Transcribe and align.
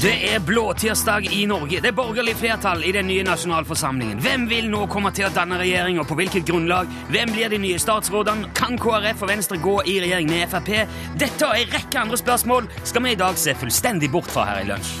Det 0.00 0.14
er 0.32 0.40
blåtirsdag 0.40 1.26
i 1.32 1.42
Norge. 1.48 1.80
Det 1.84 1.90
er 1.90 1.96
borgerlig 1.96 2.32
flertall 2.40 2.82
i 2.88 2.92
den 2.96 3.06
nye 3.08 3.24
nasjonalforsamlingen. 3.24 4.22
Hvem 4.24 4.46
vil 4.48 4.70
nå 4.72 4.86
komme 4.88 5.12
til 5.16 5.26
å 5.28 5.32
danne 5.34 5.58
regjering, 5.60 6.00
og 6.00 6.08
på 6.08 6.16
hvilket 6.16 6.46
grunnlag? 6.48 6.88
Hvem 7.12 7.34
blir 7.36 7.52
de 7.52 7.60
nye 7.60 7.80
statsrådene? 7.80 8.48
Kan 8.56 8.80
KrF 8.80 9.20
og 9.26 9.30
Venstre 9.30 9.60
gå 9.60 9.76
i 9.84 9.98
regjering 10.00 10.32
med 10.32 10.48
Frp? 10.52 10.72
Dette 11.20 11.48
og 11.48 11.52
en 11.52 11.76
rekke 11.76 12.00
andre 12.00 12.20
spørsmål 12.20 12.68
skal 12.80 13.04
vi 13.04 13.12
i 13.12 13.20
dag 13.20 13.38
se 13.40 13.54
fullstendig 13.60 14.10
bort 14.12 14.32
fra 14.32 14.48
her 14.48 14.64
i 14.64 14.70
Lunsj. 14.72 14.96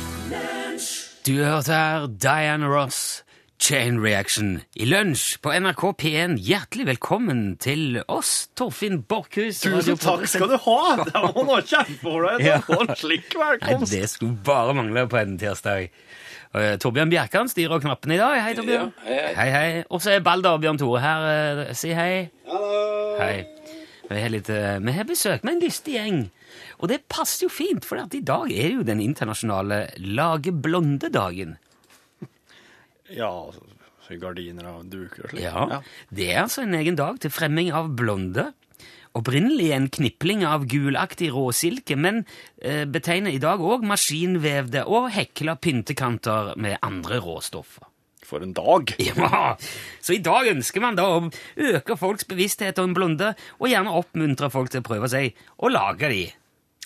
Du 1.26 1.34
hørte 1.44 1.76
her 1.76 2.06
Diana 2.20 2.68
Ross, 2.68 3.22
Chain 3.60 3.98
Reaction, 4.00 4.62
i 4.74 4.86
Lunsj 4.88 5.34
på 5.44 5.52
NRK 5.52 5.82
P1. 6.00 6.38
Hjertelig 6.40 6.86
velkommen 6.88 7.42
til 7.60 7.98
oss, 8.08 8.48
Torfinn 8.56 9.02
Borchhus. 9.04 9.60
Tusen 9.60 9.98
takk 10.00 10.24
skal 10.32 10.48
du 10.48 10.56
ha! 10.64 10.78
Det 11.04 11.12
var 11.12 11.36
noe 11.36 11.58
kjempe 11.68 11.98
for 12.00 12.24
deg. 12.24 12.40
Ja. 12.46 12.56
Det 12.64 12.72
var 12.72 12.86
en 12.86 12.96
slik 12.96 13.36
Nei, 13.36 13.76
det 13.92 14.02
skulle 14.14 14.38
bare 14.48 14.74
mangle 14.78 15.04
på 15.12 15.20
en 15.20 15.36
tirsdag. 15.38 15.90
Eh, 16.56 16.72
Torbjørn 16.80 17.12
Bjerkan 17.12 17.52
styrer 17.52 17.84
knappene 17.84 18.16
i 18.16 18.20
dag. 18.22 18.40
Hei, 18.46 18.56
Torbjørn. 18.56 18.90
hei, 19.04 19.48
hei. 19.52 19.68
Og 19.92 20.00
så 20.02 20.16
er 20.16 20.24
Balder 20.24 20.56
og 20.56 20.64
Bjørn 20.64 20.80
Tore 20.80 21.04
her. 21.04 21.28
Uh, 21.28 21.64
Si 21.76 21.92
hei. 21.94 22.30
Hei. 23.20 23.34
Vi 24.08 24.18
har, 24.24 24.32
litt, 24.32 24.48
vi 24.48 24.92
har 24.96 25.06
besøk 25.06 25.44
med 25.44 25.58
en 25.58 25.66
lystig 25.68 26.00
gjeng. 26.00 26.22
Og 26.80 26.88
det 26.90 27.04
passer 27.12 27.44
jo 27.44 27.52
fint, 27.52 27.84
for 27.86 28.00
at 28.00 28.16
i 28.16 28.24
dag 28.26 28.48
er 28.50 28.70
det 28.72 28.78
jo 28.80 28.86
den 28.88 29.04
internasjonale 29.04 29.84
Lage 30.16 30.50
blonde-dagen. 30.50 31.60
Ja, 33.16 33.30
så 34.06 34.16
gardiner 34.20 34.66
og 34.72 34.88
duker 34.90 35.26
og 35.26 35.32
slikt. 35.34 35.44
Ja, 35.44 35.82
Det 36.10 36.30
er 36.32 36.42
altså 36.44 36.62
en 36.64 36.74
egen 36.78 36.96
dag 36.98 37.20
til 37.22 37.30
fremming 37.34 37.72
av 37.74 37.90
blonde. 37.98 38.50
Opprinnelig 39.18 39.72
en 39.74 39.88
knipling 39.90 40.44
av 40.46 40.68
gulaktig 40.70 41.32
råsilke, 41.34 41.96
men 41.98 42.20
eh, 42.62 42.84
betegner 42.86 43.34
i 43.34 43.40
dag 43.42 43.58
òg 43.58 43.82
maskinvevde 43.82 44.84
og 44.86 45.08
hekla 45.10 45.56
pyntekanter 45.58 46.52
med 46.62 46.78
andre 46.86 47.18
råstoffer. 47.24 47.88
For 48.22 48.44
en 48.46 48.52
dag. 48.54 48.92
Ja, 49.10 49.56
Så 49.98 50.14
i 50.14 50.22
dag 50.22 50.46
ønsker 50.52 50.84
man 50.84 50.94
da 50.94 51.08
å 51.10 51.24
øke 51.58 51.96
folks 51.98 52.28
bevissthet 52.30 52.78
om 52.78 52.94
blonde, 52.94 53.32
og 53.58 53.66
gjerne 53.72 53.90
oppmuntre 53.98 54.50
folk 54.54 54.70
til 54.70 54.84
å 54.84 54.86
prøve 54.86 55.10
seg 55.10 55.34
å 55.58 55.72
lage 55.72 56.12
de. 56.12 56.22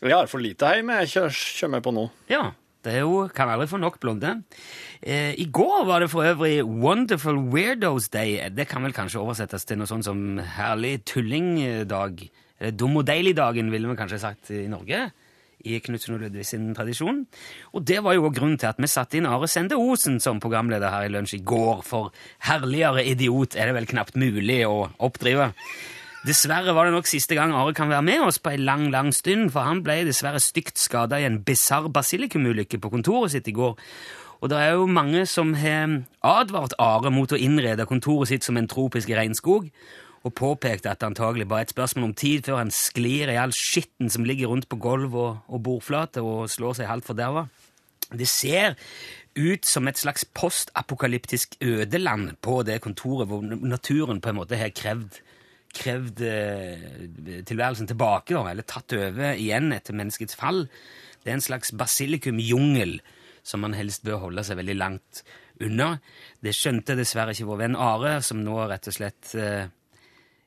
Jeg 0.01 0.13
har 0.17 0.27
for 0.29 0.41
lite 0.41 0.73
hjemme. 0.79 1.03
Jeg 1.05 1.13
kjører 1.29 1.75
meg 1.77 1.85
på 1.85 1.93
nå. 1.93 2.07
Ja, 2.33 2.47
det 2.85 2.93
er 2.99 3.05
jo, 3.05 3.25
kan 3.33 3.49
aldri 3.49 3.67
få 3.71 3.81
nok 3.81 3.99
blonde. 4.03 4.35
Eh, 5.01 5.33
I 5.41 5.47
går 5.53 5.87
var 5.89 6.05
det 6.05 6.11
for 6.13 6.27
øvrig 6.29 6.59
Wonderful 6.65 7.41
Weirdos 7.53 8.11
Day. 8.13 8.37
Det 8.53 8.69
kan 8.69 8.85
vel 8.85 8.95
kanskje 8.97 9.23
oversettes 9.23 9.65
til 9.65 9.81
noe 9.81 9.89
sånt 9.89 10.07
som 10.07 10.39
Herlig 10.57 10.99
tullingdag. 11.09 12.27
Eller 12.61 12.77
Dum 12.77 13.01
og 13.01 13.07
deilig-dagen, 13.09 13.73
ville 13.73 13.89
vi 13.89 13.97
kanskje 13.99 14.21
sagt 14.23 14.53
i 14.55 14.67
Norge. 14.71 15.07
I 15.65 15.79
Knutsen 15.81 16.19
og 16.19 16.21
Ludvig 16.21 16.45
sin 16.45 16.75
tradisjon. 16.77 17.23
Og 17.73 17.85
det 17.89 18.03
var 18.05 18.19
jo 18.19 18.29
grunnen 18.29 18.59
til 18.61 18.69
at 18.69 18.81
vi 18.81 18.91
satte 18.91 19.17
inn 19.17 19.29
Are 19.29 19.49
Sende 19.49 19.79
Osen 19.81 20.21
som 20.21 20.43
programleder 20.45 20.93
her 20.93 21.09
i 21.09 21.13
Lunsj 21.13 21.39
i 21.39 21.45
går, 21.47 21.81
for 21.89 22.13
herligere 22.45 23.07
idiot 23.09 23.57
er 23.57 23.71
det 23.71 23.79
vel 23.79 23.89
knapt 23.89 24.21
mulig 24.21 24.61
å 24.69 24.91
oppdrive. 25.09 25.55
Dessverre 26.25 26.73
var 26.73 26.89
det 26.89 26.95
nok 26.95 27.09
siste 27.09 27.37
gang 27.37 27.53
Are 27.53 27.75
kan 27.77 27.91
være 27.93 28.05
med 28.07 28.23
oss 28.25 28.39
på 28.41 28.55
en 28.55 28.63
lang, 28.65 28.87
lang 28.89 29.11
stund, 29.13 29.51
for 29.53 29.67
han 29.67 29.83
ble 29.85 29.99
dessverre 30.09 30.41
stygt 30.41 30.81
skada 30.81 31.19
i 31.21 31.27
en 31.29 31.43
bisarr 31.45 31.91
basilikumulykke 31.93 32.79
på 32.81 32.91
kontoret 32.95 33.35
sitt 33.35 33.51
i 33.51 33.53
går. 33.53 33.75
Og 34.41 34.49
det 34.49 34.57
er 34.57 34.73
jo 34.73 34.87
mange 34.89 35.27
som 35.29 35.53
har 35.61 35.99
advart 36.25 36.73
Are 36.81 37.13
mot 37.13 37.29
å 37.29 37.37
innrede 37.37 37.85
kontoret 37.85 38.33
sitt 38.33 38.47
som 38.47 38.57
en 38.57 38.69
tropisk 38.73 39.13
regnskog, 39.13 39.69
og 40.25 40.33
påpekte 40.33 40.89
at 40.89 41.03
det 41.03 41.11
antagelig 41.11 41.45
bare 41.51 41.67
er 41.67 41.69
et 41.69 41.75
spørsmål 41.75 42.09
om 42.09 42.17
tid 42.17 42.49
før 42.49 42.63
han 42.63 42.73
sklir 42.73 43.29
i 43.29 43.37
all 43.37 43.53
skitten 43.53 44.09
som 44.09 44.25
ligger 44.25 44.49
rundt 44.49 44.71
på 44.73 44.81
gulv 44.81 45.13
og, 45.13 45.45
og 45.53 45.63
bordflate 45.67 46.25
og 46.25 46.49
slår 46.49 46.81
seg 46.81 46.89
halvt 46.89 47.11
forderva. 47.11 47.45
Det 48.17 48.31
ser 48.33 48.81
ut 49.37 49.69
som 49.69 49.93
et 49.93 50.01
slags 50.01 50.25
postapokalyptisk 50.25 51.59
ødeland 51.61 52.39
på 52.41 52.63
det 52.65 52.81
kontoret 52.81 53.29
hvor 53.29 53.45
naturen 53.45 54.25
på 54.25 54.33
en 54.33 54.41
måte 54.41 54.57
har 54.57 54.73
krevd, 54.73 55.21
krevd 55.77 56.23
eh, 56.29 57.43
tilværelsen 57.47 57.91
tilbake, 57.91 58.35
da, 58.37 58.45
eller 58.51 58.67
tatt 58.69 58.95
over 58.97 59.35
igjen 59.35 59.73
etter 59.77 59.97
menneskets 59.97 60.39
fall. 60.39 60.65
Det 61.23 61.33
er 61.33 61.39
en 61.39 61.45
slags 61.45 61.73
basilikumjungel 61.77 62.99
som 63.45 63.65
man 63.65 63.77
helst 63.77 64.05
bør 64.07 64.23
holde 64.29 64.45
seg 64.47 64.59
veldig 64.61 64.77
langt 64.81 65.25
unna. 65.63 65.95
Det 66.43 66.55
skjønte 66.57 66.97
dessverre 66.99 67.35
ikke 67.35 67.49
vår 67.49 67.63
venn 67.65 67.79
Are, 67.81 68.19
som 68.25 68.43
nå 68.45 68.57
rett 68.71 68.89
og 68.91 68.97
slett 68.97 69.35
eh, 69.39 69.67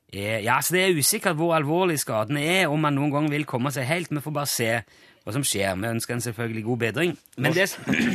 er 0.08 0.40
Ja, 0.44 0.58
så 0.64 0.74
det 0.74 0.84
er 0.84 0.98
usikkert 0.98 1.38
hvor 1.38 1.54
alvorlig 1.56 1.98
skaden 2.00 2.40
er, 2.40 2.66
om 2.68 2.80
man 2.82 2.96
noen 2.96 3.14
gang 3.14 3.30
vil 3.32 3.46
komme 3.48 3.72
seg 3.74 3.88
helt. 3.88 4.12
Vi 4.12 4.24
får 4.24 4.36
bare 4.36 4.50
se 4.50 4.72
hva 5.28 5.36
som 5.36 5.44
skjer. 5.44 5.76
Vi 5.76 5.88
ønsker 5.92 6.16
en 6.16 6.24
selvfølgelig 6.24 6.64
god 6.64 6.78
bedring. 6.86 7.14
Men 7.36 7.52
det, 7.52 7.68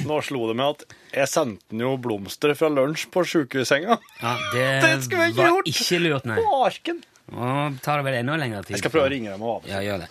Nå 0.10 0.20
slo 0.26 0.48
det 0.50 0.58
meg 0.58 0.74
at 0.80 0.86
jeg 1.14 1.30
sendte 1.30 1.70
den 1.70 1.84
jo 1.86 1.94
blomster 2.02 2.56
fra 2.58 2.72
lunsj 2.74 3.06
på 3.14 3.22
sjukehussenga. 3.30 4.00
ja, 4.24 4.36
det, 4.56 4.68
Det 4.88 4.94
skulle 5.06 5.28
jeg 5.30 5.36
ikke 5.36 5.50
gjort! 5.52 5.74
ikke 5.74 6.00
lurt, 6.08 6.30
nei. 6.32 6.38
På 6.42 6.64
arken. 6.66 7.04
Nå 7.34 7.52
tar 7.86 8.02
det 8.02 8.08
vel 8.10 8.18
enda 8.20 8.36
lengre 8.42 8.64
tid. 8.66 8.76
Jeg 8.76 8.82
skal 8.84 8.94
prøve 8.96 9.08
å 9.08 9.14
ringe 9.14 9.32
dem 9.32 9.46
og 9.46 9.70
Ja, 9.70 9.80
gjør 9.86 10.04
det. 10.04 10.10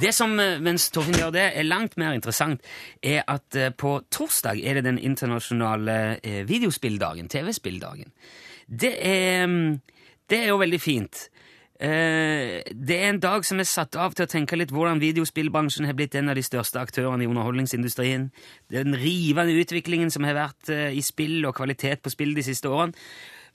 Det 0.00 0.12
som, 0.16 0.36
eh, 0.40 0.60
mens 0.62 0.86
Torfinn 0.92 1.18
gjør 1.18 1.32
det, 1.34 1.46
er 1.58 1.66
langt 1.68 1.98
mer 2.00 2.14
interessant, 2.16 2.62
er 3.04 3.24
at 3.28 3.56
eh, 3.58 3.72
på 3.76 3.98
torsdag 4.12 4.60
er 4.64 4.78
det 4.78 4.86
den 4.86 5.00
internasjonale 5.00 5.96
eh, 6.22 6.42
videospilldagen, 6.48 7.28
TV-spilldagen. 7.32 8.12
Det 8.68 8.94
er, 9.04 9.44
mm, 9.48 9.80
det 10.32 10.38
er 10.44 10.52
jo 10.52 10.60
veldig 10.62 10.80
fint. 10.80 11.26
Eh, 11.82 12.62
Det 12.74 12.96
er 12.96 13.08
en 13.08 13.18
dag 13.18 13.44
som 13.44 13.58
er 13.58 13.66
satt 13.66 13.96
av 13.98 14.14
til 14.14 14.26
å 14.26 14.30
tenke 14.30 14.54
litt 14.56 14.70
hvordan 14.70 15.00
videospillbransjen 15.02 15.88
har 15.88 15.96
blitt 15.98 16.14
en 16.14 16.30
av 16.30 16.36
de 16.38 16.44
største 16.46 16.78
aktørene 16.78 17.24
i 17.24 17.26
underholdningsindustrien. 17.26 18.28
Den 18.70 18.94
rivende 18.94 19.56
utviklingen 19.58 20.10
som 20.10 20.22
har 20.22 20.38
vært 20.38 20.70
eh, 20.70 20.94
i 20.94 21.02
spill 21.02 21.42
og 21.48 21.56
kvalitet 21.58 22.04
på 22.04 22.12
spill 22.14 22.36
de 22.38 22.44
siste 22.46 22.70
årene. 22.70 22.94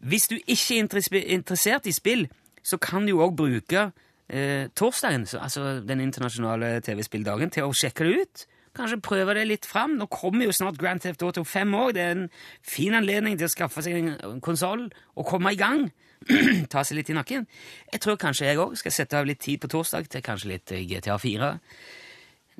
Hvis 0.03 0.27
du 0.27 0.35
ikke 0.35 0.75
er 0.75 1.31
interessert 1.37 1.87
i 1.87 1.95
spill, 1.95 2.27
så 2.63 2.77
kan 2.77 3.07
du 3.07 3.13
jo 3.15 3.23
òg 3.23 3.37
bruke 3.39 3.91
eh, 4.27 4.67
torsdagen, 4.75 5.23
altså 5.39 5.79
den 5.87 6.03
internasjonale 6.03 6.81
TV-spilldagen, 6.83 7.49
til 7.49 7.63
å 7.63 7.73
sjekke 7.73 8.03
det 8.03 8.25
ut. 8.25 8.43
Kanskje 8.75 8.99
prøve 9.01 9.33
det 9.33 9.47
litt 9.47 9.65
fram. 9.65 9.95
Nå 9.97 10.05
kommer 10.11 10.45
jo 10.45 10.51
snart 10.51 10.77
Grand 10.77 11.01
Theft 11.01 11.23
Auto 11.23 11.45
5 11.47 11.73
òg. 11.79 11.95
Det 11.95 12.03
er 12.03 12.11
en 12.11 12.27
fin 12.61 12.93
anledning 12.93 13.39
til 13.39 13.47
å 13.47 13.55
skaffe 13.55 13.81
seg 13.81 13.95
en 13.97 14.43
konsoll 14.43 14.89
og 15.15 15.25
komme 15.31 15.55
i 15.55 15.57
gang. 15.57 15.87
Ta 16.71 16.83
seg 16.83 16.99
litt 16.99 17.11
i 17.11 17.15
nakken. 17.17 17.47
Jeg 17.93 18.03
tror 18.03 18.19
kanskje 18.21 18.49
jeg 18.49 18.61
òg 18.61 18.75
skal 18.79 18.95
sette 18.95 19.19
av 19.19 19.27
litt 19.29 19.41
tid 19.43 19.61
på 19.63 19.71
torsdag 19.71 20.09
til 20.11 20.25
kanskje 20.25 20.53
litt 20.55 20.73
eh, 20.75 20.85
GTA 20.89 21.17
4. 21.21 21.51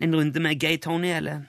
En 0.05 0.13
runde 0.15 0.43
med 0.43 0.59
Gay 0.61 0.77
Tony 0.77 1.09
eller 1.15 1.47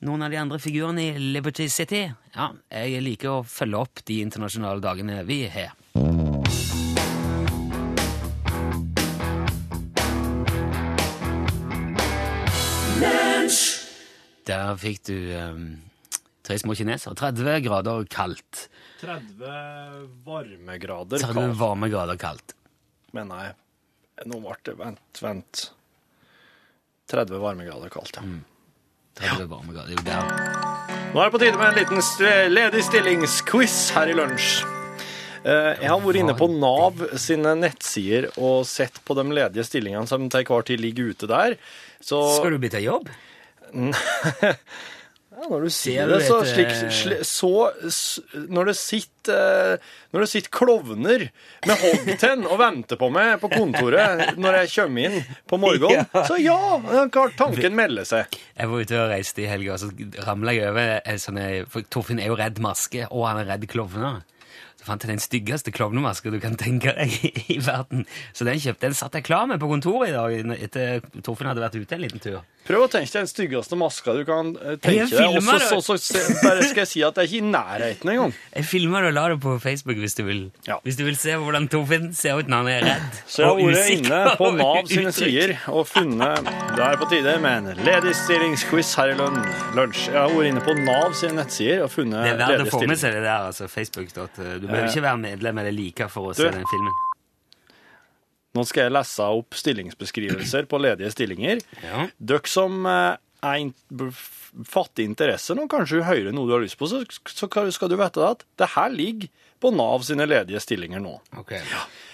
noen 0.00 0.24
av 0.24 0.32
de 0.32 0.38
andre 0.40 0.58
figurene 0.62 1.10
i 1.10 1.32
Liberty 1.34 1.68
City. 1.68 2.06
Ja, 2.34 2.50
jeg 2.72 3.04
liker 3.04 3.40
å 3.40 3.44
følge 3.44 3.84
opp 3.84 4.02
de 4.08 4.22
internasjonale 4.24 4.80
dagene 4.80 5.20
vi 5.28 5.44
har. 5.52 5.76
Der 14.50 14.74
fikk 14.80 15.04
du 15.06 15.16
um, 15.36 15.66
tre 16.50 16.58
små 16.58 16.74
kinesere. 16.74 17.14
30 17.14 17.60
grader 17.64 18.06
kaldt. 18.10 18.66
30 19.00 20.06
varmegrader 20.26 21.22
30 21.22 21.34
kaldt. 21.34 21.58
varmegrader 21.60 22.18
kaldt. 22.20 22.54
Men 23.14 23.30
nei, 23.30 23.46
nå 24.26 24.40
ble 24.42 24.56
det 24.66 24.74
Vent, 24.78 25.20
vent. 25.22 25.68
30 27.10 27.40
varmegrader 27.42 27.90
kaldt, 27.90 28.18
ja. 28.18 28.26
30 29.20 29.48
varmegrader. 29.50 29.94
Det 29.94 30.12
er 30.14 30.20
jo 30.26 30.34
der. 30.34 31.08
Nå 31.10 31.18
er 31.18 31.26
det 31.26 31.34
på 31.34 31.40
tide 31.42 31.58
med 31.58 31.72
en 31.72 31.78
liten 31.80 32.52
ledig 32.54 32.84
stillingsquiz 32.86 33.78
her 33.96 34.12
i 34.12 34.14
lunsj. 34.14 34.60
Eh, 35.40 35.80
Jeg 35.80 35.88
har 35.90 35.98
vært 36.04 36.20
inne 36.20 36.36
på 36.38 36.46
Nav 36.52 37.00
sine 37.18 37.54
nettsider 37.58 38.28
og 38.38 38.62
sett 38.68 39.00
på 39.08 39.16
de 39.18 39.24
ledige 39.32 39.64
stillingene 39.66 40.06
som 40.06 40.28
til 40.30 40.44
hver 40.46 40.66
tid 40.68 40.82
ligger 40.84 41.10
ute 41.14 41.26
der. 41.30 41.56
Så 42.00 42.20
Skal 42.38 42.54
du 42.54 42.60
bytte 42.62 42.82
jobb? 42.84 43.08
ja, 45.40 45.48
når 45.48 45.62
du 45.64 45.70
sier 45.72 46.10
det, 46.10 46.18
så, 46.26 46.38
slik, 46.44 46.70
slik, 46.92 47.18
eh, 47.18 47.24
så 47.26 47.50
Når 48.52 48.70
det 48.70 48.74
sitter 48.76 49.36
eh, 49.74 49.92
Når 50.12 50.24
det 50.24 50.28
sitter 50.32 50.52
klovner 50.52 51.24
med 51.66 51.80
hoggtenn 51.84 52.44
og 52.48 52.58
venter 52.60 52.98
på 53.00 53.08
meg 53.14 53.38
på 53.42 53.50
kontoret 53.52 54.34
når 54.40 54.58
jeg 54.62 54.72
kommer 54.74 55.06
inn 55.08 55.34
på 55.48 55.58
morgenen, 55.60 56.04
Ja. 56.14 56.24
så 56.28 56.36
ja, 56.40 56.58
Klart 57.12 57.36
tanken 57.40 57.76
melder 57.78 58.04
seg. 58.08 58.36
Jeg 58.56 58.70
var 58.72 58.84
ute 58.84 58.98
og 59.00 59.10
reiste 59.12 59.44
i 59.44 59.48
helga, 59.50 59.76
og 59.76 59.82
så 59.82 59.90
ramla 60.26 60.54
jeg 60.56 60.70
over 60.72 61.16
sånn 61.24 61.40
For 61.72 61.86
Torfinn 61.92 62.20
er 62.22 62.30
jo 62.32 62.38
redd 62.40 62.60
maske, 62.64 63.06
og 63.10 63.26
han 63.28 63.42
er 63.42 63.50
redd 63.54 63.66
klovner. 63.70 64.20
Så 64.80 64.86
fant 64.88 65.02
jeg 65.04 65.10
den 65.12 65.20
styggeste 65.20 65.72
klovnemaska 65.76 66.30
du 66.32 66.38
kan 66.40 66.54
tenke 66.56 66.94
deg 66.96 67.12
i, 67.52 67.58
verden. 67.60 68.06
Så 68.32 68.46
den 68.48 68.56
kjøpte 68.62 68.88
den 68.88 68.96
satt 68.96 69.18
jeg 69.18 69.26
klar 69.26 69.44
med 69.50 69.60
på 69.60 69.68
kontoret 69.68 70.08
i 70.08 70.14
dag 70.16 70.54
etter 70.56 71.02
Torfinn 71.20 71.50
hadde 71.50 71.60
vært 71.60 71.76
ute 71.76 71.98
en 71.98 72.00
liten 72.06 72.22
tur. 72.24 72.38
Prøv 72.64 72.84
å 72.84 72.88
tenke 72.92 73.08
deg 73.10 73.24
den 73.24 73.28
styggeste 73.28 73.76
maska 73.80 74.12
du 74.14 74.20
kan 74.28 74.50
eh, 74.60 74.76
tenke 74.80 75.08
deg. 75.10 75.36
Og 75.36 75.42
så, 75.44 75.78
så, 75.84 75.96
så 76.00 76.20
bare 76.44 76.64
skal 76.68 76.82
jeg 76.84 76.90
si 76.90 77.00
at 77.04 77.16
det 77.16 77.24
er 77.24 77.28
ikke 77.28 77.40
i 77.40 77.50
nærheten 77.50 78.10
engang. 78.14 78.32
Jeg 78.60 78.66
filmer 78.68 79.04
det 79.04 79.10
og 79.10 79.14
lar 79.16 79.32
det 79.34 79.38
på 79.42 79.54
Facebook 79.62 80.00
hvis 80.00 80.16
du 80.18 80.22
vil. 80.26 80.40
Ja. 80.68 80.76
Hvis 80.84 80.96
du 80.98 81.04
vil 81.06 81.16
se 81.18 81.34
hvordan 81.40 81.68
Torfinn 81.72 82.10
ser 82.16 82.40
ut 82.40 82.48
når 82.52 82.60
han 82.64 82.68
er 82.72 82.84
redd. 82.88 83.18
Så 83.30 83.42
jeg 83.42 83.48
har 83.50 83.60
vært 83.60 83.92
inne 83.96 84.20
på 84.40 84.50
Nav 84.58 84.80
sine 84.90 85.12
sider 85.16 85.54
og 85.72 85.86
funnet 85.88 86.50
Det 86.76 86.84
er 86.86 86.98
på 87.00 87.08
tide 87.10 87.34
med 87.42 87.70
en 87.72 87.82
ledigstillingsquiz 87.88 88.92
her 89.00 89.12
i 89.14 89.16
lunsj. 89.18 90.04
Jeg 90.10 90.18
har 90.20 90.32
vært 90.34 90.50
inne 90.52 90.64
på 90.66 90.74
Nav 90.84 91.16
sine 91.18 91.36
nettsider 91.40 91.84
og 91.86 91.92
funnet 91.94 92.24
Det 92.28 92.34
er 92.34 92.40
verdt 92.44 92.66
å 92.66 92.74
få 92.76 92.82
med 92.90 93.00
seg 93.00 93.16
det 93.16 93.24
der, 93.24 93.48
altså. 93.50 93.68
Facebook. 93.72 94.12
dot- 94.16 94.40
Du 94.60 94.68
behøver 94.80 94.88
Eh, 94.88 94.96
ikke 94.96 95.06
være 95.06 95.22
medlem 95.22 95.58
eller 95.62 95.76
like 95.76 96.08
for 96.10 96.30
å 96.32 96.36
se 96.36 96.50
den 96.50 96.66
filmen. 96.72 96.98
Nå 98.58 98.64
skal 98.66 98.88
jeg 98.88 98.92
lese 98.96 99.22
opp 99.30 99.54
stillingsbeskrivelser 99.54 100.66
på 100.70 100.80
ledige 100.82 101.10
stillinger. 101.14 101.60
Ja. 101.86 102.08
Dere 102.18 102.50
som 102.50 102.80
eh, 102.90 103.20
er 103.46 103.60
in 103.62 103.70
fatter 104.66 105.04
interesse 105.06 105.54
nå, 105.54 105.68
kanskje 105.70 106.02
hører 106.04 106.34
noe 106.34 106.48
du 106.48 106.56
har 106.56 106.64
lyst 106.64 106.76
på, 106.80 106.88
så, 106.90 107.04
så 107.30 107.46
skal 107.46 107.88
du 107.92 107.94
vite 108.00 108.24
at 108.26 108.42
det 108.58 108.72
her 108.74 108.90
ligger 108.90 109.30
på 109.62 109.70
Nav 109.76 110.02
sine 110.08 110.26
ledige 110.26 110.58
stillinger 110.64 111.00
nå. 111.04 111.14
Ok. 111.38 111.54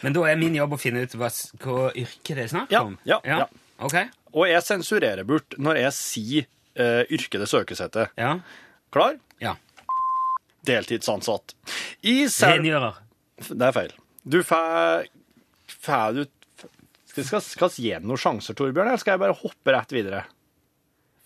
Men 0.04 0.12
da 0.16 0.26
er 0.28 0.36
min 0.38 0.54
jobb 0.58 0.76
å 0.76 0.80
finne 0.82 1.06
ut 1.06 1.14
hva, 1.16 1.30
hva 1.64 1.88
yrke 1.96 2.36
det 2.36 2.44
er 2.44 2.52
snakk 2.52 2.74
Ja, 2.74 2.82
om? 2.84 2.98
ja, 3.08 3.20
ja. 3.24 3.46
Ok. 3.80 3.96
Og 4.36 4.44
jeg 4.50 4.60
sensurerer 4.66 5.24
bort 5.28 5.56
når 5.62 5.80
jeg 5.86 5.94
sier 5.96 6.46
uh, 6.76 7.02
yrket 7.08 7.40
det 7.40 7.48
søkes 7.48 7.80
etter. 7.86 8.10
Ja. 8.20 8.34
Klar? 8.92 9.16
ja. 9.40 9.54
Deltidsansatt. 10.66 11.54
I 12.02 12.16
Sel... 12.32 12.56
Rengjører. 12.58 12.98
Det 13.50 13.66
er 13.68 13.74
feil. 13.76 13.92
Du 14.26 14.40
får 14.46 15.06
Får 15.86 16.14
du 16.16 16.24
Skal 17.10 17.24
skal- 17.24 17.42
skal 17.44 17.70
vi 17.72 17.82
gi 17.86 17.92
den 17.96 18.06
noen 18.10 18.20
sjanser, 18.20 18.54
Torbjørn, 18.58 18.90
eller 18.90 19.00
skal 19.00 19.14
jeg 19.16 19.22
bare 19.22 19.36
hoppe 19.40 19.72
rett 19.72 19.92
videre? 19.94 20.24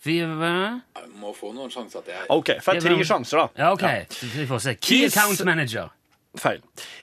Vi 0.05 0.15
Må 0.25 1.33
få 1.37 1.51
noen 1.53 1.69
sjanser 1.69 2.01
til 2.05 2.15
her. 2.15 2.25
OK, 2.33 2.53
får 2.63 2.77
Ja, 2.77 2.81
tre 2.81 2.95
men- 2.95 3.05
sjanser, 3.05 3.37
da. 3.37 3.47
Ja, 3.59 3.71
ok. 3.75 3.83
Vi 4.37 4.45
får 4.49 4.61
se. 4.63 4.75
Key 4.79 5.05
account 5.09 5.43
manager. 5.45 5.89
Feil. 6.39 6.61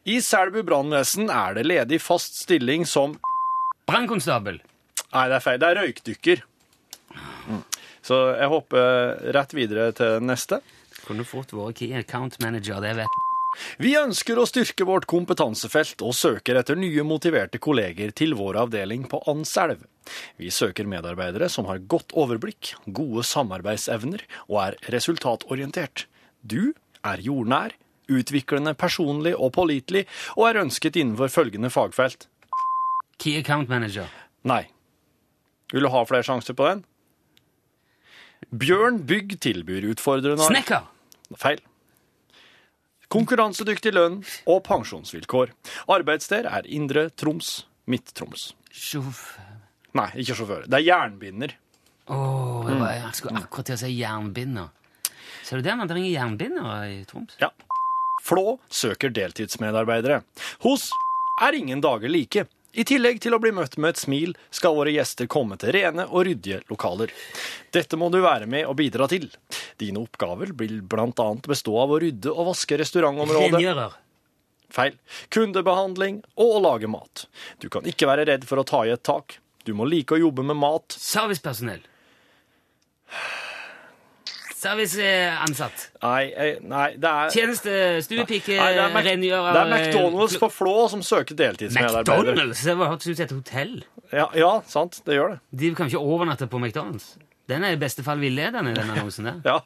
I 0.09 0.17
Selbu 0.25 0.63
brannvesen 0.65 1.29
er 1.31 1.55
det 1.59 1.67
ledig 1.69 2.01
fast 2.01 2.39
stilling 2.41 2.87
som 2.89 3.19
Brannkonstabel. 3.87 4.59
Nei, 5.13 5.29
det 5.29 5.37
er 5.37 5.45
feil. 5.45 5.59
Det 5.61 5.69
er 5.69 5.79
røykdykker. 5.83 6.43
Mm. 7.49 7.63
Så 8.09 8.19
jeg 8.39 8.49
hopper 8.49 9.21
rett 9.37 9.53
videre 9.57 9.93
til 9.97 10.21
neste. 10.25 10.63
Kunne 11.07 11.27
fort 11.27 11.55
vært 11.55 11.79
key 11.81 11.95
account 11.99 12.39
manager, 12.43 12.81
det 12.85 12.97
vet. 12.99 13.25
Vi 13.81 13.95
ønsker 13.99 14.39
å 14.39 14.47
styrke 14.47 14.87
vårt 14.87 15.07
kompetansefelt 15.09 16.03
og 16.05 16.15
søker 16.17 16.59
etter 16.61 16.79
nye 16.79 17.05
motiverte 17.07 17.61
kolleger 17.63 18.13
til 18.17 18.37
vår 18.39 18.61
avdeling 18.65 19.07
på 19.11 19.23
Anselv. 19.31 19.83
Vi 20.41 20.51
søker 20.55 20.89
medarbeidere 20.89 21.49
som 21.53 21.69
har 21.69 21.83
godt 21.91 22.15
overblikk, 22.17 22.75
gode 22.87 23.25
samarbeidsevner 23.27 24.25
og 24.49 24.61
er 24.67 24.79
resultatorientert. 24.95 26.07
Du 26.43 26.75
er 27.07 27.25
jordnær, 27.25 27.75
utviklende, 28.09 28.75
personlig 28.79 29.35
og 29.37 29.53
pålitelig, 29.57 30.07
og 30.37 30.49
er 30.49 30.63
ønsket 30.65 30.97
innenfor 30.97 31.33
følgende 31.33 31.73
fagfelt. 31.73 32.29
Key 33.19 33.41
account 33.41 33.69
manager. 33.69 34.09
Nei. 34.49 34.65
Vil 35.73 35.85
du 35.85 35.93
ha 35.93 36.05
flere 36.09 36.25
sjanser 36.25 36.57
på 36.57 36.69
den? 36.69 36.85
Bjørn 38.53 39.03
Bygg 39.07 39.37
tilbyr 39.45 39.85
utfordrende 39.93 40.47
Snekker. 40.49 40.87
Feil. 41.37 41.61
Konkurransedyktig 43.13 43.93
lønn 43.97 44.19
og 44.49 44.63
pensjonsvilkår. 44.67 45.53
Arbeidssted 45.93 46.49
er 46.49 46.67
Indre 46.69 47.07
Troms, 47.17 47.65
Midt-Troms. 47.89 48.51
Sjåfør 48.73 49.45
Nei, 49.97 50.11
ikke 50.21 50.35
sjåfør. 50.37 50.67
Det 50.69 50.77
er 50.79 50.85
jernbinder. 50.85 51.55
Åh, 52.13 52.67
Mm. 52.69 52.83
jeg 52.85 53.15
skulle 53.15 53.41
akkurat 53.41 53.65
til 53.67 53.75
å 53.75 53.79
si 53.79 53.89
jernbinder. 53.99 54.69
Ser 55.43 55.57
du 55.57 55.63
det? 55.63 55.77
Man 55.77 55.89
trenger 55.89 56.11
jernbinder 56.13 56.85
i 57.01 57.05
Troms. 57.09 57.37
Ja. 57.41 57.49
Flå 58.23 58.59
søker 58.69 59.09
deltidsmedarbeidere. 59.11 60.23
Hos 60.61 60.91
er 61.41 61.53
ingen 61.57 61.81
dager 61.81 62.09
like. 62.09 62.47
I 62.79 62.85
tillegg 62.87 63.19
til 63.23 63.35
å 63.35 63.41
bli 63.43 63.51
møtt 63.55 63.75
med 63.81 63.97
et 63.97 64.01
smil, 64.01 64.35
skal 64.55 64.77
våre 64.77 64.93
gjester 64.95 65.27
komme 65.31 65.57
til 65.59 65.73
rene 65.75 66.05
og 66.07 66.29
ryddige 66.29 66.61
lokaler. 66.71 67.11
Dette 67.75 67.99
må 67.99 68.07
du 68.15 68.21
være 68.23 68.47
med 68.51 68.69
og 68.71 68.77
bidra 68.79 69.09
til. 69.11 69.27
Dine 69.83 70.05
oppgaver 70.05 70.53
vil 70.61 70.81
annet 70.95 71.49
bestå 71.51 71.75
av 71.83 71.97
å 71.97 71.99
rydde 72.03 72.31
og 72.31 72.53
vaske 72.53 72.79
restaurantområdet. 72.79 73.59
Rengjører. 73.59 73.99
Feil. 74.71 74.95
Kundebehandling 75.35 76.21
og 76.37 76.55
å 76.59 76.63
lage 76.63 76.91
mat. 76.93 77.27
Du 77.59 77.67
kan 77.73 77.87
ikke 77.89 78.07
være 78.11 78.29
redd 78.29 78.47
for 78.47 78.61
å 78.61 78.67
ta 78.69 78.85
i 78.87 78.93
et 78.95 79.03
tak. 79.03 79.41
Du 79.67 79.75
må 79.75 79.89
like 79.89 80.15
å 80.15 80.21
jobbe 80.21 80.45
med 80.47 80.61
mat. 80.61 80.95
Servicepersonell. 80.95 81.83
Serviceansatt. 84.59 85.85
Nei, 86.03 86.57
nei 86.67 86.89
det 86.99 87.11
er 87.11 87.31
Tjeneste, 87.31 87.75
stuepike, 88.03 88.57
er, 88.59 88.81
rengjører 88.91 89.55
det 89.55 89.61
er 89.63 89.71
McDonald's 89.77 90.35
på 90.43 90.49
Flå 90.51 90.75
som 90.91 91.05
søker 91.07 91.39
deltidsmedarbeider. 91.39 92.33
McDonald's? 92.33 92.65
Det 92.67 92.75
hørtes 92.81 93.07
ut 93.13 93.21
som 93.21 93.27
et 93.29 93.35
hotell. 93.37 93.75
Ja, 94.11 94.27
ja, 94.35 94.53
sant. 94.67 94.99
Det 95.07 95.15
gjør 95.19 95.37
det. 95.37 95.41
De 95.63 95.71
kan 95.79 95.91
ikke 95.91 96.03
overnatte 96.03 96.49
på 96.51 96.59
McDonald's. 96.59 97.13
Den 97.49 97.65
er 97.65 97.77
i 97.77 97.81
beste 97.81 98.03
fall 98.05 98.19
villedende, 98.21 98.75
den 98.77 98.95
annonsen 98.97 99.31
der. 99.31 99.43
Ja. 99.55 99.61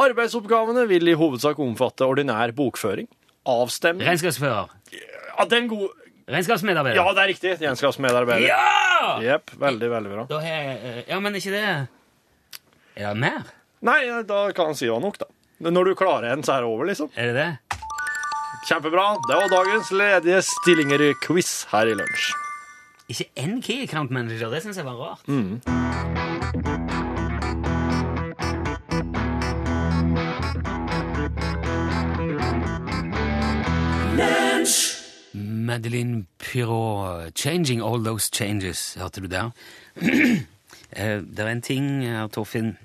Arbeidsoppgavene 0.00 0.86
vil 0.88 1.10
i 1.12 1.16
hovedsak 1.18 1.58
omfatte 1.60 2.06
ordinær 2.08 2.54
bokføring, 2.56 3.04
avstemning 3.44 4.08
Regnskapsfører. 4.08 4.70
Ja, 4.94 5.44
den 5.50 5.68
gode 5.68 5.90
Regnskapsmedarbeider. 6.28 6.96
Ja, 7.00 7.12
det 7.16 7.22
er 7.22 7.30
riktig. 7.32 7.52
Regnskapsmedarbeider. 7.60 8.48
Ja! 8.48 9.12
Jepp. 9.24 9.52
Veldig, 9.60 9.90
veldig 9.92 10.12
bra. 10.12 10.24
Jeg 10.44 10.74
eh, 10.76 10.98
Ja, 11.08 11.20
men 11.24 11.36
ikke 11.38 11.52
det 11.54 11.62
Er 11.64 13.12
det 13.12 13.20
mer? 13.22 13.46
Nei, 13.80 14.00
da 14.26 14.50
kan 14.52 14.72
han 14.72 14.74
si 14.74 14.86
det 14.86 14.92
var 14.92 15.02
nok, 15.04 15.18
da. 15.20 15.28
Når 15.70 15.84
du 15.90 15.94
klarer 15.98 16.32
en, 16.32 16.42
så 16.42 16.56
er 16.56 16.64
det 16.64 16.70
over, 16.70 16.88
liksom. 16.90 17.10
Er 17.14 17.30
det 17.30 17.34
det? 17.38 17.78
Kjempebra. 18.68 19.06
Det 19.28 19.36
var 19.38 19.48
dagens 19.52 19.90
ledige 19.94 20.42
stillinger-quiz 20.42 21.52
her 21.70 21.86
i 21.86 21.94
lunsj. 21.98 22.32
Ikke 23.08 23.28
én 23.38 23.62
key 23.62 23.82
account 23.86 24.10
manager. 24.10 24.50
Det 24.50 24.62
syns 24.62 24.76
jeg 24.76 24.84
var 24.84 24.98
rart. 24.98 25.22
Mm. 25.26 25.62
Madeline 35.68 36.26
Pirot, 36.38 37.32
'Changing 37.34 37.80
All 37.82 38.04
Those 38.04 38.30
Changes'. 38.34 38.98
Hørte 38.98 39.20
du 39.20 39.26
der? 39.26 39.50
Eh, 40.96 41.20
det 41.20 41.38
er 41.38 41.48
en 41.48 41.60
ting, 41.62 42.04
eh, 42.04 42.28
Torfinn. 42.32 42.78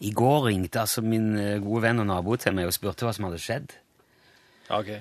I 0.00 0.10
går 0.16 0.46
ringte 0.48 0.80
altså 0.82 1.02
min 1.04 1.32
eh, 1.36 1.58
gode 1.60 1.82
venn 1.84 2.00
og 2.02 2.08
nabo 2.08 2.36
til 2.40 2.54
meg 2.56 2.70
og 2.70 2.76
spurte 2.76 3.04
hva 3.04 3.12
som 3.16 3.26
hadde 3.28 3.40
skjedd. 3.42 3.74
Ok. 4.72 4.94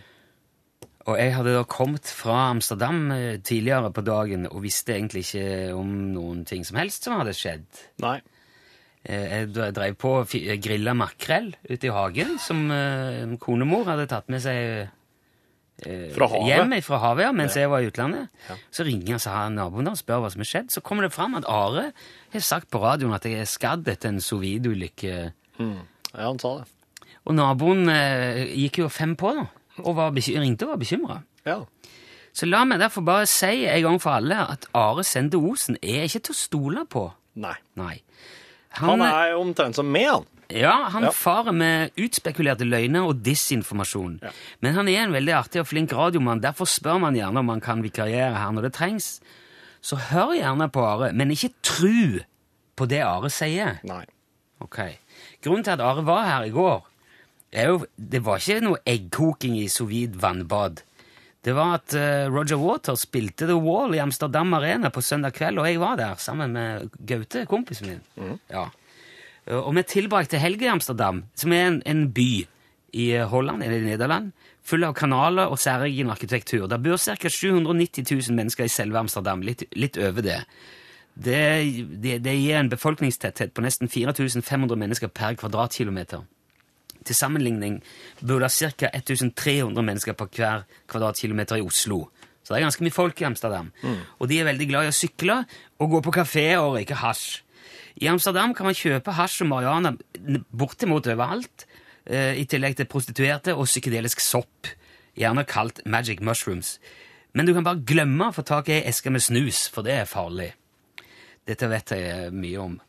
Og 1.10 1.16
jeg 1.16 1.32
hadde 1.38 1.54
da 1.56 1.62
kommet 1.70 2.10
fra 2.12 2.50
Amsterdam 2.50 3.06
eh, 3.16 3.38
tidligere 3.40 3.94
på 3.96 4.04
dagen 4.06 4.50
og 4.50 4.60
visste 4.66 4.98
egentlig 4.98 5.24
ikke 5.28 5.72
om 5.78 5.94
noen 6.14 6.44
ting 6.50 6.68
som 6.68 6.82
helst 6.82 7.08
som 7.08 7.16
hadde 7.22 7.38
skjedd. 7.38 7.66
Nei. 8.04 8.18
Eh, 9.08 9.26
Jeg 9.40 9.74
drev 9.78 9.96
på 10.02 10.14
og 10.26 10.36
grilla 10.60 10.94
makrell 10.98 11.54
ute 11.70 11.88
i 11.88 11.96
hagen, 11.96 12.36
som 12.44 12.68
konemor 13.40 13.88
hadde 13.88 14.10
tatt 14.12 14.28
med 14.28 14.44
seg 14.44 14.90
Fra 16.16 16.28
havet? 16.28 16.48
hjem 16.50 16.74
fra 16.84 16.98
havet 17.04 17.24
ja, 17.24 17.32
mens 17.36 17.56
jeg 17.56 17.70
var 17.72 17.84
i 17.84 17.90
utlandet. 17.90 18.28
Så 18.72 18.84
ringer 18.88 19.14
jeg 19.16 19.24
så 19.24 19.36
har 19.36 19.54
naboen 19.54 19.92
og 19.92 20.00
spør 20.00 20.24
hva 20.24 20.32
som 20.34 20.44
har 20.44 20.50
skjedd. 20.50 20.74
Så 20.74 20.84
kommer 20.86 21.08
det 21.08 21.14
fram 21.16 21.38
at 21.40 21.48
Are 21.48 21.92
har 22.34 22.44
sagt 22.46 22.70
på 22.74 22.82
radioen 22.84 23.16
at 23.16 23.26
jeg 23.26 23.40
er 23.40 23.50
skadd 23.50 23.88
etter 23.88 24.12
en 24.12 24.22
sovjetulykke. 24.24 25.14
vide-ulykke. 25.60 25.86
Ja, 26.14 26.28
han 26.28 26.40
sa 26.42 26.60
det. 26.60 26.68
Og 27.28 27.36
naboen 27.38 27.90
eh, 27.92 28.48
gikk 28.58 28.82
jo 28.84 28.90
fem 28.90 29.16
på, 29.20 29.32
da, 29.36 29.46
og 29.84 29.96
var 30.00 30.16
ringte 30.16 30.66
og 30.66 30.74
var 30.74 30.82
bekymra. 30.82 31.22
Ja. 31.46 31.62
Så 32.34 32.48
la 32.48 32.64
meg 32.68 32.80
derfor 32.82 33.04
bare 33.06 33.28
si 33.30 33.66
en 33.68 33.84
gang 33.84 34.02
for 34.02 34.20
alle 34.20 34.38
at 34.54 34.68
Are 34.78 35.04
Sende 35.04 35.38
Osen 35.38 35.78
er 35.82 36.06
ikke 36.08 36.24
til 36.30 36.36
å 36.36 36.40
stole 36.40 36.86
på. 36.90 37.08
Nei. 37.40 37.56
Nei. 37.80 37.96
Han 38.80 39.02
er 39.02 39.36
omtrent 39.38 39.78
som 39.80 39.90
meg, 39.90 40.10
han. 40.12 40.28
Ja, 40.50 40.90
han 40.90 41.04
Ja. 41.04 41.12
farer 41.12 41.52
med 41.54 41.92
utspekulerte 41.96 42.66
løgner 42.66 43.06
og 43.06 43.22
disinformasjon. 43.24 44.20
Ja. 44.24 44.32
Men 44.62 44.74
han 44.76 44.88
er 44.88 45.04
en 45.04 45.14
veldig 45.14 45.34
artig 45.38 45.60
og 45.62 45.68
flink 45.68 45.94
radiomann, 45.94 46.42
derfor 46.42 46.66
spør 46.66 47.00
man 47.00 47.14
gjerne 47.16 47.38
om 47.40 47.50
han 47.50 47.62
kan 47.62 47.84
vikariere 47.84 48.34
her 48.38 48.52
når 48.52 48.62
det 48.62 48.74
trengs. 48.74 49.20
Så 49.82 49.96
hør 49.96 50.34
gjerne 50.36 50.70
på 50.72 50.82
Are, 50.84 51.12
men 51.14 51.30
ikke 51.32 51.54
tru 51.64 52.20
på 52.76 52.88
det 52.88 53.02
Are 53.06 53.30
sier. 53.30 53.80
Nei. 53.84 54.06
Ok. 54.60 54.80
Grunnen 55.44 55.64
til 55.64 55.72
at 55.72 55.80
Are 55.82 56.02
var 56.04 56.26
her 56.26 56.44
i 56.44 56.50
går, 56.50 56.82
er 57.54 57.68
jo 57.68 57.86
Det 57.98 58.24
var 58.26 58.38
ikke 58.38 58.62
noe 58.62 58.78
eggkoking 58.86 59.56
i 59.58 59.68
sous 59.68 60.10
vannbad. 60.22 60.82
Det 61.42 61.54
var 61.56 61.76
at 61.76 61.94
eh, 61.94 62.28
Roger 62.28 62.58
Waters 62.60 63.06
spilte 63.06 63.48
The 63.48 63.56
Wall 63.56 63.94
i 63.96 64.00
Amsterdam 64.00 64.54
Arena 64.54 64.90
på 64.90 65.02
søndag 65.02 65.34
kveld, 65.34 65.58
og 65.60 65.66
jeg 65.66 65.80
var 65.80 65.96
der 65.96 66.16
sammen 66.16 66.52
med 66.52 66.90
Gaute, 67.06 67.46
kompisen 67.46 67.88
min. 67.88 68.40
Ja. 68.50 68.66
Eh, 69.50 69.58
Og 69.58 69.76
vi 69.76 69.84
tilbrakte 69.84 70.40
helga 70.40 70.66
i 70.68 70.74
Amsterdam, 70.74 71.24
som 71.36 71.54
er 71.54 71.68
en, 71.68 71.82
en 71.86 72.08
by 72.14 72.46
i 72.94 73.12
Holland 73.30 73.64
eller 73.64 73.84
i 73.84 73.92
Nederland, 73.92 74.32
full 74.66 74.84
av 74.86 74.96
kanaler 74.98 75.50
og 75.50 75.60
særegen 75.62 76.10
arkitektur. 76.10 76.68
Det 76.70 76.80
bor 76.82 76.98
ca. 76.98 77.16
790 77.30 78.06
000 78.30 78.36
mennesker 78.38 78.66
i 78.66 78.72
selve 78.74 78.98
Amsterdam, 79.00 79.42
litt, 79.46 79.64
litt 79.78 79.98
over 79.98 80.26
det. 80.26 80.40
Det, 81.20 81.40
det. 82.02 82.20
det 82.24 82.36
gir 82.38 82.58
en 82.58 82.70
befolkningstetthet 82.72 83.54
på 83.54 83.62
nesten 83.66 83.90
4500 83.92 84.78
mennesker 84.80 85.12
per 85.12 85.36
kvadratkilometer. 85.42 86.24
Til 87.06 87.16
sammenligning 87.16 87.80
bor 88.22 88.42
det 88.44 88.52
ca. 88.54 88.90
1300 88.94 89.84
mennesker 89.86 90.16
på 90.18 90.28
hver 90.38 90.66
kvadratkilometer 90.90 91.60
i 91.60 91.66
Oslo. 91.66 92.08
Så 92.44 92.54
det 92.54 92.60
er 92.60 92.66
ganske 92.70 92.86
mye 92.86 92.96
folk 92.96 93.22
i 93.22 93.28
Amsterdam. 93.28 93.70
Og 94.20 94.30
de 94.30 94.40
er 94.40 94.48
veldig 94.50 94.68
glad 94.70 94.88
i 94.88 94.92
å 94.94 94.96
sykle 94.96 95.44
og 95.80 95.92
gå 95.94 96.02
på 96.06 96.14
kafé 96.16 96.48
og 96.58 96.78
røyke 96.80 96.98
hasj. 96.98 97.42
I 98.00 98.08
Amsterdam 98.08 98.54
kan 98.56 98.70
man 98.70 98.78
kjøpe 98.78 99.12
hasj 99.18 99.44
og 99.44 99.50
marihuana 99.52 99.92
bortimot 100.56 101.08
overalt, 101.12 101.66
eh, 102.08 102.40
i 102.40 102.46
tillegg 102.48 102.78
til 102.80 102.88
prostituerte 102.88 103.56
og 103.56 103.68
psykedelisk 103.68 104.22
sopp, 104.24 104.70
gjerne 105.20 105.44
kalt 105.44 105.82
magic 105.86 106.22
mushrooms. 106.24 106.78
Men 107.34 107.46
du 107.46 107.54
kan 107.54 107.66
bare 107.66 107.84
glemme 107.84 108.30
å 108.30 108.36
få 108.36 108.46
tak 108.48 108.70
i 108.70 108.80
ei 108.80 108.88
eske 108.88 109.12
med 109.12 109.22
snus, 109.22 109.68
for 109.68 109.84
det 109.84 109.98
er 110.00 110.10
farlig. 110.10 110.54
Dette 111.46 111.68
vet 111.68 111.92
jeg 111.92 112.32
mye 112.32 112.62
om. 112.64 112.80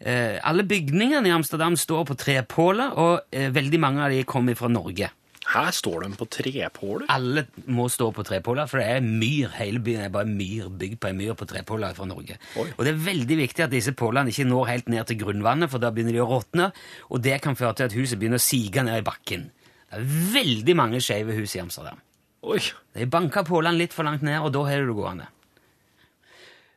Eh, 0.00 0.40
alle 0.42 0.66
bygningene 0.66 1.30
i 1.30 1.32
Amsterdam 1.32 1.76
står 1.76 2.04
på 2.04 2.18
trepåler, 2.18 2.98
og 2.98 3.30
eh, 3.30 3.52
veldig 3.54 3.80
mange 3.80 4.02
av 4.02 4.10
de 4.10 4.24
kommer 4.26 4.58
fra 4.58 4.68
Norge. 4.68 5.10
Her 5.54 5.70
står 5.70 6.02
de 6.02 6.16
på 6.18 6.26
trepåler. 6.34 7.06
Alle 7.14 7.44
må 7.70 7.86
stå 7.92 8.08
på 8.14 8.24
trepåler, 8.26 8.66
for 8.66 8.80
det 8.80 8.86
er 8.90 9.04
myr. 9.04 9.52
Hele 9.54 9.78
byen 9.84 10.02
er 10.02 10.14
bare 10.14 10.26
myr, 10.26 10.66
bygd 10.80 10.98
på 11.02 11.12
en 11.12 11.20
myr 11.20 11.36
på 11.38 11.46
trepåler 11.46 11.94
fra 11.94 12.08
Norge. 12.10 12.40
Oi. 12.58 12.66
Og 12.74 12.82
det 12.82 12.90
er 12.90 13.04
veldig 13.04 13.38
viktig 13.38 13.66
at 13.66 13.74
disse 13.74 13.94
pålene 13.94 14.34
ikke 14.34 14.48
når 14.48 14.66
helt 14.72 14.90
ned 14.90 15.06
til 15.06 15.20
grunnvannet, 15.22 15.70
for 15.70 15.82
da 15.82 15.92
begynner 15.94 16.16
de 16.16 16.24
å 16.24 16.26
råtne, 16.32 16.72
og 17.06 17.22
det 17.22 17.38
kan 17.44 17.58
føre 17.58 17.78
til 17.78 17.86
at 17.86 17.94
huset 17.94 18.18
begynner 18.18 18.42
å 18.42 18.46
sige 18.48 18.82
ned 18.82 18.98
i 18.98 19.06
bakken. 19.06 19.46
Det 19.86 20.00
er 20.00 20.10
veldig 20.34 20.78
mange 20.80 21.02
skeive 21.04 21.38
hus 21.38 21.54
i 21.54 21.62
Amsterdam. 21.62 22.02
Oi. 22.50 22.58
De 22.98 23.06
banker 23.06 23.46
pålene 23.46 23.78
litt 23.78 23.94
for 23.94 24.06
langt 24.06 24.26
ned, 24.26 24.40
og 24.42 24.50
da 24.56 24.66
har 24.66 24.82
du 24.82 24.90
det 24.90 24.98
gående. 24.98 25.30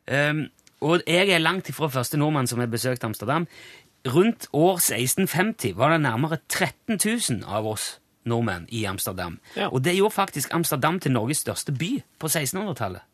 Um, 0.07 0.47
og 0.85 1.01
jeg 1.09 1.33
er 1.33 1.41
langt 1.41 1.67
ifra 1.71 1.89
første 1.89 2.19
nordmann 2.21 2.47
som 2.47 2.61
har 2.61 2.69
besøkt 2.69 3.03
Amsterdam. 3.03 3.49
Rundt 4.07 4.45
år 4.53 4.77
1650 4.77 5.73
var 5.75 5.95
det 5.95 6.03
nærmere 6.05 6.37
13 6.45 7.01
000 7.01 7.41
av 7.49 7.65
oss 7.65 7.95
nordmenn 8.27 8.67
i 8.69 8.83
Amsterdam. 8.89 9.39
Ja. 9.55 9.69
Og 9.71 9.81
det 9.85 9.95
gjorde 9.97 10.15
faktisk 10.15 10.53
Amsterdam 10.55 10.99
til 11.03 11.15
Norges 11.15 11.43
største 11.45 11.73
by 11.75 11.95
på 12.19 12.29
1600-tallet. 12.29 13.05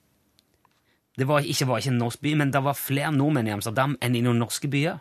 Det 1.17 1.27
var 1.29 1.45
ikke, 1.45 1.67
var 1.69 1.81
ikke 1.81 1.93
en 1.93 2.01
norsk 2.01 2.21
by, 2.25 2.33
men 2.41 2.51
det 2.53 2.61
var 2.65 2.77
flere 2.77 3.13
nordmenn 3.13 3.47
i 3.49 3.53
Amsterdam 3.53 3.93
enn 4.01 4.17
i 4.17 4.23
noen 4.25 4.41
norske 4.41 4.69
byer. 4.71 4.97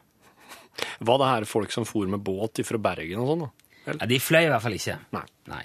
Var 1.01 1.21
det 1.21 1.29
her 1.31 1.49
folk 1.49 1.73
som 1.73 1.87
for 1.89 2.09
med 2.09 2.21
båt 2.25 2.61
fra 2.69 2.81
Bergen 2.81 3.21
og 3.23 3.31
sånn? 3.33 3.45
Ja, 3.89 4.07
de 4.07 4.19
fløy 4.23 4.45
i 4.45 4.51
hvert 4.53 4.63
fall 4.65 4.77
ikke. 4.77 4.99
Nei. 5.51 5.63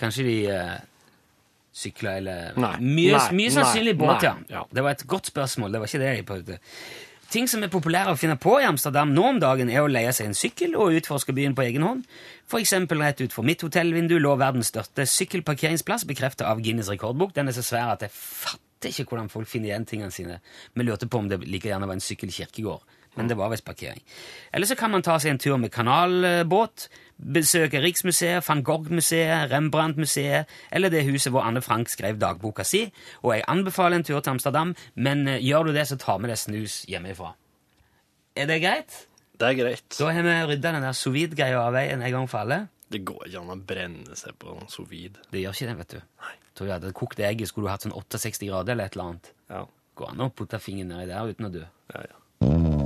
Kanskje 0.00 0.24
de 0.26 0.36
uh, 0.50 0.76
sykla 1.76 2.16
eller 2.20 2.56
Nei. 2.58 2.72
Mye, 2.80 3.12
Nei. 3.16 3.36
mye 3.38 3.52
sannsynlig 3.54 3.94
Nei. 3.94 4.00
båt, 4.00 4.24
ja. 4.26 4.34
Ja. 4.50 4.64
Det 4.72 4.84
var 4.84 4.96
et 4.96 5.04
godt 5.08 5.30
spørsmål. 5.30 5.72
Det 5.72 5.82
var 5.82 5.92
ikke 5.92 6.02
det 6.02 6.10
jeg 6.10 6.26
prøvde. 6.28 6.58
Ting 7.26 7.48
som 7.50 7.64
er 7.64 7.70
populære 7.72 8.12
å 8.14 8.18
finne 8.18 8.36
på 8.38 8.52
i 8.60 8.66
Amsterdam 8.68 9.10
nå 9.10 9.24
om 9.32 9.38
dagen, 9.42 9.70
er 9.72 9.82
å 9.82 9.90
leie 9.90 10.12
seg 10.14 10.28
en 10.28 10.36
sykkel 10.38 10.76
og 10.78 10.94
utforske 10.94 11.34
byen 11.34 11.56
på 11.58 11.64
egen 11.64 11.82
hånd. 11.82 12.04
For 12.46 12.62
eksempel 12.62 13.02
rett 13.02 13.22
utfor 13.24 13.42
mitt 13.46 13.64
hotellvindu 13.66 14.14
lå 14.20 14.36
verdens 14.38 14.70
største 14.70 15.08
sykkelparkeringsplass, 15.10 16.06
bekreftet 16.06 16.46
av 16.46 16.62
Guinness 16.62 16.92
rekordbok. 16.92 17.34
Den 17.34 17.50
er 17.50 17.56
så 17.56 17.64
svær 17.66 17.96
at 17.96 18.04
jeg 18.06 18.14
fatter 18.14 18.92
ikke 18.92 19.08
hvordan 19.10 19.32
folk 19.32 19.50
finner 19.50 19.72
igjen 19.72 19.88
tingene 19.90 20.14
sine. 20.14 20.38
Vi 20.74 20.86
lurte 20.86 21.10
på 21.10 21.18
om 21.18 21.32
det 21.32 21.40
like 21.42 21.66
gjerne 21.66 21.90
var 21.90 21.98
en 21.98 22.06
sykkelkirkegård. 22.06 22.86
Men 23.16 23.30
det 23.30 23.36
var 23.38 23.50
visst 23.52 23.64
parkering. 23.64 24.02
Eller 24.52 24.68
så 24.68 24.76
kan 24.76 24.92
man 24.92 25.04
ta 25.04 25.16
seg 25.22 25.32
en 25.32 25.40
tur 25.40 25.56
med 25.60 25.72
kanalbåt, 25.72 26.88
besøke 27.16 27.80
Riksmuseet, 27.80 28.44
van 28.44 28.62
Gogh-museet, 28.64 29.48
Rembrandt-museet, 29.52 30.52
eller 30.70 30.92
det 30.92 31.06
huset 31.08 31.32
hvor 31.32 31.46
Anne 31.48 31.62
Frank 31.64 31.88
skrev 31.88 32.20
dagboka 32.20 32.64
si. 32.66 32.84
Og 33.24 33.32
jeg 33.34 33.46
anbefaler 33.48 34.00
en 34.00 34.06
tur 34.06 34.20
til 34.20 34.36
Amsterdam, 34.36 34.76
men 34.94 35.26
eh, 35.28 35.42
gjør 35.44 35.70
du 35.70 35.74
det, 35.76 35.88
så 35.88 35.98
ta 36.00 36.18
med 36.20 36.32
deg 36.32 36.40
snus 36.40 36.82
hjemmefra. 36.90 37.32
Er 38.36 38.48
det 38.50 38.60
greit? 38.60 39.02
Det 39.36 39.48
er 39.48 39.56
greit. 39.58 39.86
Da 39.96 40.12
har 40.12 40.24
vi 40.24 40.34
rydda 40.52 40.72
den 40.76 40.84
der 40.84 40.96
sous 40.96 41.12
vide-greia 41.14 41.60
av 41.60 41.74
veien 41.76 42.04
en 42.04 42.12
gang 42.12 42.28
for 42.28 42.44
alle. 42.44 42.66
Det 42.92 43.02
går 43.04 43.26
ikke 43.26 43.40
an 43.42 43.52
å 43.52 43.56
brenne 43.68 44.16
seg 44.18 44.36
på 44.40 44.58
sous 44.72 44.88
vide. 44.90 45.24
Det 45.32 45.42
gjør 45.42 45.56
ikke 45.56 45.70
det, 45.70 45.78
vet 45.80 45.96
du. 45.96 46.04
Nei. 46.24 46.34
Tror 46.56 46.68
du 46.68 46.72
hadde 46.72 46.92
kokt 46.96 47.20
egget, 47.20 47.50
skulle 47.50 47.68
du 47.68 47.72
hatt 47.72 47.84
sånn 47.84 47.96
68 47.96 48.48
grader 48.48 48.76
eller 48.76 48.88
et 48.88 48.96
eller 48.96 49.10
annet. 49.10 49.32
Ja. 49.52 49.64
Går 49.96 50.12
an 50.12 50.24
å 50.24 50.32
putte 50.32 50.60
fingeren 50.62 50.94
nedi 50.94 51.10
der 51.12 51.32
uten 51.32 51.50
å 51.50 51.52
dø. 51.52 51.64
Ja, 51.92 52.06
ja. 52.08 52.85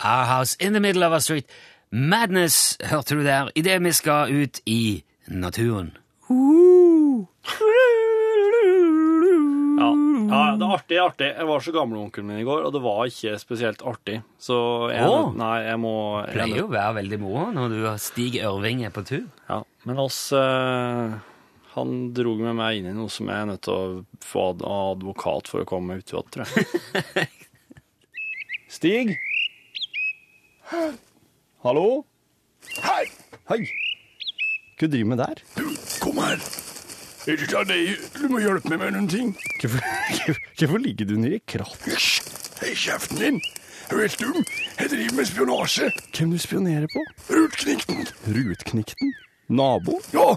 Our 0.00 0.24
house 0.24 0.56
in 0.60 0.72
the 0.72 0.80
middle 0.80 1.02
of 1.02 1.12
a 1.12 1.20
street. 1.20 1.46
Madness, 1.90 2.76
hørte 2.84 3.14
du 3.14 3.24
der, 3.24 3.48
idet 3.54 3.84
vi 3.84 3.92
skal 3.92 4.42
ut 4.42 4.60
i 4.66 5.04
naturen. 5.26 5.96
Ja. 6.30 7.97
Ja, 10.28 10.40
det 10.58 10.64
er 10.66 10.74
artig, 10.76 10.98
artig. 11.02 11.28
Jeg 11.38 11.46
var 11.48 11.62
så 11.64 11.72
gamleonkelen 11.74 12.28
min 12.30 12.40
i 12.42 12.46
går, 12.46 12.66
og 12.68 12.72
det 12.74 12.82
var 12.84 13.00
ikke 13.08 13.34
spesielt 13.40 13.82
artig. 13.88 14.18
Så 14.42 14.58
jeg, 14.92 15.06
Åh. 15.08 15.30
nei, 15.38 15.54
jeg 15.66 15.80
må 15.82 15.92
jeg, 16.26 16.34
Pleier 16.36 16.60
jo 16.62 16.66
å 16.68 16.74
være 16.74 16.94
veldig 17.00 17.18
moro 17.22 17.46
når 17.56 17.74
du 17.74 17.78
og 17.88 17.98
Stig 18.02 18.38
Ørving 18.44 18.84
er 18.88 18.92
på 18.94 19.04
tur. 19.08 19.24
Ja, 19.48 19.62
men 19.88 20.00
oss 20.02 20.20
eh, 20.36 21.16
Han 21.74 21.96
dro 22.16 22.34
med 22.40 22.56
meg 22.58 22.80
inn 22.80 22.90
i 22.90 22.94
noe 22.96 23.08
som 23.12 23.28
jeg 23.30 23.40
er 23.44 23.48
nødt 23.52 23.62
til 23.66 23.74
å 23.74 24.04
få 24.26 24.48
ad 24.52 24.64
advokat 24.68 25.48
for 25.50 25.64
å 25.64 25.68
komme 25.68 25.94
meg 25.94 26.04
ut 26.04 26.14
av, 26.20 26.28
tror 26.34 26.52
jeg. 26.52 27.28
Stig? 28.78 29.14
Hallo? 31.64 32.04
Hei, 32.84 33.04
Hei. 33.48 33.62
Hva 34.78 34.86
driver 34.86 35.04
du 35.06 35.08
med 35.10 35.18
der? 35.22 35.40
kom 36.02 36.18
her. 36.20 36.36
Er 36.38 36.38
det 36.38 36.42
ikke 36.42 36.44
deg? 36.44 37.17
Du 37.28 38.22
må 38.32 38.38
hjelpe 38.40 38.70
meg 38.72 38.78
med 38.80 38.94
noen 38.94 39.08
ting. 39.12 39.32
Hvorfor, 39.60 40.38
hvorfor 40.56 40.80
ligger 40.80 41.10
du 41.10 41.18
nede 41.20 41.36
i 41.36 41.40
kratt? 41.44 41.74
Hysj! 41.84 42.22
Hei, 42.62 42.70
kjeften 42.72 43.20
din. 43.20 43.40
Jeg 43.90 43.98
er 43.98 44.00
helt 44.00 44.22
dum. 44.22 44.46
Jeg 44.78 44.90
driver 44.94 45.18
med 45.18 45.28
spionasje. 45.28 45.88
Hvem 46.16 46.32
du 46.32 46.38
spionerer 46.40 46.86
på? 46.88 47.02
Rutknikten. 47.28 48.08
Rutknikten? 48.32 49.12
Nabo? 49.52 49.98
Ja, 50.16 50.30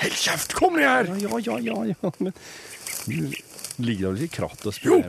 hold 0.00 0.16
kjeft. 0.22 0.56
Kom 0.56 0.78
ned 0.80 0.88
her. 0.88 1.12
Ja, 1.20 1.42
ja, 1.44 1.58
ja, 1.60 1.76
ja, 1.92 2.12
men 2.24 2.32
du 3.04 3.36
ligger 3.84 4.08
da 4.08 4.14
vel 4.14 4.24
i 4.24 4.32
kratt 4.32 4.64
og 4.64 4.80
Jo, 4.84 5.02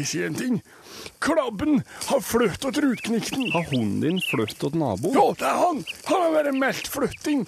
jeg 0.00 0.10
sier 0.10 0.32
en 0.32 0.38
ting. 0.38 0.58
Klabben 1.22 1.84
har 2.08 2.26
flyttet 2.26 2.82
rutknikten. 2.82 3.46
Har 3.54 3.70
hunden 3.70 4.02
din 4.02 4.20
flyttet 4.32 4.66
til 4.66 4.82
nabo? 4.82 5.14
Ja, 5.14 5.30
det 5.38 5.46
er 5.46 5.62
han. 5.62 5.86
Han 6.10 6.26
har 6.26 6.36
vært 6.40 6.58
meldt 6.58 6.90
flytting. 6.90 7.46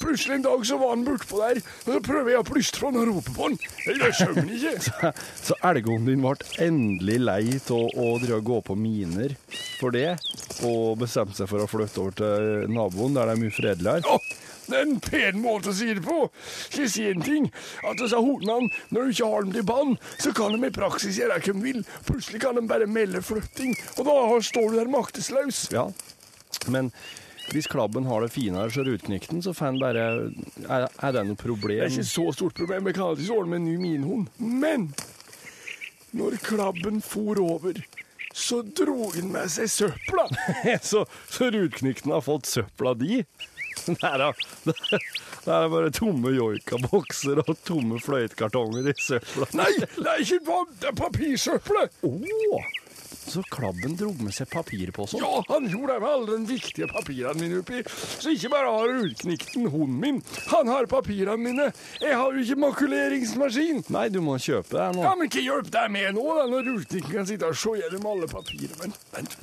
Plutselig 0.00 0.34
en 0.34 0.44
dag 0.46 0.66
så 0.66 0.78
var 0.80 0.94
han 0.94 1.04
bortpå 1.04 1.40
der, 1.42 1.60
og 1.84 1.90
så 1.92 2.00
prøver 2.04 2.32
jeg 2.32 2.40
å 2.40 2.46
plystre 2.48 2.88
han 2.88 2.98
og 3.00 3.08
rope 3.10 3.34
på 3.36 3.48
han. 3.48 3.56
Jeg 3.84 4.14
skjønner 4.16 4.52
ikke. 4.56 5.10
Så 5.46 5.56
elghunden 5.70 6.08
din 6.08 6.22
ble 6.24 6.64
endelig 6.64 7.18
lei 7.20 7.42
av 7.60 8.00
å 8.00 8.40
gå 8.50 8.60
på 8.64 8.76
miner 8.80 9.36
for 9.80 9.92
det, 9.92 10.14
og 10.64 11.00
bestemte 11.00 11.36
seg 11.36 11.50
for 11.50 11.64
å 11.64 11.68
flytte 11.70 12.00
over 12.00 12.16
til 12.16 12.72
naboen, 12.72 13.16
der 13.16 13.28
det 13.28 13.36
er 13.36 13.42
mye 13.42 13.54
fredeligere? 13.54 14.04
Ja, 14.08 14.40
det 14.70 14.78
er 14.78 14.86
en 14.86 15.00
pen 15.02 15.40
måte 15.42 15.72
å 15.72 15.76
si 15.76 15.88
det 15.96 16.02
på. 16.04 16.18
Skal 16.70 16.84
jeg 16.86 16.92
si 16.94 17.06
en 17.10 17.24
ting? 17.26 17.48
At 17.84 18.00
disse 18.00 18.20
hundene, 18.20 18.70
når 18.94 19.08
du 19.08 19.14
ikke 19.14 19.30
har 19.32 19.46
dem 19.46 19.54
til 19.56 19.66
bånd, 19.68 19.96
så 20.22 20.34
kan 20.36 20.54
de 20.54 20.68
i 20.68 20.74
praksis 20.74 21.18
gjøre 21.20 21.40
hva 21.40 21.54
de 21.54 21.64
vil. 21.64 21.80
Plutselig 22.08 22.42
kan 22.44 22.58
de 22.58 22.66
bare 22.70 22.88
melde 22.90 23.24
flytting, 23.24 23.74
og 23.98 24.06
da 24.08 24.18
står 24.50 24.70
du 24.70 24.78
der 24.78 24.92
maktesløs. 24.92 25.66
Ja, 25.74 25.88
men 26.70 26.92
hvis 27.54 27.68
klabben 27.70 28.06
har 28.06 28.24
det 28.24 28.32
finere 28.34 28.70
så 28.72 28.84
rutknikten, 28.86 29.42
så 29.42 29.54
får 29.56 29.78
bare 29.80 30.04
er, 30.68 30.86
er 30.86 31.14
det 31.16 31.24
noe 31.28 31.38
problem? 31.38 31.80
Det 31.80 31.88
er 31.88 31.94
ikke 31.96 32.10
så 32.10 32.26
stort 32.36 32.58
problem, 32.58 32.86
jeg 32.86 32.98
kan 32.98 33.08
alltid 33.10 33.32
ordne 33.34 33.54
med 33.54 33.62
en 33.62 33.68
ny 33.70 33.76
minhund. 33.80 34.28
Men 34.38 34.90
når 36.16 36.38
klabben 36.42 37.00
for 37.02 37.38
over, 37.42 37.78
så 38.34 38.62
dro 38.62 39.10
han 39.14 39.32
med 39.34 39.50
seg 39.50 39.70
søpla. 39.70 40.26
så, 40.90 41.04
så 41.30 41.50
rutknikten 41.54 42.14
har 42.14 42.22
fått 42.26 42.50
søpla 42.50 42.94
di? 42.98 43.24
Der, 43.86 44.20
er, 44.20 44.36
Det 45.44 45.54
er 45.54 45.70
bare 45.72 45.90
tomme 45.94 46.34
joikabokser 46.34 47.40
og 47.46 47.54
tomme 47.64 48.00
fløytekartonger 48.02 48.90
i 48.90 48.94
søpla. 49.00 49.48
Nei, 49.56 49.70
det 49.80 50.04
er 50.04 50.22
ikke 50.24 50.58
det 50.82 50.90
er 50.90 50.98
papirsøple. 50.98 51.86
Å! 52.06 52.62
Så 53.30 53.42
klabben 53.46 53.94
drog 53.94 54.18
med 54.24 54.34
seg 54.34 54.48
papirposen? 54.50 55.20
på? 55.22 55.26
Ja, 55.26 55.42
han 55.52 55.68
gjorde 55.70 55.94
det 55.94 56.02
med 56.02 56.10
alle 56.10 56.38
de 56.40 56.48
viktige 56.50 56.88
papirene 56.90 57.38
mine 57.38 57.60
oppi. 57.62 57.82
Så 58.18 58.32
ikke 58.34 58.50
bare 58.50 58.72
har 58.74 58.90
rullknikten 58.90 59.68
hunden 59.70 60.00
min, 60.02 60.18
han 60.50 60.70
har 60.72 60.88
papirene 60.90 61.36
mine. 61.38 61.68
Jeg 62.02 62.16
har 62.18 62.34
jo 62.34 62.42
ikke 62.42 62.58
makuleringsmaskin. 62.66 63.84
Nei, 63.94 64.08
du 64.10 64.20
må 64.24 64.34
kjøpe 64.42 64.74
det 64.74 64.88
nå. 64.98 65.04
Ja, 65.06 65.14
men 65.14 65.30
ikke 65.30 65.44
hjelp 65.46 65.70
deg 65.74 65.90
med 65.94 66.14
nå, 66.18 66.26
da, 66.40 66.46
når 66.50 66.66
rullknikten 66.72 67.14
kan 67.20 67.28
sitte 67.30 67.50
og 67.52 67.58
se 67.60 67.76
gjennom 67.80 68.08
alle 68.12 68.30
papirene? 68.30 68.78
Men, 68.82 68.96
vent, 69.14 69.36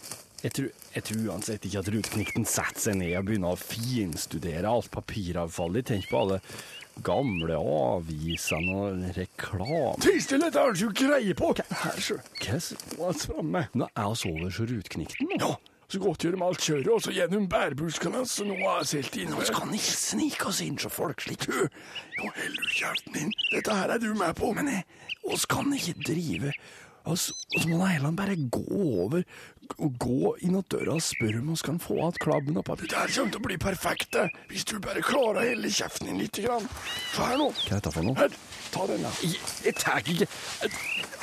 Jeg 0.43 0.53
tror, 0.53 0.67
jeg 0.93 1.03
tror 1.07 1.23
uansett 1.31 1.63
ikke 1.65 1.79
at 1.81 1.87
rullknikten 1.95 2.43
setter 2.45 2.83
seg 2.89 2.99
ned 2.99 3.15
og 3.17 3.25
begynner 3.29 3.55
å 3.55 3.61
finstudere 3.61 4.69
alt 4.69 4.91
papiravfallet. 4.93 5.87
Tenk 5.89 6.11
på 6.11 6.19
alle 6.25 6.41
gamle 7.05 7.57
avisene 7.57 8.75
og 8.75 9.07
reklame. 9.17 9.95
Tidsstille, 10.03 10.47
dette 10.47 10.61
har 10.61 10.73
du 10.75 10.83
ikke 10.89 11.07
greie 11.09 11.37
på. 11.37 11.53
Hva 11.57 11.93
er 11.93 13.17
framme? 13.21 13.65
Nå 13.77 13.89
er 13.93 14.13
vi 14.13 14.31
over 14.33 14.53
så 14.53 14.67
nå. 14.69 15.37
Ja, 15.37 15.51
så 15.87 16.01
godt 16.03 16.25
gjør 16.25 16.35
de 16.35 16.43
alt 16.43 16.63
kjøret, 16.65 16.89
og 16.91 17.03
så 17.05 17.13
gjennom 17.15 17.45
bærbuskene, 17.51 18.25
så 18.27 18.43
nå 18.47 18.57
har 18.59 18.81
jeg 18.81 18.89
selv 18.91 19.19
inn. 19.21 19.35
Vi 19.37 19.53
kan 19.55 19.75
ikke 19.77 19.99
snike 20.01 20.49
oss 20.49 20.59
inn 20.65 20.79
så 20.81 20.91
folk 20.91 21.23
slik. 21.23 21.45
Du, 21.47 21.69
Nå 22.17 22.31
holder 22.33 22.57
du 22.57 22.73
kjeften 22.75 23.15
din. 23.15 23.31
Dette 23.53 23.77
her 23.77 23.93
er 23.95 24.01
du 24.03 24.09
med 24.17 24.35
på. 24.35 24.51
Men 24.57 24.73
vi 24.73 25.39
kan 25.47 25.71
ikke 25.77 25.95
drive 26.09 26.51
oss, 27.13 27.29
så 27.55 27.63
må 27.69 27.81
Eiland 27.87 28.17
bare 28.19 28.35
gå 28.37 28.63
over 28.77 29.23
og 29.77 29.97
gå 29.99 30.33
inn 30.47 30.55
at 30.59 30.69
døra 30.71 30.95
og 30.95 31.03
spørre 31.03 31.41
om 31.41 31.49
vi 31.51 31.57
kan 31.67 31.79
få 31.83 31.97
igjen 31.97 32.19
klabben 32.23 32.59
og 32.59 32.65
papir. 32.67 32.87
det 32.87 32.97
her 32.97 33.11
kommer 33.15 33.33
til 33.33 33.41
å 33.41 33.47
bli 33.47 33.57
perfekt. 33.61 34.19
Hvis 34.51 34.65
du 34.69 34.77
bare 34.83 35.03
klarer 35.05 35.41
å 35.41 35.47
helle 35.49 35.71
kjeften 35.71 36.11
din 36.11 36.21
litt. 36.23 36.39
Grann. 36.43 36.67
Se 37.13 37.25
her 37.25 37.39
nå. 37.41 37.49
Hva 37.51 37.75
er 37.75 37.81
dette 37.81 37.93
for 37.95 38.07
noe? 38.07 38.15
Her, 38.19 38.37
ta 38.73 38.87
denne. 38.89 39.11
Jeg, 39.65 39.73
tar 39.77 40.01
ikke 40.03 40.27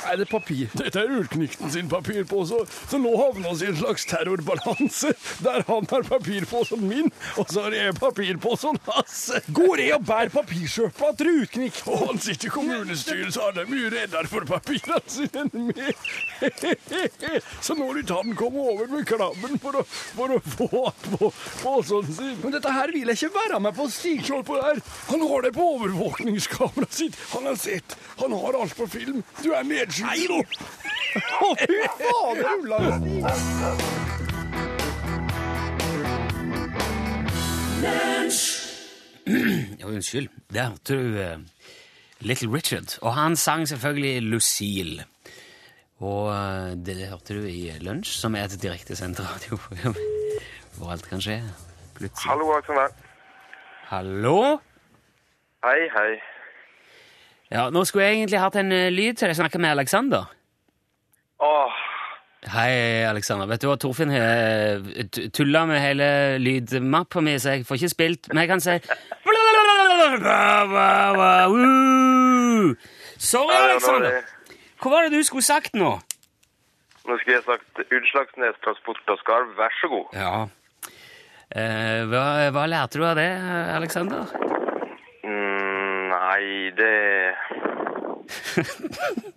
Er 0.05 0.19
det 0.19 0.27
papir? 0.29 0.69
Dette 0.77 1.01
er 1.01 1.13
Ulknikten 1.17 1.71
sin 1.73 1.89
papirpose, 1.89 2.59
så 2.89 2.99
nå 3.01 3.13
havner 3.17 3.55
vi 3.57 3.65
i 3.65 3.71
en 3.71 3.79
slags 3.79 4.05
terrorbalanse, 4.09 5.13
der 5.45 5.65
han 5.69 5.87
har 5.89 6.05
papirposen 6.05 6.83
min, 6.85 7.09
og 7.41 7.49
så 7.49 7.65
har 7.65 7.75
jeg 7.77 7.95
papirposen 7.97 8.77
hans. 8.89 9.17
Går 9.55 9.81
jeg 9.81 9.95
og 9.97 10.05
bærer 10.05 10.33
papirsøpla 10.33 11.11
til 11.17 11.31
ruteknikk? 11.31 11.81
Og 11.89 12.05
han 12.09 12.21
sitter 12.21 12.51
i 12.51 12.53
kommunestyret, 12.53 13.33
så 13.33 13.49
han 13.49 13.63
er 13.63 13.71
mye 13.71 13.89
reddere 13.93 14.29
for 14.29 14.45
papirene 14.49 15.01
sine 15.09 15.45
enn 15.45 15.71
meg. 15.71 15.95
Så 17.65 17.75
nå 17.77 17.89
vil 17.95 18.05
han 18.11 18.35
komme 18.37 18.61
over 18.75 18.89
med 18.91 19.07
klabben 19.09 19.57
for 19.61 19.81
å, 19.81 19.83
for 19.87 20.35
å 20.35 20.39
få 20.45 20.69
på 21.05 21.31
posen 21.63 22.13
sin. 22.13 22.35
Men 22.43 22.55
dette 22.55 22.71
her 22.73 22.93
vil 22.93 23.09
jeg 23.09 23.19
ikke 23.19 23.35
være 23.39 23.61
med 23.63 23.75
på, 23.77 23.89
Stig. 23.95 24.21
Det 24.25 24.61
her. 24.61 24.79
Han 25.09 25.21
har 25.29 25.41
det 25.45 25.51
på 25.55 25.65
overvåkningskameraet 25.75 26.93
sitt. 26.93 27.17
Han 27.35 27.45
har 27.45 27.55
sett. 27.55 27.97
Han 28.17 28.31
har 28.31 28.61
alt 28.61 28.77
på 28.77 28.87
film. 28.87 29.23
Du 29.43 29.51
er 29.51 29.63
medskyldig 29.67 30.27
nå. 30.31 30.37
Å, 31.43 31.49
fy 31.59 31.79
fader, 31.99 32.45
Ulland. 32.55 33.09
Ja, 39.79 39.87
unnskyld. 39.89 40.29
Der 40.53 40.69
hørte 40.71 40.95
du 40.95 41.17
eh, 41.19 41.39
Little 42.23 42.53
Richard. 42.53 42.95
Og 43.01 43.13
han 43.17 43.35
sang 43.35 43.67
selvfølgelig 43.67 44.21
Lucille. 44.29 45.03
Og 45.99 46.29
eh, 46.31 46.75
det 46.87 47.09
hørte 47.09 47.35
du 47.35 47.49
i 47.49 47.73
Lunsj, 47.83 48.13
som 48.21 48.35
er 48.39 48.47
et 48.47 48.61
direktesendt 48.61 49.19
radioprogram 49.19 49.97
hvor 50.77 50.91
alt 50.95 51.09
kan 51.09 51.23
skje. 51.23 51.41
Plutselig. 51.95 52.31
Hallo, 52.31 52.47
Aksel 52.55 52.79
Hallo? 53.91 54.39
Hei, 55.63 55.83
hei. 55.95 56.34
Ja, 57.53 57.69
nå 57.69 57.83
skulle 57.85 58.07
jeg 58.07 58.21
egentlig 58.21 58.41
hatt 58.41 58.55
en 58.59 58.71
eh, 58.73 58.91
lyd 58.93 59.19
til 59.19 59.29
jeg 59.29 59.37
Snakke 59.37 59.61
med 59.61 59.75
Alexander. 59.75 60.31
Åh, 61.43 61.83
Hei, 62.45 63.01
Alexander. 63.09 63.47
Vet 63.49 63.63
du 63.63 63.67
hva, 63.71 63.75
Torfinn 63.81 64.11
har 64.13 64.83
tulla 65.33 65.63
med 65.65 65.81
hele 65.81 66.07
lydmappa 66.37 67.23
mi, 67.25 67.33
så 67.41 67.55
jeg 67.55 67.65
får 67.65 67.79
ikke 67.79 67.89
spilt, 67.89 68.29
men 68.29 68.43
jeg 68.43 68.51
kan 68.51 68.61
si 68.61 68.75
Sorry, 73.17 73.55
er 73.55 73.71
Alexander. 73.71 74.19
Hva 74.81 74.91
var 74.93 75.07
det 75.07 75.17
du 75.17 75.23
skulle 75.25 75.45
sagt 75.45 75.73
nå? 75.73 75.95
nå 77.05 77.17
skulle 77.21 77.37
jeg 77.39 77.45
sagt 77.47 77.81
Utslagsnes 77.85 78.61
Transport 78.65 79.13
og 79.13 79.21
Skarv, 79.23 79.55
vær 79.57 79.73
så 79.79 79.89
god. 79.89 80.17
Ja. 80.17 80.33
Eh, 81.55 82.01
hva, 82.11 82.25
hva 82.53 82.67
lærte 82.69 83.01
du 83.01 83.07
av 83.07 83.17
det, 83.17 83.29
Alexander? 83.73 84.29
Nei, 86.35 86.71
det... 86.75 86.93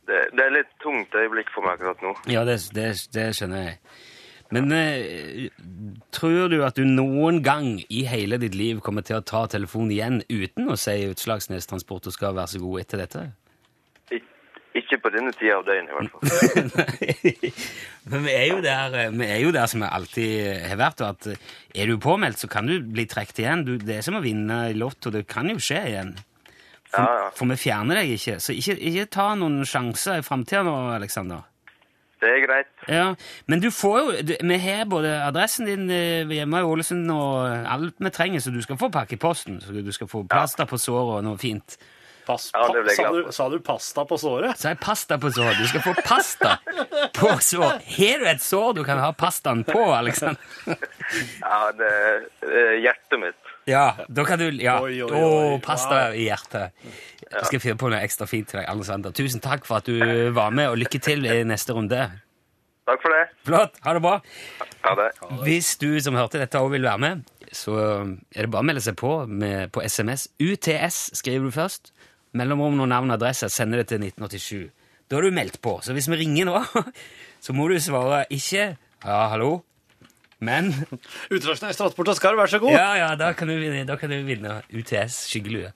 det 0.09 0.21
Det 0.35 0.45
er 0.45 0.55
litt 0.55 0.71
tungt 0.83 1.15
øyeblikk 1.15 1.51
for 1.55 1.67
meg 1.67 1.79
akkurat 1.79 2.03
nå. 2.03 2.15
Ja, 2.33 2.45
det, 2.49 2.61
det, 2.75 2.91
det 3.15 3.31
skjønner 3.39 3.67
jeg. 3.69 3.81
Men 4.55 4.73
eh, 4.73 5.51
tror 6.15 6.49
du 6.49 6.63
at 6.65 6.79
du 6.79 6.87
noen 6.89 7.43
gang 7.45 7.83
i 7.93 8.07
hele 8.09 8.39
ditt 8.41 8.57
liv 8.57 8.81
kommer 8.85 9.05
til 9.05 9.19
å 9.19 9.27
ta 9.27 9.45
telefonen 9.51 9.93
igjen 9.93 10.23
uten 10.31 10.73
å 10.73 10.79
si 10.81 10.97
Utslagsnes 11.11 11.69
Transport 11.69 12.09
og 12.09 12.17
skal 12.17 12.37
være 12.39 12.55
så 12.55 12.63
god 12.63 12.81
etter 12.81 13.05
dette? 13.05 13.27
Ik 14.09 14.25
ikke 14.79 14.99
på 15.03 15.11
denne 15.13 15.33
tida 15.37 15.59
av 15.59 15.67
døgnet, 15.67 15.91
i 15.91 15.97
hvert 15.97 16.13
fall. 16.15 16.71
Nei. 16.73 17.53
Men 18.13 18.25
vi 18.25 18.33
er, 18.33 18.47
jo 18.49 18.61
der, 18.65 18.97
eh, 19.03 19.13
vi 19.13 19.29
er 19.29 19.43
jo 19.43 19.53
der 19.53 19.69
som 19.71 19.85
vi 19.85 19.91
alltid 19.99 20.33
har 20.71 20.81
vært, 20.81 21.03
og 21.05 21.09
at 21.17 21.29
eh, 21.35 21.53
er 21.83 21.91
du 21.91 21.99
påmeldt, 22.01 22.41
så 22.41 22.51
kan 22.53 22.69
du 22.69 22.79
bli 22.81 23.05
trukket 23.11 23.43
igjen. 23.43 23.67
Du, 23.67 23.75
det 23.81 23.99
er 23.99 24.07
som 24.07 24.17
å 24.17 24.25
vinne 24.25 24.63
i 24.71 24.77
Lotto, 24.79 25.13
det 25.15 25.27
kan 25.29 25.51
jo 25.53 25.59
skje 25.61 25.83
igjen. 25.93 26.15
For, 26.89 27.03
Ja, 27.05 27.15
ja. 27.25 27.29
for 27.37 27.51
vi 27.51 27.57
fjerner 27.61 28.01
deg 28.01 28.15
ikke, 28.17 28.39
så 28.41 28.55
ikke, 28.57 28.79
ikke 28.91 29.07
ta 29.13 29.35
noen 29.37 29.61
sjanser 29.69 30.23
i 30.23 30.25
framtida 30.27 30.63
nå, 30.65 30.75
Aleksander. 30.97 31.45
Det 32.19 32.31
er 32.33 32.41
greit. 32.43 32.71
Ja, 32.91 33.05
men 33.47 33.61
du 33.63 33.69
får 33.71 33.99
jo 34.01 34.23
du, 34.27 34.33
Vi 34.43 34.57
har 34.59 34.89
både 34.91 35.13
adressen 35.23 35.69
din 35.69 35.85
eh, 35.95 36.27
hjemme 36.35 36.59
i 36.65 36.67
Ålesund 36.67 37.13
og 37.15 37.45
alt 37.71 37.95
vi 38.03 38.11
trenger, 38.11 38.43
så 38.43 38.51
du 38.51 38.59
skal 38.65 38.81
få 38.81 38.89
pakke 38.91 39.15
i 39.15 39.21
posten. 39.23 39.61
Så 39.63 39.71
du 39.71 39.93
skal 39.95 40.11
få 40.11 40.25
plaster 40.27 40.67
på 40.67 40.81
såret 40.83 41.21
og 41.21 41.23
noe 41.29 41.39
fint. 41.39 41.77
Pass, 42.27 42.51
Ja, 42.53 42.67
ble 42.69 42.83
jeg 42.91 42.97
sa, 42.99 43.13
du, 43.15 43.31
sa 43.33 43.47
du 43.49 43.55
pasta 43.65 44.03
på 44.05 44.19
såret? 44.21 44.59
Så 44.61 44.73
jeg 44.73 44.81
pasta 44.83 45.17
på 45.23 45.31
såret. 45.33 45.61
Du 45.63 45.69
skal 45.71 45.81
få 45.87 45.95
pasta 46.05 46.57
på 47.17 47.31
sår. 47.41 47.79
Har 47.95 48.19
du 48.21 48.27
et 48.35 48.43
sår 48.45 48.75
du 48.77 48.83
kan 48.85 48.99
ha 49.01 49.13
pastaen 49.17 49.63
på, 49.65 49.81
Aleksander? 49.97 50.43
Ja, 51.41 51.71
det 51.79 51.89
er 52.43 52.75
hjertet 52.83 53.23
mitt. 53.23 53.48
Ja, 53.69 53.85
da 54.09 54.25
kan 54.25 54.41
du 54.41 54.49
Ja. 54.57 54.79
Oi, 54.81 55.03
oi, 55.03 55.11
oi. 55.13 55.25
oi. 55.55 55.59
pass 55.65 55.85
deg 55.91 56.17
i 56.17 56.29
hjertet. 56.29 56.73
Jeg 57.29 57.45
skal 57.51 57.61
finne 57.61 57.77
på 57.81 57.91
noe 57.93 58.01
ekstra 58.01 58.27
fint 58.29 58.49
til 58.49 58.63
deg, 58.63 58.69
Alexander. 58.71 59.13
Tusen 59.13 59.43
takk 59.45 59.67
for 59.69 59.83
at 59.83 59.89
du 59.89 59.99
var 60.33 60.51
med, 60.51 60.71
og 60.73 60.79
lykke 60.81 61.01
til 61.05 61.27
i 61.29 61.43
neste 61.45 61.77
runde. 61.77 62.07
Takk 62.89 63.03
for 63.05 63.13
det. 63.13 63.25
Flott. 63.45 63.77
Ha 63.85 63.93
det 63.93 64.01
bra. 64.01 64.15
Ha 64.87 64.95
det. 64.97 65.09
Hvis 65.45 65.75
du 65.77 65.91
som 66.01 66.17
hørte 66.17 66.41
dette 66.41 66.57
også 66.57 66.73
vil 66.73 66.89
være 66.89 67.03
med, 67.05 67.27
så 67.53 67.77
er 68.33 68.47
det 68.47 68.51
bare 68.53 68.65
å 68.65 68.69
melde 68.71 68.85
seg 68.85 68.97
på 68.97 69.13
med, 69.29 69.69
på 69.77 69.85
SMS. 69.85 70.31
UTS 70.41 71.11
skriver 71.21 71.51
du 71.51 71.53
først. 71.53 71.93
Mellomrom 72.37 72.81
og 72.81 72.89
navn 72.89 73.13
og 73.13 73.19
adresse. 73.19 73.51
Sender 73.53 73.83
det 73.83 73.91
til 73.93 74.01
1987. 74.01 74.71
Da 75.09 75.19
er 75.19 75.29
du 75.29 75.37
meldt 75.37 75.61
på. 75.65 75.79
Så 75.85 75.93
hvis 75.97 76.09
vi 76.09 76.21
ringer 76.23 76.49
nå, 76.49 76.63
så 77.45 77.57
må 77.57 77.69
du 77.69 77.77
svare 77.81 78.25
ikke 78.33 78.77
'ja, 79.05 79.21
hallo', 79.33 79.61
men 80.41 80.71
Utslagsnes 81.35 81.77
Transport 81.81 82.13
og 82.13 82.19
Skarv, 82.19 82.39
vær 82.39 82.51
så 82.51 82.61
god. 82.63 82.73
Ja, 82.77 82.91
ja, 82.99 83.09
da 83.19 83.33
kan 83.37 83.51
du 83.51 83.57
vinne, 83.59 83.85
da 83.89 83.97
kan 84.01 84.13
du 84.13 84.19
vinne 84.27 84.61
UTS 84.71 85.25
skyggelue. 85.33 85.73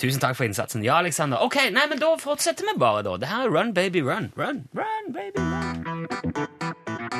Tusen 0.00 0.22
takk 0.22 0.38
for 0.38 0.48
innsatsen. 0.48 0.84
Ja, 0.86 0.98
Alexander. 0.98 1.42
Ok, 1.46 1.60
nei, 1.74 1.86
men 1.90 2.02
da 2.02 2.14
fortsetter 2.20 2.66
vi 2.70 2.78
bare, 2.80 3.04
da. 3.06 3.16
Det 3.20 3.30
her 3.30 3.46
er 3.46 3.54
Run, 3.54 3.74
baby, 3.74 4.02
run. 4.06 4.32
Run, 4.38 4.64
run, 4.74 5.12
baby, 5.14 5.38
run. 5.38 7.10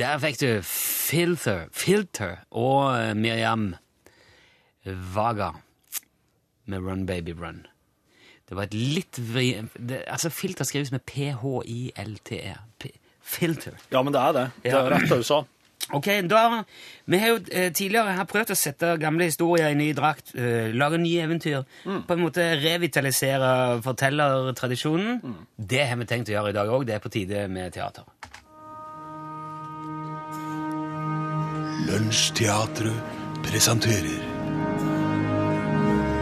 Der 0.00 0.18
fikk 0.18 0.38
du 0.40 0.62
Filter, 0.64 1.66
Filter 1.72 2.36
og 2.50 3.16
Miriam 3.16 3.74
Vaga 4.84 5.50
med 6.64 6.78
Run, 6.86 7.06
baby, 7.06 7.34
run. 7.36 7.66
Det 8.50 8.56
var 8.58 8.66
et 8.66 8.74
litt 8.74 9.18
vri... 9.22 9.46
Det, 9.78 10.02
altså, 10.10 10.30
filter 10.34 10.66
skrives 10.66 10.90
med 10.90 11.04
P-H-I-L-T-E. 11.06 12.56
Filter. 13.30 13.76
Ja, 13.94 14.02
men 14.02 14.10
det 14.14 14.20
er 14.20 14.32
det. 14.34 14.44
Det 14.64 14.72
er 14.74 14.88
rett 14.90 15.06
det 15.06 15.20
du 15.20 15.26
sa. 15.28 15.44
Ok, 15.94 16.06
da, 16.28 16.64
Vi 17.10 17.18
har 17.18 17.30
jo 17.32 17.38
eh, 17.50 17.70
tidligere 17.74 18.16
har 18.18 18.26
prøvd 18.30 18.52
å 18.52 18.56
sette 18.58 18.90
gamle 19.00 19.26
historier 19.30 19.70
i 19.70 19.78
ny 19.78 19.92
drakt. 19.94 20.34
eh, 20.34 20.74
lage 20.74 20.98
nye 20.98 21.22
eventyr. 21.24 21.62
På 21.84 22.16
en 22.16 22.24
måte 22.24 22.48
revitalisere 22.62 23.80
fortellertradisjonen. 23.86 25.22
Det 25.56 25.86
har 25.86 25.96
vi 26.02 26.10
tenkt 26.10 26.30
å 26.30 26.36
gjøre 26.36 26.50
i 26.50 26.58
dag 26.58 26.74
òg. 26.74 26.86
Det 26.86 26.98
er 26.98 27.06
på 27.06 27.14
tide 27.14 27.46
med 27.48 27.72
teater. 27.74 28.04
Lunsjteatret 31.86 33.16
presenterer 33.46 34.29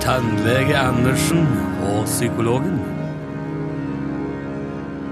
Tannlege 0.09 0.73
Andersen 0.73 1.43
og 1.85 2.07
psykologen. 2.09 2.79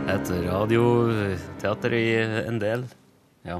Et 0.09 0.31
radioteater 0.47 1.97
i 1.99 2.07
en 2.47 2.57
del. 2.63 2.87
Ja. 3.45 3.59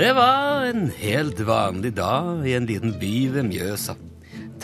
Det 0.00 0.08
var 0.16 0.64
en 0.70 0.88
helt 0.96 1.42
vanlig 1.44 1.92
dag 1.98 2.48
i 2.48 2.54
en 2.56 2.70
liten 2.70 2.96
by 3.02 3.12
ved 3.34 3.50
Mjøsa. 3.50 3.98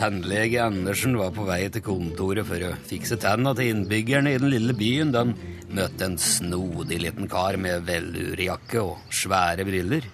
Tannlege 0.01 0.64
Andersen 0.64 1.20
var 1.20 1.37
på 1.37 1.44
vei 1.44 1.66
til 1.68 1.85
kontoret 1.85 2.48
for 2.48 2.64
å 2.70 2.72
fikse 2.88 3.20
tenna 3.20 3.53
til 3.59 3.68
innbyggerne 3.75 4.33
i 4.33 4.40
den 4.40 4.55
lille 4.57 4.72
byen 4.81 5.12
da 5.12 5.27
han 5.27 5.37
møtte 5.77 6.09
en 6.09 6.16
snodig 6.16 7.03
liten 7.05 7.29
kar 7.29 7.61
med 7.61 7.85
velurjakke 7.85 8.81
og 8.81 9.12
svære 9.12 9.68
briller. 9.68 10.09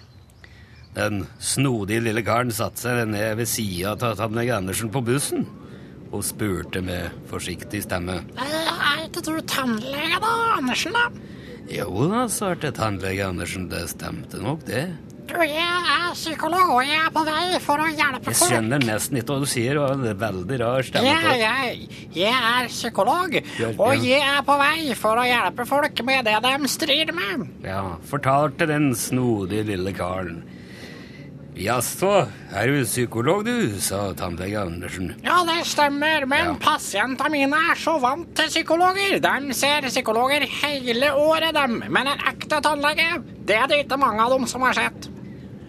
Den 0.95 1.23
snodige 1.39 2.01
lille 2.07 2.23
karen 2.25 2.51
satte 2.55 2.81
seg 2.81 3.03
ned 3.11 3.37
ved 3.39 3.49
sida 3.49 3.93
av 3.93 4.17
tannlege 4.19 4.55
Andersen 4.57 4.89
på 4.93 5.03
bussen 5.05 5.45
og 6.09 6.23
spurte 6.25 6.81
med 6.81 7.13
forsiktig 7.29 7.83
stemme. 7.85 8.15
Er 8.41 9.03
ikke 9.05 9.21
du 9.21 9.35
tannlege, 9.45 10.17
da, 10.23 10.31
Andersen, 10.57 10.95
da? 10.97 11.05
Jo 11.69 12.07
da, 12.09 12.23
svarte 12.33 12.71
tannlege 12.73 13.27
Andersen, 13.27 13.69
det 13.69 13.85
stemte 13.91 14.41
nok, 14.41 14.65
det. 14.65 14.87
Du, 15.29 15.35
jeg 15.45 15.61
er 15.61 16.13
psykolog, 16.17 16.71
og 16.73 16.81
jeg 16.81 16.97
er 16.97 17.11
på 17.13 17.21
vei 17.27 17.59
for 17.61 17.83
å 17.83 17.85
hjelpe 17.85 18.31
folk. 18.31 18.33
Jeg 18.33 18.49
skjønner 18.49 18.81
nesten 18.81 19.19
ikke 19.19 19.35
hva 19.35 19.43
du 19.43 19.49
sier, 19.51 19.77
og 19.77 20.01
det 20.01 20.15
er 20.15 20.21
veldig 20.23 20.57
rar 20.63 20.87
stemme 20.87 21.11
Ja, 21.11 21.33
jeg, 21.37 21.89
jeg 22.17 22.33
er 22.33 22.69
psykolog, 22.73 23.37
og 23.75 24.07
jeg 24.07 24.23
er 24.25 24.41
på 24.47 24.55
vei 24.63 24.95
for 24.97 25.21
å 25.21 25.27
hjelpe 25.29 25.67
folk 25.69 26.01
med 26.09 26.25
det 26.25 26.39
de 26.47 26.71
strir 26.73 27.13
med. 27.13 27.45
Ja, 27.61 27.83
fortalte 28.09 28.65
den 28.73 28.95
snodige 28.97 29.69
lille 29.69 29.93
karen. 29.93 30.41
Jaså, 31.59 32.09
er 32.55 32.69
du 32.71 32.85
psykolog 32.87 33.41
du, 33.43 33.51
sa 33.83 34.13
tannlege 34.15 34.61
Andersen. 34.61 35.09
Ja, 35.25 35.41
det 35.47 35.65
stemmer, 35.67 36.23
men 36.25 36.53
Ja. 36.53 36.55
pasientene 36.55 37.29
mine 37.33 37.57
er 37.71 37.75
så 37.75 37.97
vant 37.99 38.33
til 38.35 38.47
psykologer. 38.47 39.19
De 39.19 39.53
ser 39.53 39.81
psykologer 39.89 40.45
hele 40.47 41.11
året, 41.11 41.53
dem. 41.53 41.83
Men 41.89 42.07
en 42.07 42.23
ekte 42.31 42.61
tannlege, 42.63 43.21
det 43.45 43.55
er 43.57 43.67
det 43.67 43.85
ikke 43.85 43.99
mange 43.99 44.21
av 44.23 44.29
dem 44.37 44.47
som 44.47 44.61
har 44.61 44.73
sett. 44.73 45.09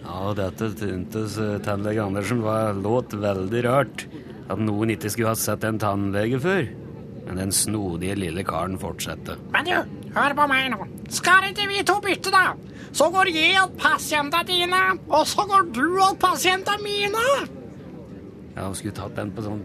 Ja, 0.05 0.33
dette 0.33 0.71
syntes 0.79 1.37
eh, 1.37 1.59
tannlege 1.59 2.03
Andersen 2.05 2.41
var 2.41 2.73
låt 2.73 3.11
veldig 3.11 3.63
rart. 3.65 4.05
At 4.49 4.59
noen 4.59 4.89
ikke 4.95 5.09
skulle 5.11 5.27
ha 5.27 5.35
sett 5.35 5.63
en 5.63 5.77
tannlege 5.79 6.39
før. 6.39 6.69
Men 7.27 7.35
den 7.35 7.51
snodige 7.51 8.15
lille 8.15 8.43
karen 8.43 8.77
fortsatte. 8.79 9.35
Men 9.51 9.65
du, 9.65 9.75
hør 10.15 10.35
på 10.37 10.47
meg 10.51 10.69
nå. 10.73 10.87
Skal 11.09 11.49
ikke 11.51 11.67
vi 11.71 11.83
to 11.87 11.99
bytte, 12.03 12.31
da? 12.33 12.53
Så 12.93 13.07
går 13.11 13.29
jeg 13.31 13.55
åt 13.61 13.77
pasientene 13.79 14.43
dine, 14.47 14.79
og 15.09 15.27
så 15.27 15.45
går 15.47 15.69
du 15.75 15.83
åt 16.03 16.19
pasientene 16.19 16.83
mine. 16.83 17.25
Ja, 18.55 18.65
hun 18.67 18.75
skulle 18.75 18.95
tatt 18.97 19.15
den 19.15 19.31
på 19.31 19.45
sånn 19.45 19.61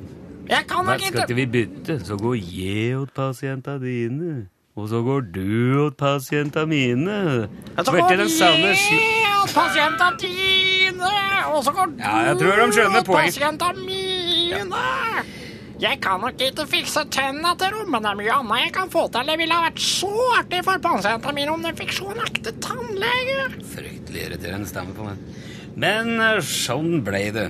Jeg 0.46 0.68
kan 0.70 0.86
nok 0.86 1.00
ikke 1.02 1.08
skal 1.10 1.24
ikke 1.24 1.38
vi 1.40 1.46
bytte? 1.50 1.96
Så 2.06 2.14
går 2.20 2.36
jeg 2.38 3.00
åt 3.00 3.10
pasientene 3.16 3.82
dine. 3.82 4.34
Og 4.76 4.90
så 4.92 5.00
går 5.02 5.24
du 5.34 5.80
åt 5.86 5.96
pasientene 5.96 6.68
mine. 6.70 7.16
Ja, 7.76 7.82
Så 7.82 7.90
går 7.96 8.10
jeg 8.12 8.20
åt 9.40 9.54
pasientene 9.56 10.18
dine, 10.20 11.10
og 11.50 11.64
så 11.64 11.72
går 11.72 11.86
du 11.96 12.04
Ja, 12.04 12.34
åt 12.34 13.10
pasientene 13.10 13.86
mine. 13.86 15.35
Jeg 15.76 15.98
kan 16.00 16.22
nok 16.24 16.40
ikke 16.40 16.64
fikse 16.70 17.02
tennene 17.12 17.50
til 17.60 17.74
rommene 17.74 18.14
mye 18.16 18.32
annet 18.32 18.62
jeg 18.62 18.72
kan 18.72 18.92
få 18.92 19.02
til. 19.12 19.28
Det 19.28 19.34
ville 19.36 19.56
ha 19.58 19.66
vært 19.66 19.82
så 19.84 20.12
artig 20.38 20.62
for 20.64 20.80
pasientene 20.80 21.36
mine 21.36 21.52
om 21.52 21.64
de 21.66 21.72
fikk 21.76 21.92
se 21.92 22.06
en 22.14 22.22
ekte 22.24 22.54
tannlege. 22.64 23.48
Fryktelig 23.74 24.22
irriterende 24.24 24.70
stemme 24.70 24.96
på 24.96 25.04
meg. 25.04 25.20
Men 25.76 26.14
eh, 26.24 26.40
sånn 26.40 27.02
ble 27.04 27.20
det. 27.36 27.46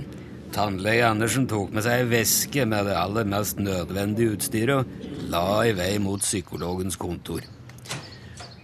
Tannlege 0.57 1.05
Andersen 1.07 1.47
tok 1.51 1.71
med 1.75 1.87
seg 1.87 2.01
ei 2.01 2.09
veske 2.11 2.67
med 2.67 2.89
det 2.91 2.97
aller 2.99 3.29
mest 3.31 3.61
nødvendige 3.63 4.35
utstyret 4.35 4.81
og 4.81 5.23
la 5.31 5.47
i 5.69 5.77
vei 5.79 5.93
mot 6.03 6.23
psykologens 6.23 6.99
kontor. 6.99 7.47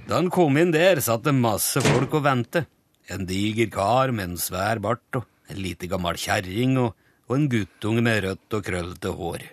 Da 0.09 0.19
han 0.19 0.31
kom 0.33 0.59
inn 0.59 0.75
der, 0.75 0.99
satt 0.99 1.23
det 1.29 1.37
masse 1.39 1.79
folk 1.87 2.19
og 2.19 2.27
ventet. 2.27 2.67
En 3.07 3.29
diger 3.31 3.71
kar 3.71 4.11
med 4.11 4.33
en 4.33 4.41
svær 4.41 4.83
bart 4.83 5.21
og 5.21 5.29
en 5.53 5.63
lite 5.63 5.87
gammel 5.91 6.19
kjerring 6.19 6.81
og, 6.83 6.97
og 7.29 7.37
en 7.39 7.49
guttunge 7.53 8.03
med 8.05 8.23
rødt 8.27 8.57
og 8.59 8.67
krøllete 8.67 9.15
hår. 9.19 9.47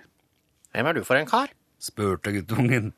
Hvem 0.74 0.90
er 0.90 0.98
du 0.98 1.06
for 1.08 1.20
en 1.20 1.30
kar? 1.30 1.54
spurte 1.80 2.34
guttungen. 2.36 2.92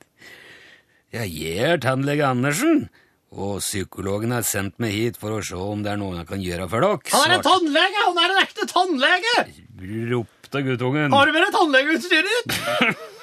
Jeg 1.13 1.59
er 1.61 1.77
tannlege 1.83 2.25
Andersen, 2.25 2.87
og 3.31 3.59
psykologen 3.61 4.33
har 4.33 4.43
sendt 4.47 4.79
meg 4.81 4.95
hit 4.95 5.19
for 5.21 5.37
å 5.37 5.43
se 5.45 5.59
om 5.59 5.83
det 5.85 5.93
er 5.93 5.99
noe 6.01 6.17
jeg 6.17 6.27
kan 6.31 6.41
gjøre 6.43 6.67
for 6.71 6.83
dere. 6.83 7.13
Han 7.13 7.27
er 7.27 7.37
en 7.37 7.45
tannlege! 7.45 8.05
Han 8.07 8.21
er 8.23 8.33
en 8.33 8.41
ekte 8.41 8.67
tannlege! 8.71 9.35
ropte 10.11 10.63
guttungen. 10.65 11.13
Har 11.13 11.27
du 11.27 11.35
med 11.35 11.45
deg 11.45 11.55
tannlegeutstyret 11.55 12.37
ditt? 12.51 13.09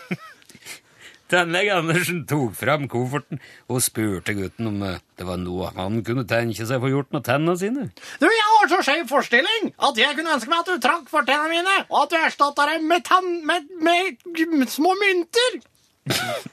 Tannlege 1.28 1.74
Andersen 1.76 2.22
tok 2.28 2.54
fram 2.56 2.86
kofferten 2.88 3.40
og 3.68 3.82
spurte 3.84 4.32
gutten 4.36 4.70
om 4.70 4.82
eh, 4.86 5.00
det 5.20 5.26
var 5.28 5.40
noe 5.42 5.68
han 5.76 6.00
kunne 6.06 6.24
tenke 6.28 6.64
seg 6.64 6.78
å 6.78 6.84
få 6.86 6.92
gjort 6.94 7.12
med 7.12 7.26
tennene 7.26 7.56
sine. 7.60 7.88
Du, 8.20 8.24
jeg 8.24 8.46
har 8.54 8.70
så 8.72 8.78
skjev 8.86 9.02
forstilling 9.10 9.72
at 9.76 10.00
jeg 10.00 10.16
kunne 10.16 10.36
ønske 10.38 10.52
meg 10.52 10.62
at 10.62 10.70
du 10.72 10.84
trakk 10.86 11.10
for 11.12 11.28
tennene 11.28 11.58
mine, 11.58 11.74
og 11.90 12.06
at 12.06 12.14
du 12.14 12.18
erstatta 12.20 12.68
dem 12.72 12.88
med, 12.88 13.04
tann, 13.04 13.28
med, 13.48 13.68
med 13.84 14.72
små 14.72 14.94
mynter. 15.02 15.60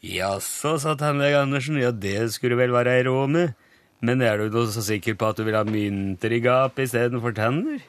Jaså, 0.00 0.76
sa 0.80 0.96
tannlege 1.00 1.40
Andersen, 1.40 1.80
ja, 1.80 1.90
det 1.92 2.30
skulle 2.36 2.60
vel 2.60 2.72
være 2.76 2.98
ei 2.98 3.04
råd 3.08 3.32
med. 3.32 3.56
Men 4.00 4.22
er 4.24 4.40
du 4.40 4.52
da 4.52 4.64
så 4.72 4.80
sikker 4.84 5.16
på 5.20 5.28
at 5.28 5.40
du 5.40 5.44
vil 5.44 5.56
ha 5.58 5.64
mynter 5.68 6.32
i 6.32 6.40
gapet 6.40 6.88
istedenfor 6.88 7.34
tenner? 7.36 7.82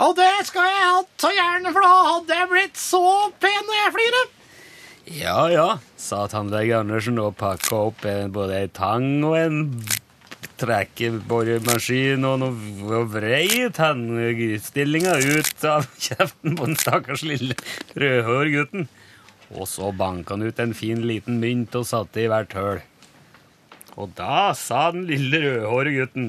Og 0.00 0.14
det 0.16 0.30
skal 0.48 0.64
jeg 0.64 0.84
ha 0.86 0.98
så 1.20 1.30
gjerne, 1.34 1.72
for 1.74 1.84
da 1.84 1.94
hadde 2.06 2.36
jeg 2.38 2.50
blitt 2.52 2.80
så 2.80 3.04
pen 3.42 3.64
når 3.66 3.80
jeg 3.82 3.94
flirer. 3.96 4.34
Ja, 5.08 5.46
ja, 5.48 5.78
sa 5.96 6.26
tannlege 6.28 6.76
Andersen 6.82 7.16
og 7.22 7.38
pakka 7.40 7.76
opp 7.88 8.04
en, 8.08 8.32
både 8.34 8.58
ei 8.58 8.68
tang 8.76 9.22
og 9.24 9.36
en 9.38 9.60
trekkeboremaskin 10.60 12.26
og, 12.28 12.42
noe, 12.42 13.00
vrei 13.08 13.70
tannstillinga 13.72 15.14
ut 15.22 15.64
av 15.64 15.86
kjeften 16.08 16.58
på 16.58 16.68
den 16.68 16.76
stakkars 16.76 17.24
lille 17.24 17.56
rødhårgutten. 17.96 18.88
Og 19.56 19.64
så 19.70 19.94
banka 19.96 20.36
han 20.36 20.44
ut 20.44 20.60
en 20.60 20.76
fin 20.76 21.00
liten 21.08 21.40
mynt 21.40 21.78
og 21.78 21.88
satte 21.88 22.20
i 22.20 22.28
hvert 22.28 22.52
høl. 22.58 22.82
Og 23.96 24.12
da 24.18 24.52
sa 24.58 24.90
den 24.92 25.08
lille 25.08 25.40
rødhårige 25.46 26.04
gutten 26.04 26.28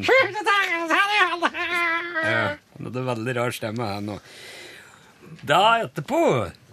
ja, 2.24 2.56
Han 2.78 2.88
hadde 2.88 3.06
veldig 3.12 3.36
rar 3.42 3.52
stemme, 3.54 3.92
han 3.98 4.16
òg. 4.16 4.32
Da 5.46 5.62
etterpå 5.84 6.24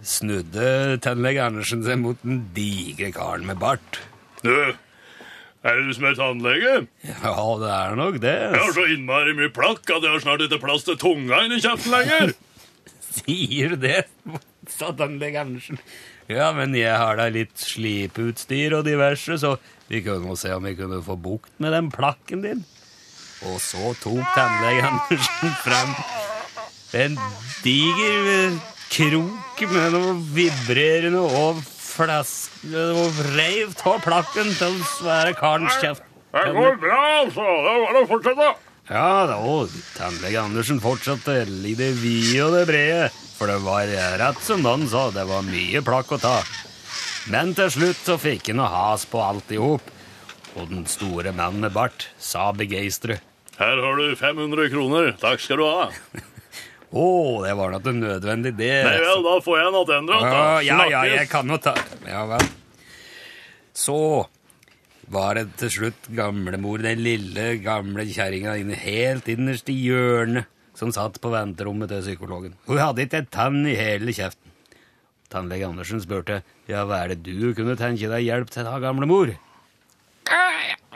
snudde 0.07 0.97
tannlege 1.05 1.45
Andersen 1.45 1.85
seg 1.87 2.01
mot 2.01 2.21
den 2.23 2.45
digre 2.57 3.11
karen 3.15 3.47
med 3.49 3.59
bart. 3.63 4.01
Du, 4.45 4.53
er 5.67 5.79
det 5.79 5.87
du 5.89 5.95
som 5.97 6.07
er 6.07 6.19
tannlege? 6.19 6.75
Ja, 7.03 7.37
det 7.63 7.71
er 7.75 7.97
nok 7.99 8.21
det. 8.23 8.35
Jeg 8.55 8.63
har 8.63 8.75
så 8.77 8.87
innmari 8.95 9.35
mye 9.39 9.53
plakk 9.55 9.83
at 9.91 10.05
jeg 10.05 10.13
har 10.13 10.23
snart 10.23 10.45
ikke 10.47 10.63
plass 10.63 10.87
til 10.87 10.99
tunga 11.01 11.43
inni 11.47 11.59
kjeften 11.63 11.97
lenger. 11.97 12.37
Sier 13.17 13.75
du 13.75 13.81
det? 13.87 14.05
sa 14.77 14.93
tannlege 14.95 15.43
Andersen. 15.43 15.81
Ja, 16.31 16.51
men 16.55 16.75
jeg 16.75 16.95
har 16.99 17.19
da 17.19 17.29
litt 17.31 17.55
slipeutstyr 17.63 18.75
og 18.79 18.87
diverse, 18.87 19.39
så 19.39 19.57
vi 19.91 20.03
kunne 20.03 20.35
se 20.39 20.51
om 20.55 20.67
vi 20.67 20.75
kunne 20.79 21.03
få 21.07 21.15
bukt 21.19 21.53
med 21.63 21.75
den 21.75 21.91
plakken 21.95 22.43
din. 22.47 22.65
Og 23.47 23.61
så 23.63 23.93
tok 24.03 24.23
tannlege 24.35 24.87
Andersen 24.91 25.55
frem 25.63 25.93
en 26.97 27.19
diger 27.63 28.31
eh, 28.33 28.59
krok 28.93 29.65
med 29.73 29.95
noe 29.95 30.15
vibrerende 30.37 31.23
og 31.25 31.63
flask 31.65 32.53
og 32.77 33.21
reiv 33.37 33.73
av 33.89 34.03
plakken 34.05 34.53
til 34.59 34.77
den 34.77 34.85
svære 34.97 35.35
karens 35.39 35.77
kjeft. 35.81 36.05
Det 36.37 36.53
går 36.53 36.77
bra, 36.83 37.03
altså. 37.23 37.45
Det 37.45 37.73
er 37.73 37.85
bare 37.87 38.03
å 38.03 38.09
fortsette. 38.11 38.49
Ja, 38.87 39.09
da, 39.27 39.39
tannlege 39.97 40.43
Andersen 40.45 40.79
fortsatte 40.83 41.41
i 41.67 41.73
det 41.79 41.91
vide 41.99 42.45
og 42.45 42.55
det 42.55 42.67
brede, 42.69 43.09
for 43.39 43.51
det 43.51 43.59
var 43.65 43.91
rett 44.21 44.43
som 44.47 44.63
han 44.69 44.87
sa, 44.91 45.09
det 45.15 45.25
var 45.27 45.47
mye 45.49 45.83
plakk 45.87 46.13
å 46.15 46.21
ta. 46.23 46.37
Men 47.33 47.57
til 47.59 47.73
slutt 47.75 48.05
så 48.07 48.15
fikk 48.23 48.53
han 48.53 48.61
noe 48.61 48.71
has 48.71 49.09
på 49.11 49.19
alt 49.25 49.51
i 49.51 49.59
hop, 49.59 49.89
og 50.55 50.71
den 50.71 50.87
store 50.87 51.33
mannen 51.35 51.67
med 51.67 51.75
bart 51.75 52.07
sa 52.23 52.53
begeistret. 52.55 53.25
Her 53.57 53.81
har 53.81 53.99
du 53.99 54.15
500 54.21 54.71
kroner. 54.71 55.15
Takk 55.19 55.41
skal 55.41 55.63
du 55.63 55.67
ha. 55.67 55.89
Å, 56.87 57.07
det 57.43 57.53
var 57.59 57.75
nok 57.75 57.89
nødvendig, 57.99 58.53
det. 58.57 58.71
Nei 58.87 59.01
vel, 59.03 59.25
da 59.27 59.35
får 59.43 59.59
jeg 59.59 59.69
en 59.73 59.79
attendrat. 59.81 60.23
Ja, 60.23 60.31
da. 60.31 60.63
ja, 60.63 60.79
ja, 60.93 61.03
jeg 61.17 61.29
kan 61.33 61.51
jo 61.51 61.59
ta 61.59 61.75
Ja 62.07 62.23
vel. 62.31 62.47
Så 63.77 63.99
var 65.13 65.39
det 65.39 65.49
til 65.61 65.71
slutt 65.71 66.09
gamlemor, 66.17 66.81
den 66.83 67.03
lille, 67.05 67.57
gamle 67.63 68.07
kjerringa 68.09 68.57
inne 68.63 68.79
helt 68.79 69.29
innerst 69.31 69.69
i 69.71 69.77
hjørnet, 69.77 70.49
som 70.77 70.91
satt 70.95 71.21
på 71.23 71.31
venterommet 71.33 71.91
til 71.93 72.03
psykologen. 72.05 72.57
Hun 72.67 72.81
hadde 72.81 73.05
ikke 73.07 73.23
en 73.23 73.31
tann 73.35 73.61
i 73.69 73.77
hele 73.79 74.15
kjeften. 74.15 74.43
Tannlege 75.33 75.67
Andersen 75.67 75.99
spurte 76.03 76.41
ja, 76.71 76.85
hva 76.87 77.03
er 77.03 77.15
det 77.15 77.25
du 77.27 77.51
kunne 77.57 77.75
tenke 77.79 78.09
deg 78.11 78.27
hjelp 78.29 78.51
til 78.55 78.67
da, 78.67 78.77
gamlemor? 78.83 79.35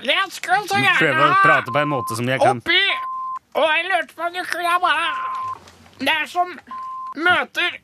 Jeg 0.01 0.33
skulle 0.33 0.63
så 0.71 0.79
gjerne 0.81 0.97
Prøve 0.97 1.27
å 1.27 1.39
prate 1.43 1.75
på 1.75 1.83
en 1.83 1.91
måte 1.91 2.17
som 2.17 2.29
jeg 2.31 2.41
kan. 2.41 2.63
oppi, 2.63 2.81
og 3.59 3.67
jeg 3.69 3.89
lurte 3.91 4.17
på 4.17 4.27
om 4.27 4.33
du 4.33 4.41
kunne 4.49 4.77
bare 4.85 5.40
Det 6.01 6.09
er 6.13 6.29
som 6.31 6.53
møter 7.21 7.75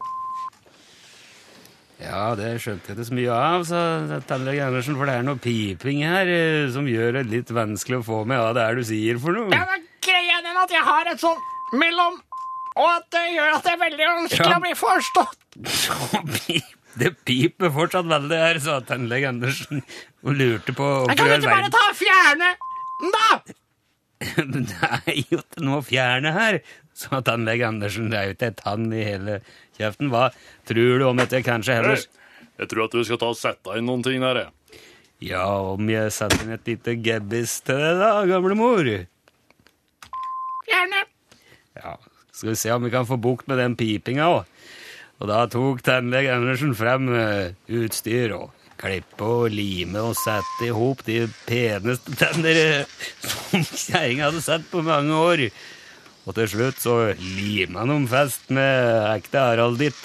Ja, 2.01 2.35
det 2.37 2.51
skjønte 2.61 2.91
jeg 2.93 2.97
ikke 2.99 3.07
så 3.09 3.17
mye 3.17 3.33
av, 3.33 3.63
sa 3.69 3.81
tannlege 4.29 4.67
Andersen, 4.67 4.97
for 4.99 5.09
det 5.09 5.15
er 5.17 5.25
noe 5.25 5.41
piping 5.41 6.03
her 6.05 6.29
eh, 6.29 6.67
som 6.75 6.89
gjør 6.91 7.17
det 7.19 7.23
litt 7.31 7.53
vanskelig 7.57 8.03
å 8.03 8.05
få 8.05 8.19
med 8.29 8.41
hva 8.43 8.51
det 8.57 8.65
er 8.67 8.77
du 8.77 8.85
sier 8.85 9.17
for 9.23 9.33
noe. 9.37 9.49
Ja, 9.55 9.63
men 9.71 9.87
greia 10.05 10.37
er 10.39 10.45
den 10.45 10.61
at 10.61 10.75
jeg 10.77 10.85
har 10.85 11.09
et 11.13 11.23
sånn 11.25 11.41
mellom 11.81 12.19
Og 12.77 12.89
at 12.93 13.07
det 13.17 13.23
gjør 13.33 13.55
at 13.57 13.65
det 13.65 13.73
er 13.73 13.81
veldig 13.81 14.09
vanskelig 14.11 14.51
Ja. 14.51 14.57
å 14.59 14.65
bli 14.67 14.75
forstått. 14.77 15.39
Det 17.01 17.11
piper 17.29 17.73
fortsatt 17.73 18.07
veldig 18.09 18.41
her, 18.41 18.59
sa 18.65 18.79
tannlege 18.85 19.29
Andersen 19.33 19.81
og 20.25 20.37
lurte 20.37 20.73
på 20.77 20.87
Jeg 21.11 21.17
kan 21.21 21.33
ikke 21.39 21.51
bare 21.55 21.73
ta 21.73 21.83
og 21.91 21.97
fjerne 21.99 22.51
den, 23.01 23.13
da! 23.17 23.29
Det 24.53 24.77
er 24.89 25.17
jo 25.33 25.41
ikke 25.43 25.65
noe 25.65 25.81
å 25.81 25.85
fjerne 25.85 26.31
her, 26.37 26.61
sa 26.97 27.21
tannlege 27.25 27.67
Andersen. 27.69 28.11
Det 28.11 28.19
er 28.19 28.31
jo 28.31 28.37
ikke 28.37 28.51
ei 28.51 28.57
tann 28.61 28.87
i 28.93 29.05
hele 29.05 29.41
Kjeften 29.77 30.13
Hva 30.13 30.31
Tror 30.69 31.01
du 31.01 31.05
om 31.11 31.21
dette 31.21 31.43
kanskje 31.45 31.79
heller 31.79 32.01
Jeg 32.57 32.71
tror 32.73 32.87
at 32.87 32.97
du 32.97 33.05
skal 33.05 33.21
ta 33.21 33.31
og 33.33 33.39
sette 33.39 33.77
inn 33.77 33.89
noen 33.89 34.05
ting 34.05 34.23
der, 34.25 34.47
jeg. 34.47 34.81
Ja, 35.31 35.45
om 35.73 35.89
jeg 35.89 36.13
setter 36.13 36.43
inn 36.45 36.57
et 36.57 36.69
lite 36.69 36.97
gebbis 37.01 37.61
til 37.65 37.81
deg, 37.81 38.01
da, 38.01 38.11
gamle 38.29 38.57
mor? 38.57 38.89
Gjerne. 40.67 41.05
Ja, 41.77 41.95
skal 42.33 42.53
vi 42.53 42.59
se 42.61 42.73
om 42.73 42.85
vi 42.85 42.93
kan 42.93 43.09
få 43.09 43.17
bukt 43.21 43.49
med 43.49 43.61
den 43.61 43.77
pipinga 43.77 44.29
òg. 44.33 44.53
Og 45.21 45.31
da 45.31 45.45
tok 45.49 45.81
tannlege 45.85 46.35
Andersen 46.35 46.75
frem 46.77 47.09
eh, 47.17 47.55
utstyr 47.73 48.35
og 48.37 48.53
klippe 48.77 49.25
og 49.25 49.53
lime 49.53 50.03
og 50.05 50.17
sette 50.21 50.67
i 50.69 50.75
hop 50.77 51.01
de 51.07 51.23
peneste 51.47 52.13
tenner 52.21 52.61
eh, 52.61 52.99
som 53.29 53.65
kjerringa 53.65 54.29
hadde 54.29 54.45
sett 54.45 54.69
på 54.73 54.85
mange 54.85 55.17
år. 55.17 55.47
Og 56.27 56.35
til 56.35 56.49
slutt 56.51 56.81
så 56.83 56.95
lima 57.19 57.85
han 57.85 57.93
dem 57.93 58.07
fast 58.11 58.49
med 58.51 59.11
ekte 59.13 59.39
Harald-ditt 59.39 60.01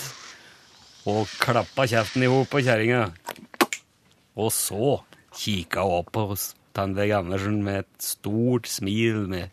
og 1.10 1.26
klappa 1.42 1.88
kjeften 1.90 2.22
i 2.22 2.30
hop 2.30 2.52
på 2.52 2.62
kjerringa. 2.62 3.08
Og 4.38 4.52
så 4.54 5.00
kikka 5.34 5.82
hun 5.82 6.02
opp 6.04 6.12
på 6.14 6.26
oss, 6.36 6.52
Andersen 6.78 7.64
med 7.66 7.82
et 7.82 8.06
stort 8.06 8.70
smil 8.70 9.26
med 9.28 9.50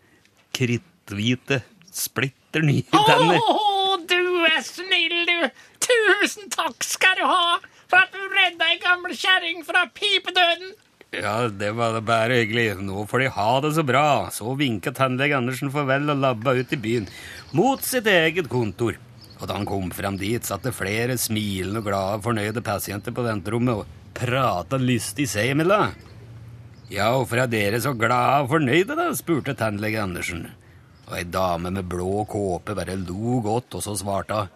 kritthvite, 0.55 1.63
splitter 1.91 2.63
nye 2.63 2.85
tenner. 2.93 3.41
Å, 3.41 3.97
du 4.05 4.45
er 4.47 4.61
snill, 4.63 5.25
du! 5.27 5.49
Tusen 5.89 6.53
takk 6.53 6.85
skal 6.85 7.17
du 7.19 7.25
ha 7.25 7.57
for 7.89 8.03
at 8.05 8.13
du 8.13 8.21
redda 8.21 8.69
ei 8.69 8.79
gammel 8.83 9.17
kjerring 9.17 9.65
fra 9.67 9.87
pipedøden! 9.97 10.77
Ja, 11.11 11.49
det 11.49 11.71
var 11.73 11.95
det 11.97 12.05
bare 12.05 12.37
hyggelig. 12.43 12.83
Nå 12.85 13.07
får 13.09 13.23
de 13.23 13.29
ha 13.33 13.51
det 13.65 13.73
så 13.79 13.83
bra. 13.87 14.29
Så 14.33 14.53
vinka 14.59 14.93
tannlege 14.93 15.37
Andersen 15.39 15.73
farvel 15.73 16.11
og 16.13 16.21
labba 16.21 16.53
ut 16.59 16.73
i 16.73 16.81
byen, 16.81 17.09
mot 17.57 17.81
sitt 17.85 18.07
eget 18.13 18.51
kontor. 18.53 18.99
Og 19.39 19.47
da 19.47 19.57
han 19.57 19.69
kom 19.69 19.89
fram 19.95 20.19
dit, 20.21 20.45
satt 20.45 20.67
det 20.67 20.75
flere 20.77 21.17
smilende 21.17 21.81
og 21.81 21.89
glade, 21.89 22.21
fornøyde 22.27 22.65
pasienter 22.67 23.15
på 23.15 23.25
venterommet 23.25 23.81
og 23.81 24.13
prata 24.19 24.77
lystig 24.83 25.29
seg 25.31 25.55
imellom. 25.55 25.95
Ja, 26.93 27.13
hvorfor 27.15 27.45
er 27.45 27.51
dere 27.53 27.81
så 27.81 27.95
glade 27.97 28.45
og 28.45 28.53
fornøyde, 28.53 28.97
da? 28.99 29.09
spurte 29.17 29.57
tannlege 29.57 30.03
Andersen. 30.03 30.49
Og 31.09 31.17
ei 31.17 31.25
dame 31.25 31.73
med 31.73 31.89
blå 31.89 32.25
kåpe 32.29 32.77
bare 32.77 32.99
lo 33.01 33.39
godt, 33.45 33.79
og 33.79 33.85
så 33.85 33.97
svarte 33.97 34.43
hun. 34.43 34.55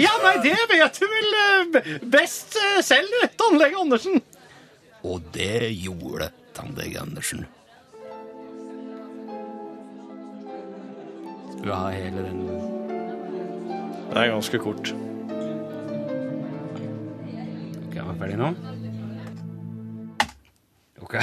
Ja, 0.00 0.12
nei, 0.24 0.34
det 0.44 0.56
vet 0.70 1.00
du 1.00 1.06
vel 1.10 1.38
eh, 1.40 1.94
best 2.12 2.56
eh, 2.58 2.80
selv, 2.84 3.14
tannlege 3.40 3.78
Andersen. 3.80 4.20
Og 5.06 5.22
det 5.34 5.70
gjorde 5.80 6.30
tannlege 6.56 7.00
Andersen. 7.02 7.46
Skal 11.54 11.68
du 11.68 11.72
ha 11.76 11.90
hele 11.92 12.24
den 12.24 12.42
Det 14.10 14.16
er 14.18 14.32
ganske 14.32 14.58
kort. 14.62 14.92
Ok, 17.84 17.96
er 17.96 18.06
vi 18.08 18.18
ferdig 18.24 18.40
nå? 18.40 18.50
Ok. 21.04 21.18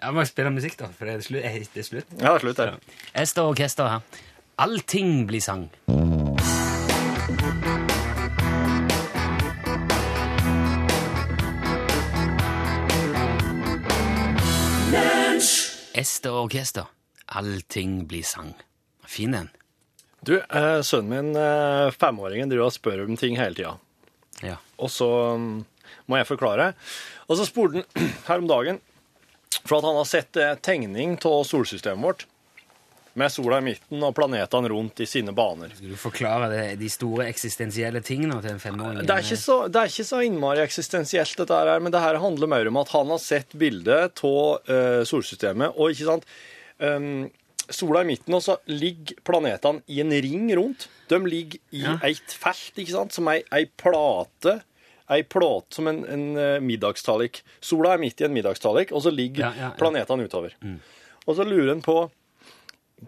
Jeg 0.00 0.16
må 0.16 0.24
spille 0.24 0.50
musikk, 0.54 0.78
da, 0.80 0.88
for 0.96 1.08
det 1.10 1.18
er 1.18 1.26
slutt. 1.26 1.44
Det 1.74 1.82
er 1.82 1.88
slutt. 1.90 2.14
Ja, 2.16 2.30
det 2.30 2.36
er 2.38 2.44
slutt 2.46 2.62
her. 2.62 2.78
Ester 3.20 3.44
og 3.44 3.52
orkester 3.54 3.90
her. 3.92 4.22
Allting 4.60 5.26
blir 5.28 5.44
sang. 5.44 5.68
Ester 16.00 16.32
orkester. 16.32 16.86
Allting 17.26 18.06
blir 18.08 18.22
sang. 18.24 18.54
Fin 19.04 19.34
en. 19.34 19.50
Du, 20.24 20.38
eh, 20.40 20.80
sønnen 20.82 21.10
min, 21.10 21.36
eh, 21.36 21.90
femåringen, 21.90 22.48
driver 22.48 22.70
og 22.70 22.72
spør 22.72 23.04
om 23.04 23.16
ting 23.20 23.36
hele 23.36 23.54
tida. 23.54 23.74
Ja. 24.40 24.56
Og 24.78 24.88
så 24.88 25.08
mm, 25.36 25.64
må 26.08 26.16
jeg 26.16 26.28
forklare. 26.28 26.72
Og 27.28 27.36
så 27.36 27.44
spurte 27.48 27.84
han 27.84 28.08
her 28.28 28.40
om 28.40 28.48
dagen, 28.48 28.80
for 29.64 29.78
at 29.78 29.88
han 29.90 29.98
har 30.00 30.08
sett 30.08 30.40
eh, 30.40 30.56
tegning 30.56 31.18
av 31.18 31.44
solsystemet 31.44 32.06
vårt, 32.06 32.26
med 33.18 33.32
sola 33.32 33.58
i 33.58 33.64
midten 33.66 34.02
og 34.06 34.14
planetene 34.14 34.68
rundt 34.70 35.00
i 35.02 35.06
sine 35.10 35.32
baner. 35.34 35.72
Skal 35.74 35.90
du 35.90 35.96
forklare 35.98 36.46
det, 36.52 36.64
de 36.78 36.88
store 36.92 37.26
eksistensielle 37.30 38.00
tingene 38.06 38.36
til 38.44 38.52
en 38.54 38.62
femåring? 38.62 39.00
Det 39.02 39.10
er, 39.16 39.24
ikke 39.24 39.40
så, 39.40 39.56
det 39.68 39.80
er 39.82 39.90
ikke 39.90 40.06
så 40.06 40.20
innmari 40.26 40.62
eksistensielt, 40.62 41.34
dette 41.40 41.58
her, 41.58 41.80
men 41.82 41.90
det 41.94 42.00
her 42.04 42.20
handler 42.22 42.46
mer 42.52 42.70
om 42.70 42.78
at 42.82 42.92
han 42.94 43.10
har 43.10 43.18
sett 43.22 43.56
bildet 43.58 44.22
av 44.22 44.70
uh, 44.70 45.02
solsystemet, 45.08 45.74
og 45.76 45.90
ikke 45.94 46.06
sant 46.12 46.26
um, 46.78 47.28
Sola 47.70 48.00
i 48.02 48.08
midten, 48.08 48.34
og 48.34 48.42
så 48.42 48.56
ligger 48.66 49.20
planetene 49.26 49.82
i 49.94 50.00
en 50.02 50.10
ring 50.10 50.48
rundt. 50.58 50.88
De 51.10 51.18
ligger 51.22 51.60
i 51.70 51.84
Ja. 51.84 51.92
et 52.02 52.32
felt, 52.34 52.72
ikke 52.82 52.90
sant, 52.96 53.14
som 53.14 53.28
ei, 53.30 53.44
ei 53.54 53.66
plate. 53.78 54.56
Ei 55.10 55.22
plate 55.22 55.74
som 55.78 55.86
en, 55.86 56.00
en 56.10 56.24
eh, 56.38 56.56
middagstallik. 56.66 57.44
Sola 57.62 57.92
er 57.94 58.02
midt 58.02 58.20
i 58.22 58.26
en 58.26 58.34
middagstallik, 58.34 58.90
og 58.90 59.04
så 59.06 59.12
ligger 59.14 59.44
Ja, 59.44 59.52
ja, 59.54 59.62
ja. 59.68 59.70
planetene 59.78 60.26
utover. 60.26 60.56
Og 61.28 61.36
så 61.38 61.46
lurer 61.46 61.70
en 61.76 61.82
på 61.86 61.94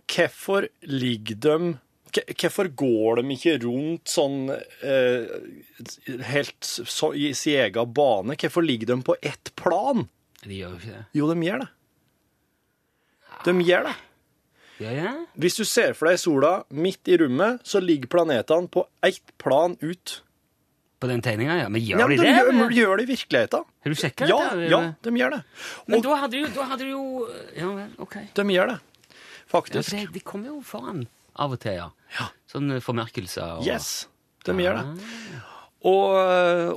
hvorfor 0.09 0.69
ligger 0.89 1.41
de 1.49 1.57
Hvorfor 2.13 2.69
går 2.77 3.23
de 3.23 3.31
ikke 3.33 3.55
rundt 3.63 4.11
sånn 4.13 4.51
eh, 4.53 5.31
helt 6.29 6.59
så, 6.69 7.09
i 7.17 7.31
sin 7.33 7.57
egen 7.63 7.95
bane? 7.97 8.35
Hvorfor 8.37 8.61
ligger 8.67 8.91
de 8.91 8.99
på 9.07 9.15
ett 9.25 9.49
plan? 9.57 10.03
De 10.45 10.59
gjør 10.59 10.75
jo 10.75 10.81
ikke 10.83 10.93
det. 10.99 11.05
Jo, 11.17 11.31
de 11.33 11.47
gjør 11.47 11.63
det. 11.63 11.71
De 13.47 13.55
gjør 13.65 13.89
det. 13.89 13.95
Ja, 14.83 14.93
ja. 14.93 15.13
Hvis 15.41 15.57
du 15.57 15.65
ser 15.69 15.95
for 15.97 16.11
deg 16.11 16.21
sola 16.21 16.53
midt 16.75 17.09
i 17.09 17.17
rommet, 17.23 17.65
så 17.65 17.81
ligger 17.81 18.11
planetene 18.13 18.69
på 18.73 18.85
ett 19.09 19.23
plan 19.41 19.79
ut. 19.81 20.19
På 21.03 21.09
den 21.11 21.25
tegninga, 21.25 21.57
ja. 21.65 21.69
Men 21.73 21.81
gjør 21.83 22.05
Ja, 22.05 22.07
de 22.13 22.17
de 22.21 22.23
det? 22.27 22.37
gjør, 22.37 22.53
men 22.61 22.77
gjør 22.77 22.97
det 23.01 23.05
i 23.09 23.13
virkeligheten. 23.15 23.65
Har 23.83 23.91
du 23.91 23.99
sjekka 23.99 24.29
Ja, 24.31 24.39
det? 24.55 24.69
ja, 24.71 24.83
de 25.03 25.17
gjør 25.17 25.39
det. 25.39 25.43
Men 25.91 26.05
da 26.05 26.17
hadde 26.27 26.39
du, 26.45 26.49
da 26.55 26.69
hadde 26.75 26.85
du 26.85 26.91
jo 26.93 27.05
Ja 27.57 27.73
vel, 27.73 27.89
ok. 28.05 28.17
de 28.37 28.45
gjør 28.53 28.75
det, 28.75 28.81
faktisk. 29.53 29.93
Ja, 29.95 30.03
det, 30.07 30.13
de 30.17 30.25
kommer 30.27 30.53
jo 30.55 30.61
foran 30.67 31.05
av 31.41 31.55
og 31.55 31.61
til, 31.63 31.79
ja. 31.79 31.91
Ja. 32.19 32.27
Sånn 32.51 32.75
formerkelser 32.85 33.61
og 33.61 33.69
Yes, 33.69 34.07
de 34.45 34.53
gjør 34.61 34.81
det. 34.83 35.07
Og, 35.83 36.13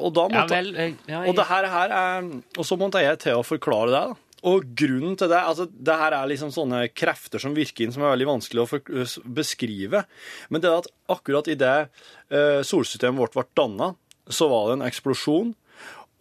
og 0.02 0.14
da 0.18 0.24
måtte 0.34 0.56
Ja 0.56 0.62
vel. 0.64 0.70
eh, 0.82 0.94
Ja, 1.12 1.20
Og 1.30 1.36
det 1.38 1.44
her, 1.46 1.68
her 1.70 1.92
er 1.94 2.30
Og 2.58 2.66
så 2.66 2.78
måtte 2.80 3.02
jeg 3.04 3.20
til 3.22 3.38
å 3.38 3.44
forklare 3.46 3.92
det. 3.94 4.00
da. 4.14 4.22
Og 4.46 4.64
grunnen 4.78 5.18
til 5.18 5.30
det 5.30 5.42
altså 5.42 5.66
det 5.70 5.94
her 5.98 6.14
er 6.14 6.28
liksom 6.30 6.52
sånne 6.54 6.84
krefter 6.94 7.42
som 7.42 7.54
virker 7.58 7.86
inn, 7.86 7.94
som 7.94 8.04
er 8.06 8.12
veldig 8.14 8.28
vanskelig 8.30 8.62
å 8.64 8.68
for, 8.70 8.82
beskrive. 9.26 10.04
Men 10.50 10.62
det 10.62 10.70
er 10.70 10.82
at 10.84 10.90
akkurat 11.10 11.48
idet 11.50 11.90
uh, 12.30 12.62
solsystemet 12.62 13.18
vårt 13.18 13.34
ble 13.34 13.46
danna, 13.58 13.92
så 14.30 14.50
var 14.52 14.68
det 14.70 14.76
en 14.80 14.88
eksplosjon. 14.88 15.56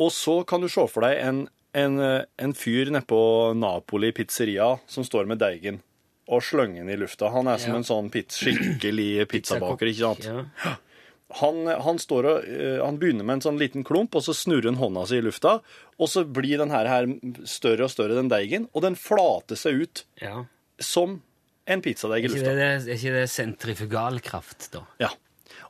Og 0.00 0.10
så 0.12 0.38
kan 0.48 0.64
du 0.64 0.68
se 0.72 0.86
for 0.88 1.04
deg 1.04 1.20
en, 1.20 1.42
en, 1.76 1.98
eh, 2.00 2.24
en 2.42 2.52
fyr 2.56 2.88
nede 2.90 3.04
på 3.06 3.20
Napoli 3.56 4.10
pizzeria 4.16 4.72
som 4.90 5.04
står 5.06 5.28
med 5.30 5.38
deigen 5.44 5.78
og 6.30 6.42
slenge 6.44 6.80
den 6.80 6.92
i 6.94 6.96
lufta. 7.00 7.28
Han 7.34 7.48
er 7.50 7.60
som 7.60 7.76
en 7.76 7.86
sånn 7.86 8.10
pizz, 8.12 8.40
skikkelig 8.40 9.26
pizzabaker, 9.32 9.92
ikke 9.92 10.14
sant? 10.14 10.80
Han, 11.34 11.64
han, 11.66 11.96
står 11.98 12.26
og, 12.30 12.44
eh, 12.46 12.76
han 12.78 12.98
begynner 13.00 13.26
med 13.26 13.40
en 13.40 13.42
sånn 13.42 13.56
liten 13.58 13.82
klump, 13.82 14.12
og 14.14 14.22
så 14.22 14.30
snurrer 14.36 14.68
han 14.68 14.76
hånda 14.78 15.02
si 15.08 15.16
i 15.18 15.22
lufta, 15.24 15.56
og 15.98 16.10
så 16.12 16.22
blir 16.30 16.60
den 16.60 16.70
her, 16.70 17.08
større 17.48 17.88
og 17.88 17.90
større, 17.90 18.14
den 18.14 18.28
deigen, 18.30 18.68
og 18.70 18.84
den 18.84 18.94
flater 18.94 19.58
seg 19.58 19.80
ut 19.82 20.02
ja. 20.20 20.44
som 20.78 21.16
en 21.66 21.82
pizzadeig 21.82 22.20
Er 22.20 22.28
i 22.28 22.28
ikke 22.28 22.36
lufta. 22.36 22.54
det, 22.60 22.68
er 22.68 23.00
ikke 23.00 23.14
det 23.16 23.24
sentrifugalkraft, 23.32 24.68
da? 24.76 24.84
Ja. 25.02 25.10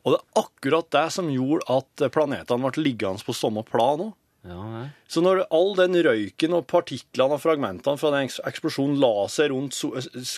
Og 0.02 0.12
det 0.12 0.20
er 0.20 0.42
akkurat 0.42 0.90
det 0.98 1.06
som 1.16 1.32
gjorde 1.32 1.78
at 1.78 2.04
planetene 2.12 2.74
ble 2.74 2.84
liggende 2.84 3.24
på 3.24 3.36
samme 3.36 3.64
plan 3.64 4.10
òg. 4.10 4.12
Ja. 4.44 4.88
Så 5.08 5.22
når 5.24 5.46
all 5.54 5.70
den 5.78 5.96
røyken 6.04 6.52
og 6.52 6.66
partiklene 6.68 7.38
og 7.38 7.40
fragmentene 7.40 7.96
fra 8.00 8.10
den 8.12 8.28
eksplosjonen 8.28 8.98
la 9.00 9.24
seg 9.32 9.48
rundt, 9.54 9.78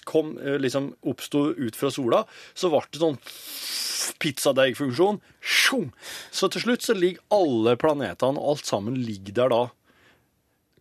kom, 0.07 0.37
eh, 0.39 0.61
liksom 0.63 0.93
oppsto 1.11 1.49
ut 1.59 1.75
fra 1.79 1.91
sola, 1.91 2.23
så 2.55 2.71
ble 2.71 2.85
det 2.93 3.03
sånn 3.03 3.19
pizzadeigfunksjon. 4.23 5.19
Så 6.31 6.51
til 6.55 6.63
slutt 6.63 6.87
så 6.87 6.95
ligger 6.95 7.25
alle 7.35 7.75
planetene, 7.81 8.39
og 8.39 8.57
alt 8.57 8.71
sammen 8.71 9.01
ligger 9.03 9.35
der 9.41 9.55
da. 9.55 9.63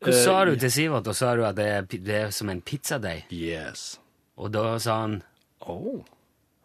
Hva 0.04 0.12
Eh, 0.14 0.24
sa 0.24 0.46
du 0.46 0.56
til 0.56 0.70
Sivert? 0.70 1.06
Da 1.08 1.14
sa 1.14 1.36
du 1.36 1.44
at 1.48 1.56
det 1.58 1.66
er, 1.66 1.82
det 1.90 2.18
er 2.28 2.32
som 2.36 2.50
en 2.50 2.62
pizzadeig. 2.62 3.26
Yes. 3.32 3.98
Og 4.38 4.52
da 4.52 4.78
sa 4.78 5.02
han 5.02 5.24
Oh, 5.66 6.04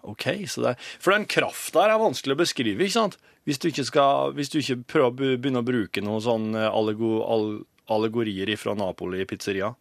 ok. 0.04 0.44
Så 0.44 0.60
det 0.60 0.74
for 1.00 1.14
den 1.14 1.24
krafta 1.24 1.86
er 1.86 1.96
vanskelig 1.96 2.34
å 2.36 2.40
beskrive, 2.42 2.84
ikke 2.84 2.98
sant? 2.98 3.16
Hvis 3.48 3.58
du 3.58 3.70
ikke, 3.70 3.86
skal, 3.88 4.34
hvis 4.36 4.52
du 4.52 4.58
ikke 4.60 4.78
prøver 4.84 5.08
å 5.10 5.16
begynne 5.40 5.62
å 5.62 5.66
bruke 5.66 6.02
noen 6.04 6.22
sånn 6.24 6.50
eh, 6.54 6.68
allego, 6.68 7.20
all, 7.24 7.48
allegorier 7.90 8.52
fra 8.60 8.76
Napoli 8.78 9.24
pizzeria. 9.28 9.74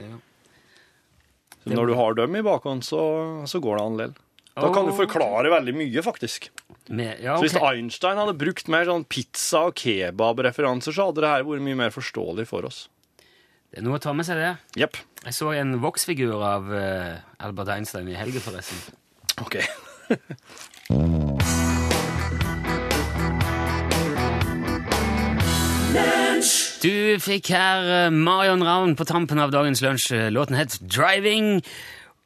ja. 0.00 0.16
Så 1.66 1.74
når 1.74 1.88
du 1.90 1.94
har 1.98 2.14
dem 2.14 2.36
i 2.38 2.44
bakhånd, 2.46 2.84
så, 2.86 3.00
så 3.50 3.58
går 3.58 3.80
det 3.80 3.82
an 3.82 3.96
lell. 3.98 4.12
Da 4.54 4.68
kan 4.70 4.86
du 4.86 4.92
forklare 4.94 5.50
veldig 5.50 5.72
mye, 5.74 6.02
faktisk. 6.06 6.46
med, 6.88 7.18
ja, 7.20 7.34
Så 7.36 7.42
hvis. 7.42 7.56
Einstein 7.58 8.20
hadde 8.22 8.36
brukt 8.38 8.70
mer 8.70 8.86
sånn 8.86 9.02
pizza- 9.10 9.64
og 9.66 9.74
kebab-referanser, 9.74 10.94
så 10.94 11.08
hadde 11.08 11.24
det 11.24 11.32
her 11.32 11.42
vært 11.48 11.64
mye 11.66 11.80
mer 11.82 11.90
forståelig 11.90 12.46
for 12.46 12.68
oss. 12.70 12.84
Det 13.72 13.82
er 13.82 13.84
noe 13.88 13.98
å 13.98 14.04
ta 14.04 14.14
med 14.14 14.28
seg, 14.28 14.38
det. 14.38 14.52
Yep. 14.78 15.00
Jeg 15.26 15.34
så 15.34 15.50
en 15.58 15.74
voksfigur 15.82 16.38
av 16.38 16.70
eh, 16.72 17.18
Albert 17.42 17.74
Einstein 17.74 18.08
i 18.08 18.16
helga, 18.16 18.40
forresten. 18.46 18.78
OK. 19.42 19.58
Du 26.82 27.16
fikk 27.18 27.48
her 27.50 27.86
eh, 28.06 28.10
Marion 28.12 28.62
Ravn 28.62 28.96
på 28.98 29.06
tampen 29.08 29.40
av 29.42 29.50
dagens 29.50 29.80
lunsj. 29.82 30.12
Låten 30.30 30.58
het 30.58 30.76
Driving. 30.80 31.62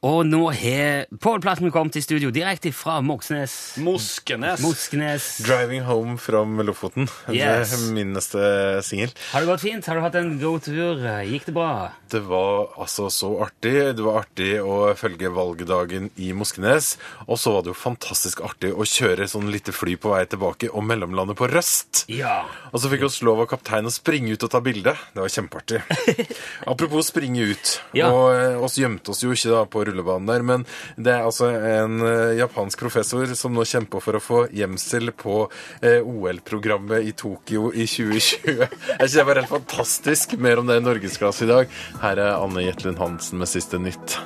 Og 0.01 0.23
nå 0.25 0.47
har 0.57 1.03
Pål 1.21 1.43
Platten 1.43 1.69
kommet 1.69 1.93
i 1.99 2.01
studio 2.01 2.31
direkte 2.33 2.71
fra 2.73 2.95
Moxnes. 3.05 3.75
Moskenes. 3.85 4.63
Moskenes. 4.65 5.27
Driving 5.45 5.83
Home 5.85 6.15
from 6.17 6.57
Lofoten. 6.65 7.05
Yes. 7.29 7.69
Det 7.69 7.77
er 7.77 7.91
min 7.93 8.15
neste 8.15 8.41
singel. 8.81 9.13
Har 9.29 9.45
det 9.45 9.51
gått 9.51 9.61
fint? 9.61 9.85
Har 9.85 9.99
du 9.99 10.01
hatt 10.01 10.17
en 10.17 10.31
god 10.41 10.65
tur? 10.65 11.03
Gikk 11.29 11.45
det 11.51 11.53
bra? 11.53 11.91
Det 12.09 12.23
var 12.25 12.73
altså 12.81 13.11
så 13.13 13.29
artig. 13.45 13.75
Det 13.93 14.01
var 14.01 14.23
artig 14.23 14.55
å 14.65 14.79
følge 14.97 15.29
valgdagen 15.35 16.09
i 16.17 16.31
Moskenes. 16.33 16.95
Og 17.27 17.37
så 17.37 17.53
var 17.53 17.61
det 17.61 17.75
jo 17.75 17.77
fantastisk 17.77 18.41
artig 18.41 18.73
å 18.73 18.89
kjøre 18.89 19.29
sånn 19.29 19.53
lite 19.53 19.69
fly 19.69 19.99
på 20.01 20.15
vei 20.15 20.23
tilbake 20.33 20.71
og 20.73 20.81
mellomlande 20.81 21.37
på 21.37 21.45
Røst. 21.53 22.07
Ja. 22.09 22.39
Og 22.73 22.81
så 22.81 22.89
fikk 22.89 23.05
vi 23.05 23.09
oss 23.11 23.21
lov 23.21 23.45
av 23.45 23.51
kaptein 23.53 23.85
å 23.85 23.93
springe 23.93 24.33
ut 24.33 24.49
og 24.49 24.53
ta 24.57 24.65
bilde. 24.65 24.97
Det 25.13 25.21
var 25.21 25.35
kjempeartig. 25.37 25.85
Apropos 26.73 27.13
springe 27.13 27.45
ut. 27.53 27.77
Ja. 27.93 28.09
Og 28.09 28.33
eh, 28.33 28.57
oss 28.65 28.81
gjemte 28.81 29.13
oss 29.13 29.21
jo 29.21 29.37
ikke 29.37 29.53
da 29.53 29.63
på 29.69 29.85
rullebanen 29.91 30.29
der, 30.29 30.45
men 30.47 30.65
det 30.97 31.13
er 31.13 31.27
altså 31.27 31.51
en 31.51 32.01
eh, 32.07 32.37
japansk 32.39 32.81
professor 32.81 33.35
som 33.37 33.55
nå 33.55 33.65
kjemper 33.67 34.03
for 34.03 34.17
å 34.17 34.23
få 34.23 34.41
gjemsel 34.55 35.13
på 35.17 35.43
eh, 35.83 35.99
OL-programmet 36.01 37.05
i 37.05 37.13
Tokyo 37.17 37.69
i 37.75 37.85
2020. 37.85 38.51
Jeg 38.57 38.97
synes 38.97 39.19
det 39.19 39.27
var 39.27 39.41
helt 39.43 39.51
fantastisk. 39.51 40.37
Mer 40.41 40.61
om 40.61 40.69
det 40.69 40.79
i 40.81 40.85
Norgesklasse 40.85 41.45
i 41.45 41.51
dag. 41.51 41.79
Her 42.01 42.21
er 42.21 42.37
Anne 42.39 42.65
Jetlund 42.65 43.01
Hansen 43.01 43.41
med 43.41 43.51
siste 43.51 43.81
nytt. 43.81 44.17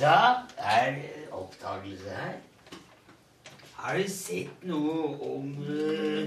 Da 0.00 0.18
er 0.58 0.90
det 0.94 1.28
opptakelse 1.32 2.10
her. 2.10 2.34
Har 3.74 3.96
du 3.96 4.08
sett 4.10 4.64
noe 4.66 5.06
om 5.22 5.52
uh, 5.62 6.26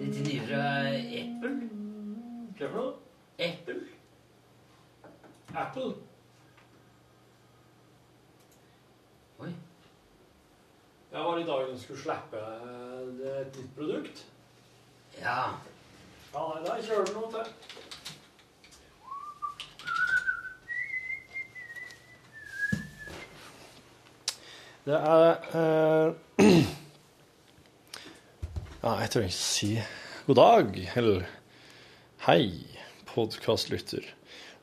dette 0.00 0.24
nye 0.26 0.40
fra 0.48 0.62
Apple? 1.20 1.52
Hva 2.58 2.68
for 2.68 2.78
noe? 2.80 2.92
Apple? 3.46 3.76
Apple? 5.54 5.92
Oi. 9.38 9.52
Ja, 11.12 11.21
var 11.32 11.40
i 11.40 11.44
dag 11.44 11.68
du 11.72 11.78
skulle 11.80 12.00
slippe 12.02 12.36
eh, 12.36 13.40
et 13.40 13.54
nytt 13.56 13.76
produkt? 13.76 14.18
Ja. 15.16 15.56
Ja, 16.32 16.42
nei, 16.44 16.60
da 16.66 16.74
kjører 16.84 17.06
du 17.08 17.12
noe 17.16 17.28
til. 17.32 17.46
Det 24.82 24.98
er 24.98 25.24
eh, 25.56 26.08
Ja, 28.82 28.92
jeg 28.98 29.10
trenger 29.14 29.30
ikke 29.30 29.38
si 29.38 29.70
god 30.26 30.38
dag, 30.42 30.78
eller 30.98 31.24
hei, 32.26 32.44
podkastlytter. 33.08 34.04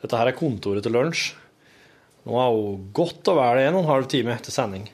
Dette 0.04 0.22
her 0.22 0.30
er 0.30 0.38
kontoret 0.38 0.86
til 0.86 0.94
lunsj. 0.94 1.32
Nå 2.28 2.38
er 2.38 2.50
jo 2.54 2.72
godt 2.94 3.32
og 3.32 3.42
vel 3.42 3.64
en 3.64 3.80
og 3.80 3.86
en 3.88 3.94
halv 3.96 4.12
time 4.12 4.36
etter 4.36 4.54
sending. 4.54 4.86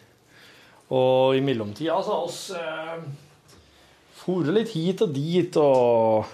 Og 0.94 1.38
i 1.38 1.42
mellomtida 1.42 1.98
så 2.06 2.20
har 2.20 2.28
vi 2.30 2.58
eh, 2.62 3.06
foret 4.20 4.54
litt 4.54 4.74
hit 4.76 5.02
og 5.02 5.14
dit, 5.16 5.58
og 5.58 6.26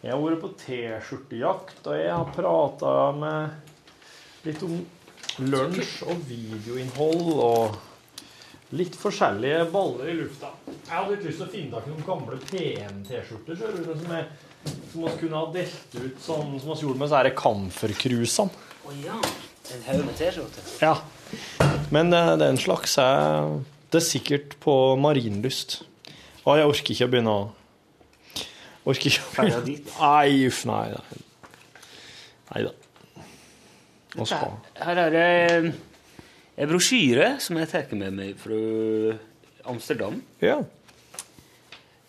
jeg 0.00 0.14
har 0.14 0.22
vært 0.22 0.40
på 0.40 0.50
T-skjortejakt, 0.62 1.84
og 1.84 1.98
jeg 1.98 2.10
har 2.10 2.32
prata 2.34 2.94
med 3.14 4.48
litt 4.48 4.64
om 4.64 4.80
lunsj 5.44 6.00
og 6.08 6.24
videoinnhold 6.26 7.30
og 7.36 7.78
litt 8.78 8.96
forskjellige 8.98 9.66
baller 9.74 10.10
i 10.10 10.16
lufta. 10.22 10.50
Jeg 10.66 10.90
hadde 10.90 11.14
litt 11.14 11.28
lyst 11.28 11.42
til 11.42 11.46
å 11.46 11.52
finne 11.52 11.74
tak 11.76 11.86
i 11.86 11.92
noen 11.94 12.06
gamle 12.08 12.40
PM-T-skjorter 12.50 13.60
som, 13.60 14.10
jeg, 14.16 14.26
som 14.90 15.06
vi 15.06 15.14
kunne 15.22 15.44
ha 15.44 15.52
delt 15.54 15.96
ut 16.00 16.20
sånn 16.26 16.58
som 16.58 16.72
vi 16.72 16.80
gjorde 16.86 17.02
med 17.02 17.12
disse 17.12 17.34
kamfercruisene. 17.44 18.68
Å 18.80 18.98
ja. 19.04 19.22
En 19.70 19.82
haug 19.86 20.06
med 20.06 20.16
T-skjorter. 20.18 20.70
Ja. 20.82 20.96
Men 21.90 22.12
eh, 22.14 22.36
den 22.40 22.58
slags 22.60 22.96
er 23.02 23.60
Det 23.90 23.98
er 23.98 24.06
sikkert 24.06 24.54
på 24.62 24.74
marinlyst. 25.00 25.80
Å, 26.46 26.54
jeg 26.60 26.68
orker 26.70 26.94
ikke 26.94 27.08
å 27.08 27.12
begynne 27.14 27.32
å 27.34 27.48
Orker 28.88 29.10
ikke 29.10 29.24
å 29.26 29.32
begynne 29.36 29.64
dit. 29.66 29.90
Nei, 30.00 30.46
uff, 30.48 30.62
nei. 30.68 30.86
Nei, 30.94 31.20
nei 32.50 32.62
da. 32.64 32.72
Her 34.80 35.00
er 35.04 35.10
det 35.14 35.26
en 36.60 36.68
brosjyre 36.70 37.34
som 37.42 37.58
jeg 37.60 37.70
tar 37.70 37.92
med 37.98 38.16
meg 38.16 38.38
fra 38.40 38.56
Amsterdam. 39.70 40.16
Ja. 40.42 40.58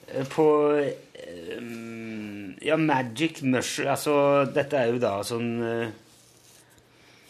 Eh, 0.07 0.25
På 0.31 0.45
eh, 0.77 1.59
Ja, 2.61 2.77
Magic 2.77 3.41
Mushroom 3.41 3.89
Altså, 3.91 4.13
dette 4.53 4.77
er 4.77 4.91
jo 4.93 4.99
da 5.01 5.13
sånn 5.25 5.51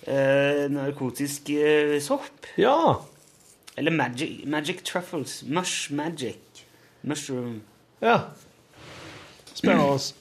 eh, 0.07 0.67
narkotisk 0.71 1.49
eh, 1.49 1.97
sopp. 2.01 2.47
Ja. 2.57 2.95
Eller 3.77 3.91
magic, 3.91 4.45
magic 4.45 4.83
truffles. 4.83 5.41
Mush 5.47 5.91
magic. 5.91 6.37
Mushroom. 7.03 7.61
ja. 8.01 8.19
Spennende. 9.53 9.99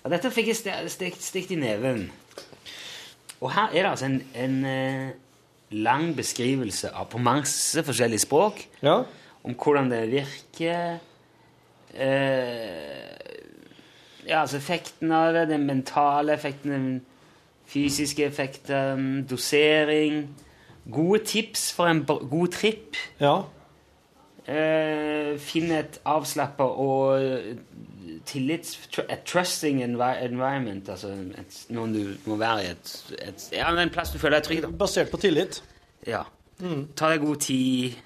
Ja, 0.00 0.08
dette 0.14 0.30
fikk 0.32 0.46
jeg 0.48 0.56
ste- 0.56 0.88
stekt, 0.88 1.20
stekt 1.20 1.50
i 1.52 1.56
neven. 1.60 2.06
Og 3.44 3.50
her 3.52 3.66
er 3.68 3.82
det 3.82 3.90
altså 3.90 4.06
en, 4.08 4.14
en 4.32 4.54
eh, 4.64 5.10
lang 5.76 6.14
beskrivelse 6.16 6.88
av, 6.96 7.10
på 7.12 7.20
masse 7.20 7.82
forskjellige 7.84 8.22
språk 8.24 8.62
Ja. 8.80 9.02
om 9.44 9.52
hvordan 9.60 9.90
det 9.92 10.00
virker. 10.14 10.96
Eh, 11.92 13.12
ja, 14.24 14.40
altså 14.40 14.56
effekten 14.56 15.12
av 15.12 15.34
det, 15.36 15.44
den 15.52 15.66
mentale 15.68 16.32
effekten, 16.32 16.70
den 16.72 16.88
fysiske 17.70 18.26
effekter, 18.26 18.98
dosering. 19.30 20.24
Gode 20.90 21.24
tips 21.24 21.70
for 21.76 21.90
en 21.90 22.04
god 22.06 22.52
tripp. 22.56 22.98
Ja. 23.20 23.36
Eh, 24.50 25.36
finn 25.38 25.70
et 25.76 26.00
avslappa 26.08 26.66
og 26.82 27.22
eh, 27.22 27.50
tillits... 28.26 28.78
et 29.06 29.22
trusting 29.28 29.82
environment. 29.84 30.88
Altså 30.88 31.12
et, 31.38 31.58
noen 31.70 31.94
du 31.94 32.30
må 32.30 32.38
være 32.40 32.64
i 32.64 32.70
et, 32.72 32.94
et 33.20 33.48
Ja, 33.54 33.70
en 33.70 33.92
plass 33.94 34.10
du 34.10 34.18
føler 34.18 34.40
deg 34.40 34.48
trygg, 34.48 34.62
da. 34.66 34.72
Basert 34.80 35.12
på 35.12 35.20
tillit. 35.22 35.60
Ja. 36.08 36.24
Ta 36.96 37.12
deg 37.12 37.22
god 37.22 37.44
tid. 37.44 38.00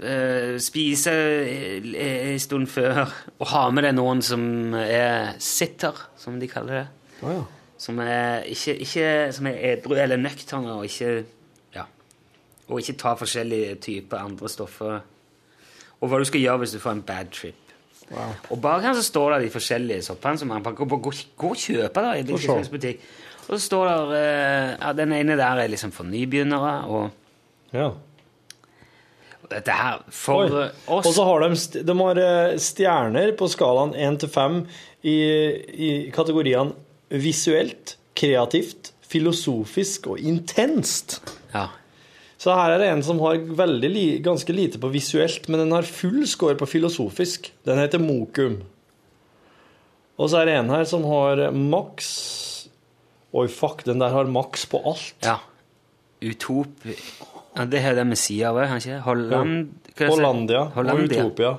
eh, 0.00 0.56
spise 0.62 1.12
eh, 1.12 2.32
en 2.32 2.40
stund 2.40 2.70
før. 2.72 3.04
Og 3.38 3.50
ha 3.52 3.66
med 3.74 3.86
deg 3.86 3.96
noen 3.98 4.22
som 4.24 4.74
er 4.80 5.36
sitter, 5.42 6.06
som 6.16 6.40
de 6.40 6.48
kaller 6.50 6.82
det. 6.82 6.86
Oh, 7.22 7.32
ja. 7.32 7.44
Som 7.78 7.98
er, 8.00 8.46
ikke, 8.48 8.76
ikke, 8.80 9.08
som 9.36 9.46
er 9.50 9.58
edru 9.72 9.94
eller 10.00 10.16
nøkterne, 10.16 10.78
og 10.78 10.84
ikke 10.88 11.24
ja. 11.74 11.84
Og 12.68 12.80
ikke 12.80 12.96
ta 12.98 13.12
forskjellige 13.20 13.74
typer 13.84 14.22
andre 14.24 14.48
stoffer. 14.48 14.98
Og 16.00 16.08
hva 16.08 16.18
du 16.20 16.24
skal 16.28 16.40
gjøre 16.40 16.64
hvis 16.64 16.76
du 16.76 16.80
får 16.80 16.96
en 16.96 17.06
bad 17.06 17.32
trip. 17.36 17.66
Og 18.50 18.58
bak 18.62 18.84
her 18.84 18.94
så 18.94 19.02
står 19.02 19.34
det 19.34 19.46
de 19.46 19.52
forskjellige 19.56 20.06
soppene 20.06 20.38
som 20.38 20.50
man 20.52 20.62
bare 20.62 20.78
går, 20.78 20.86
Gå, 21.02 21.12
gå 21.36 21.52
og 21.52 21.58
kjøper 21.58 22.04
da, 22.06 22.12
i 22.14 22.24
Få 22.26 22.58
Og 23.46 23.58
så 23.58 23.62
står 23.62 23.88
det 24.10 24.20
eh, 24.20 24.74
ja, 24.80 24.92
Den 24.92 25.12
ene 25.12 25.36
der 25.38 25.62
er 25.62 25.70
liksom 25.70 25.92
for 25.92 26.06
nybegynnere, 26.06 26.84
og 26.86 27.10
ja. 27.74 27.90
dette 29.50 29.70
her 29.72 30.02
For 30.10 30.46
Oi. 30.46 30.68
oss 30.86 31.06
Og 31.06 31.12
så 31.14 31.26
har 31.26 31.44
de, 31.44 31.82
de 31.82 31.98
har 32.00 32.22
eh, 32.22 32.56
stjerner 32.58 33.34
på 33.38 33.48
skalaen 33.50 33.94
1 33.94 34.20
til 34.22 34.28
5 34.28 34.60
i, 35.02 35.16
i 35.86 35.90
kategoriene 36.14 36.85
visuelt, 37.10 37.96
kreativt, 38.16 38.92
filosofisk 39.06 40.06
og 40.14 40.18
intenst. 40.20 41.20
ja. 41.54 41.68
Så 42.38 42.52
her 42.52 42.74
er 42.74 42.78
det 42.82 42.88
en 42.92 43.00
som 43.02 43.18
har 43.24 43.38
veldig 43.40 44.22
ganske 44.22 44.52
lite 44.52 44.78
på 44.78 44.90
visuelt, 44.92 45.48
men 45.48 45.58
den 45.62 45.70
har 45.72 45.86
full 45.88 46.26
score 46.28 46.54
på 46.54 46.66
filosofisk. 46.68 47.48
Den 47.64 47.78
heter 47.80 47.98
Mokum. 47.98 48.58
Og 50.20 50.28
så 50.30 50.42
er 50.42 50.50
det 50.50 50.56
en 50.58 50.68
her 50.70 50.84
som 50.84 51.04
har 51.08 51.46
maks 51.56 52.10
Oi, 53.36 53.48
fuck, 53.48 53.82
den 53.84 53.98
der 54.00 54.12
har 54.14 54.28
maks 54.30 54.66
på 54.68 54.82
alt. 54.84 55.14
ja. 55.24 55.38
Utop 56.24 56.84
ja, 56.86 57.64
Det 57.64 57.80
har 57.82 57.94
det 57.94 58.06
med 58.08 58.16
sida 58.20 58.52
òg, 58.52 58.62
kanskje? 58.70 59.00
Holland, 59.04 59.68
det? 59.96 60.06
Hollandia, 60.08 60.62
Hollandia. 60.76 61.24
og 61.24 61.26
Utopia. 61.30 61.50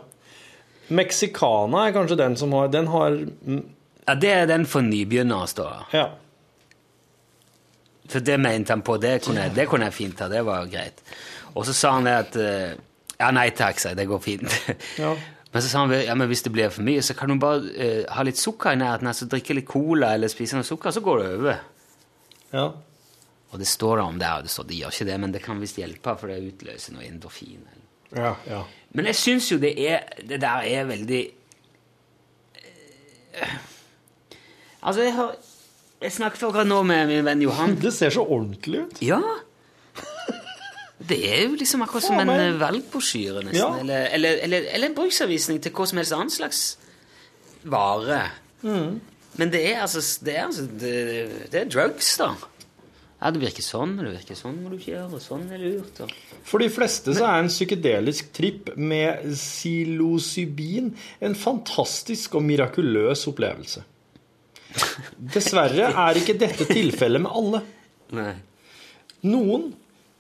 Mexicana 0.89 1.88
er 1.88 1.93
kanskje 1.93 2.17
den 2.17 2.36
som 2.39 2.53
har 2.53 2.71
Den 2.73 2.88
har 2.88 3.17
Ja, 4.08 4.15
det 4.15 4.30
er 4.32 4.46
den 4.48 4.65
for 4.65 4.82
nybegynnere, 4.82 5.48
står 5.52 5.70
det. 5.74 6.00
Ja. 6.00 6.06
For 8.08 8.19
det 8.23 8.38
mente 8.40 8.71
han 8.71 8.81
på. 8.88 8.98
Det 9.04 9.17
kunne, 9.25 9.42
jeg- 9.48 9.56
det 9.56 9.67
kunne 9.67 9.86
jeg 9.90 9.94
fint 9.94 10.17
ta. 10.17 10.27
Det 10.31 10.46
var 10.46 10.65
greit. 10.71 11.02
Og 11.56 11.65
så 11.65 11.73
sa 11.73 11.92
han 11.98 12.06
det 12.06 12.13
at 12.13 12.36
eh, 12.36 12.75
Ja, 13.19 13.31
nei 13.31 13.50
takk, 13.50 13.79
sa 13.81 13.90
jeg. 13.90 13.98
Det 13.98 14.08
går 14.08 14.19
fint. 14.21 14.62
Ja. 15.04 15.15
Men 15.54 15.62
så 15.63 15.69
sa 15.71 15.79
han 15.86 15.92
ja, 16.06 16.13
men 16.13 16.27
hvis 16.27 16.44
det 16.44 16.52
blir 16.54 16.69
for 16.69 16.84
mye, 16.84 17.02
så 17.02 17.15
kan 17.17 17.29
du 17.31 17.38
bare 17.40 17.62
uh, 17.63 18.04
ha 18.13 18.23
litt 18.27 18.38
sukker 18.38 18.73
i 18.75 18.75
nærheten. 18.77 19.08
altså 19.08 19.25
Drikke 19.31 19.56
litt 19.56 19.65
cola 19.65 20.10
eller 20.13 20.27
spise 20.27 20.56
noe 20.60 20.63
sukker, 20.67 20.92
så 20.92 21.02
går 21.02 21.23
det 21.23 21.29
over. 21.40 21.60
ja. 22.54 22.65
Og 23.52 23.60
det 23.60 23.67
står 23.67 24.02
om 24.04 24.17
det, 24.19 24.27
og 24.27 24.44
det 24.44 24.52
står 24.52 24.65
det 24.67 24.75
gjør 24.81 24.92
ikke 24.92 25.06
det, 25.08 25.19
men 25.23 25.31
det 25.31 25.42
kan 25.42 25.60
visst 25.63 25.77
hjelpe, 25.79 26.17
for 26.19 26.27
det 26.27 26.42
utløser 26.52 26.94
noe 26.94 27.06
endorfin. 27.08 27.63
eller- 27.71 28.23
Ja, 28.23 28.34
ja. 28.48 28.63
Men 28.94 29.06
jeg 29.06 29.15
syns 29.15 29.48
jo 29.52 29.58
det 29.58 29.71
er 29.79 30.04
Det 30.27 30.40
der 30.42 30.62
er 30.67 30.86
veldig 30.86 31.31
eh, 33.34 33.56
Altså, 34.84 35.02
jeg 35.04 35.13
har 35.17 35.36
Jeg 36.02 36.12
snakket 36.13 36.44
akkurat 36.46 36.67
nå 36.69 36.84
med 36.86 37.08
min 37.10 37.25
venn 37.25 37.42
Johan. 37.42 37.71
Det 37.82 37.90
ser 37.94 38.12
så 38.13 38.21
ordentlig 38.21 38.84
ut. 38.86 39.00
Ja. 39.02 39.17
Det 41.08 41.17
er 41.25 41.44
jo 41.48 41.56
liksom 41.58 41.82
akkurat 41.82 42.04
som 42.04 42.19
en 42.19 42.28
men- 42.28 42.40
eh, 42.40 42.60
valgbrosjyre, 42.60 43.44
nesten. 43.46 43.56
Ja. 43.58 43.80
Eller, 43.80 44.08
eller, 44.13 44.38
eller, 44.44 44.67
eller 44.73 44.88
en 44.92 44.96
bruksanvisning 44.96 45.62
til 45.62 45.71
hva 45.71 45.88
som 45.88 45.98
helst 45.98 46.13
annen 46.13 46.30
slags 46.30 46.62
vare. 47.63 48.21
Mm. 48.62 49.00
Men 49.38 49.50
det 49.54 49.63
er 49.71 49.82
altså 49.82 50.02
Det 50.25 50.36
er, 50.36 50.46
altså, 50.46 50.67
det, 50.80 51.52
det 51.52 51.62
er 51.62 51.69
drugs, 51.69 52.17
da. 52.17 52.32
Ja, 53.21 53.32
det 53.34 53.42
virker 53.42 53.65
sånn, 53.65 53.96
og 53.98 54.06
det 54.06 54.13
virker 54.19 54.38
sånn 54.38 54.58
må 54.62 54.69
du 54.69 54.75
ikke 54.78 54.92
gjøre, 54.94 55.13
og 55.17 55.21
sånn 55.21 55.48
er 55.52 55.58
lurt. 55.58 56.02
Og. 56.06 56.12
For 56.46 56.62
de 56.62 56.69
fleste 56.69 57.15
så 57.17 57.25
er 57.25 57.40
en 57.42 57.50
psykedelisk 57.50 58.30
tripp 58.38 58.75
med 58.78 59.25
psilocybin 59.34 60.92
en 61.25 61.36
fantastisk 61.36 62.36
og 62.38 62.46
mirakuløs 62.46 63.25
opplevelse. 63.32 63.82
Dessverre 65.18 65.90
er 65.90 66.20
ikke 66.20 66.38
dette 66.38 66.68
tilfellet 66.70 67.24
med 67.24 67.34
alle. 67.40 67.62
Nei. 68.18 68.34
Noen 69.28 69.72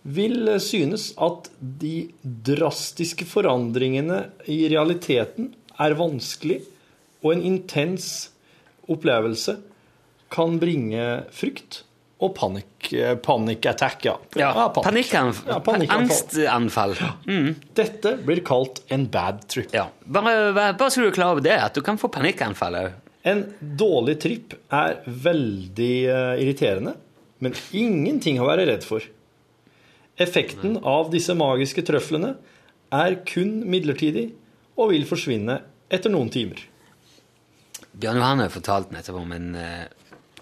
vil 0.07 0.53
synes 0.63 1.09
at 1.19 1.49
de 1.59 2.07
drastiske 2.23 3.27
forandringene 3.27 4.23
i 4.49 4.63
realiteten 4.71 5.51
er 5.77 5.97
vanskelig, 5.99 6.61
og 7.25 7.33
en 7.33 7.43
intens 7.49 8.29
opplevelse 8.87 9.57
kan 10.33 10.57
bringe 10.61 11.03
frykt 11.35 11.81
og 12.23 12.31
panikk, 12.33 12.89
panikkattack. 13.21 14.05
Ja. 14.07 14.15
Ja, 14.39 14.69
panikk. 14.73 15.11
panikkanfall. 15.11 15.83
Ja. 15.85 15.97
Angstanfall. 15.99 16.95
Mm. 17.27 17.51
Dette 17.77 18.15
blir 18.25 18.41
kalt 18.45 18.81
en 18.93 19.05
bad 19.13 19.43
trip. 19.51 19.69
Ja. 19.75 19.87
Bare, 20.01 20.53
bare 20.55 20.89
så 20.89 21.03
du 21.03 21.11
er 21.11 21.13
klar 21.13 21.35
over 21.35 21.45
det, 21.45 21.53
at 21.61 21.77
du 21.77 21.83
kan 21.85 21.99
få 22.01 22.09
panikkanfall 22.13 22.79
òg. 22.79 22.95
En 23.27 23.43
dårlig 23.59 24.17
tripp 24.23 24.55
er 24.73 25.01
veldig 25.05 25.93
eh, 26.13 26.33
irriterende, 26.43 26.95
men 27.43 27.55
ingenting 27.75 28.39
å 28.41 28.47
være 28.47 28.67
redd 28.69 28.85
for. 28.87 29.03
Effekten 30.17 30.79
av 30.87 31.11
disse 31.13 31.35
magiske 31.37 31.83
trøflene 31.85 32.33
er 32.93 33.19
kun 33.27 33.59
midlertidig 33.69 34.29
og 34.77 34.93
vil 34.93 35.05
forsvinne 35.09 35.59
etter 35.93 36.13
noen 36.13 36.31
timer. 36.33 36.61
Bjørn 37.97 38.19
Johan 38.21 38.43
har 38.43 38.53
fortalt 38.53 38.93
nettopp 38.93 39.21
om 39.21 39.33
en 39.35 39.53
eh, 39.57 39.85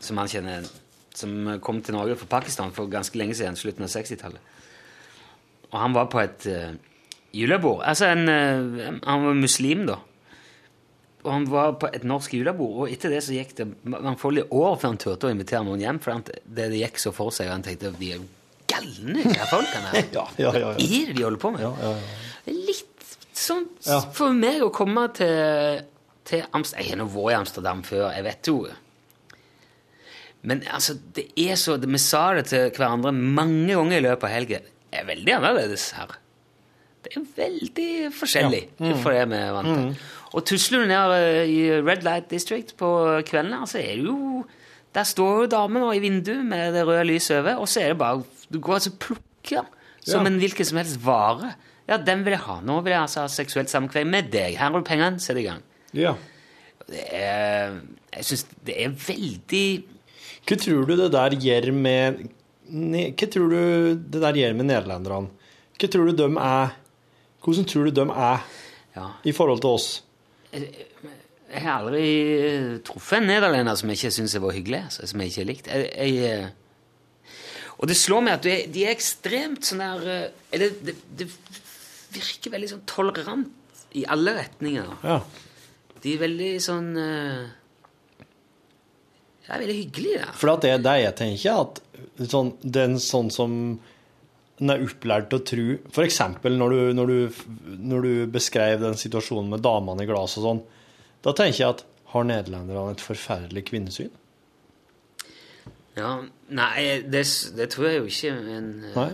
som 0.04 0.20
han 0.20 0.32
kjenner, 0.32 0.68
som 1.16 1.56
kom 1.64 1.80
til 1.84 1.96
Norge 1.96 2.18
fra 2.20 2.28
Pakistan 2.38 2.74
for 2.76 2.92
ganske 2.92 3.18
lenge 3.18 3.38
siden, 3.38 3.58
slutten 3.60 3.88
av 3.88 3.92
60-tallet. 3.94 4.52
Og 5.72 5.80
han 5.80 5.96
var 5.96 6.10
på 6.12 6.22
et 6.22 6.46
uh, 6.52 6.76
julebord. 7.36 7.82
Altså 7.84 8.12
en, 8.14 8.30
eh, 8.30 9.00
Han 9.04 9.26
var 9.26 9.40
muslim, 9.40 9.86
da. 9.90 9.98
Og 11.26 11.32
han 11.34 11.46
var 11.50 11.74
på 11.82 11.90
et 11.90 12.04
norsk 12.06 12.34
julebord, 12.38 12.76
og 12.86 12.92
etter 12.94 13.10
det 13.16 13.24
så 13.26 13.34
gikk 13.34 13.56
det 13.58 13.66
mangfoldige 13.90 14.46
år 14.54 14.76
før 14.78 14.92
han 14.94 15.00
turte 15.02 15.26
å 15.28 15.34
invitere 15.34 15.64
noen 15.66 15.82
hjem, 15.82 16.00
for 16.04 16.14
han, 16.14 16.24
det, 16.30 16.70
det 16.70 16.82
gikk 16.84 17.02
så 17.02 17.12
for 17.16 17.34
seg, 17.34 17.50
og 17.50 17.56
han 17.58 17.66
tenkte 17.66 17.92
de 17.98 18.12
er 18.14 18.20
jo 18.20 18.28
galne, 18.70 19.24
de 19.26 19.50
folkene 19.50 19.92
her. 19.96 20.08
Ja, 20.20 20.26
ja, 20.42 20.52
ja. 20.62 20.72
Hva 20.78 20.86
er 20.86 21.10
det 21.10 21.18
de 21.18 21.26
holder 21.26 21.42
på 21.42 21.52
med? 21.56 21.66
Ja, 21.66 21.74
ja, 21.82 21.92
ja. 21.98 22.56
Litt 22.70 23.16
sånn 23.36 23.66
for 24.16 24.32
meg 24.38 24.62
å 24.64 24.70
komme 24.74 25.08
til, 25.18 25.82
til 26.30 26.44
Amsterdam 26.56 26.84
Jeg 26.86 26.94
har 26.94 27.00
nå 27.02 27.08
vært 27.12 27.34
i 27.34 27.40
Amsterdam 27.40 27.82
før, 27.86 28.06
jeg 28.16 28.24
vet 28.30 28.50
jo 28.52 28.60
Men 30.46 30.62
altså, 30.70 30.96
det 31.18 31.26
er 31.42 31.58
så 31.60 31.76
Vi 31.82 32.02
sa 32.02 32.22
det 32.38 32.46
til 32.52 32.70
hverandre 32.78 33.12
mange 33.18 33.74
ganger 33.74 33.98
i 33.98 34.06
løpet 34.06 34.28
av 34.30 34.34
helgen. 34.36 34.68
Det 34.92 35.02
er 35.02 35.08
veldig 35.10 35.34
annerledes 35.40 35.88
her. 35.98 36.14
Det 37.06 37.16
er 37.18 37.26
veldig 37.38 37.90
forskjellig 38.18 38.62
Ja. 38.80 38.92
Mm. 38.94 39.00
for 39.04 39.14
det 39.14 39.26
vi 39.34 39.40
er 39.42 39.52
vant 39.58 39.72
til. 39.74 40.06
Og 40.36 40.44
tusler 40.48 40.84
du 40.84 40.90
ned 40.92 41.14
eh, 41.16 41.42
i 41.48 41.60
Red 41.80 42.04
Light 42.04 42.30
District 42.32 42.74
på 42.80 42.90
kvelden, 43.28 43.54
her, 43.56 43.66
så 43.72 43.80
er 43.80 43.94
det 43.96 44.06
jo 44.10 44.46
Der 44.96 45.04
står 45.08 45.42
jo 45.44 45.48
damen 45.52 45.84
i 45.96 46.00
vinduet 46.04 46.46
med 46.48 46.74
det 46.76 46.86
røde 46.88 47.04
lyset 47.08 47.38
over, 47.42 47.58
og 47.64 47.68
så 47.72 47.82
er 47.84 47.94
det 47.94 47.98
bare 48.00 48.24
Du 48.52 48.60
går 48.60 48.78
altså 48.80 48.92
og 48.94 49.00
plukker 49.00 49.66
som 50.06 50.22
Ja. 50.22 50.28
en 50.30 50.38
hvilken 50.40 50.66
som 50.66 50.78
helst 50.78 51.00
vare. 51.02 51.56
Ja, 51.90 51.98
den 51.98 52.22
vil 52.26 52.32
jeg 52.36 52.40
ha. 52.46 52.60
Nå 52.62 52.76
vil 52.86 52.92
jeg 52.94 53.02
altså 53.02 53.24
ha 53.24 53.28
seksuelt 53.28 53.70
samkvem 53.72 54.08
med 54.14 54.28
deg. 54.34 54.54
Her 54.58 54.70
har 54.70 54.76
du 54.80 54.86
pengene, 54.86 55.20
sett 55.20 55.38
i 55.38 55.44
gang. 55.48 55.64
Ja. 55.98 56.12
Det 56.88 57.02
er, 57.12 57.80
jeg 58.14 58.26
syns 58.28 58.46
det 58.68 58.76
er 58.84 58.90
veldig 59.08 59.84
Hva 60.46 60.58
tror 60.62 60.86
du 60.86 60.96
det 61.00 61.12
der 61.16 61.34
gjør 61.42 61.72
med 61.74 62.20
Hva 63.18 63.28
tror 63.34 63.50
du 63.50 63.96
det 63.96 64.22
der 64.22 64.38
gjør 64.38 64.54
med 64.60 64.66
nederlenderne? 64.70 65.30
Hva 65.80 65.90
tror 65.90 66.06
du 66.12 66.14
de 66.22 66.28
er 66.38 66.76
Hvordan 67.42 67.66
tror 67.66 67.90
du 67.90 67.92
de 67.92 68.06
er 68.12 68.44
Ja. 68.96 69.08
i 69.26 69.32
forhold 69.34 69.62
til 69.62 69.70
oss? 69.70 69.88
Jeg 70.56 71.62
har 71.62 71.82
aldri 71.82 72.06
eh, 72.36 72.70
truffet 72.86 73.20
en 73.20 73.28
nederlender 73.30 73.78
som 73.78 73.92
jeg 73.92 74.00
ikke 74.00 74.16
syns 74.18 74.38
var 74.42 74.56
hyggelig. 74.56 74.84
Altså, 74.88 75.10
som 75.10 75.22
jeg 75.22 75.32
ikke 75.32 75.42
har 75.44 75.50
likt. 75.52 75.68
Jeg, 75.72 75.90
jeg, 75.96 76.32
eh, 76.32 77.36
og 77.76 77.90
det 77.92 77.98
slår 78.00 78.24
meg 78.24 78.38
at 78.38 78.48
de 78.72 78.86
er, 78.86 78.94
ekstremt 78.94 79.68
sånn 79.68 79.84
der 79.84 80.08
eh, 80.12 80.26
Eller 80.56 80.76
det, 80.86 80.96
det 81.20 81.28
virker 82.16 82.54
veldig 82.54 82.72
sånn 82.72 82.86
tolerant 82.90 83.84
i 83.96 84.06
alle 84.12 84.36
retninger. 84.38 84.92
Ja. 85.04 85.20
De 86.04 86.14
er 86.14 86.22
veldig 86.22 86.52
sånn 86.64 86.92
eh, 87.00 87.44
Det 89.46 89.52
er 89.52 89.64
veldig 89.64 89.78
hyggelig, 89.80 90.16
da. 90.22 90.32
For 90.40 90.64
det 90.64 90.72
er 90.72 90.86
det 90.86 90.96
jeg 91.02 91.18
tenker, 91.22 91.66
at 91.66 92.32
sånn, 92.32 92.56
den 92.64 92.98
sånn 93.04 93.32
som 93.34 93.60
en 94.62 94.72
er 94.72 94.84
opplært 94.86 95.30
til 95.32 95.40
å 95.42 95.46
tro 95.50 96.04
eksempel 96.06 96.56
når 96.60 96.70
du, 96.76 96.82
når 96.96 97.12
du, 97.12 97.42
når 97.92 98.06
du 98.08 98.12
beskrev 98.32 98.80
den 98.84 98.96
situasjonen 99.00 99.50
med 99.52 99.64
damene 99.66 100.06
i 100.06 100.10
glasset 100.10 100.40
og 100.44 100.46
sånn, 100.50 100.62
da 101.26 101.34
tenker 101.36 101.60
jeg 101.64 101.74
at 101.74 101.84
har 102.14 102.24
nederlenderne 102.30 102.94
et 102.96 103.04
forferdelig 103.04 103.66
kvinnesyn? 103.68 104.14
Ja, 105.96 106.14
nei, 106.52 107.02
det, 107.08 107.24
det 107.56 107.70
tror 107.72 107.88
jeg 107.90 108.02
jo 108.02 108.08
ikke, 108.12 108.32
men 108.44 108.66
eh, 108.84 108.96
Nei? 108.96 109.10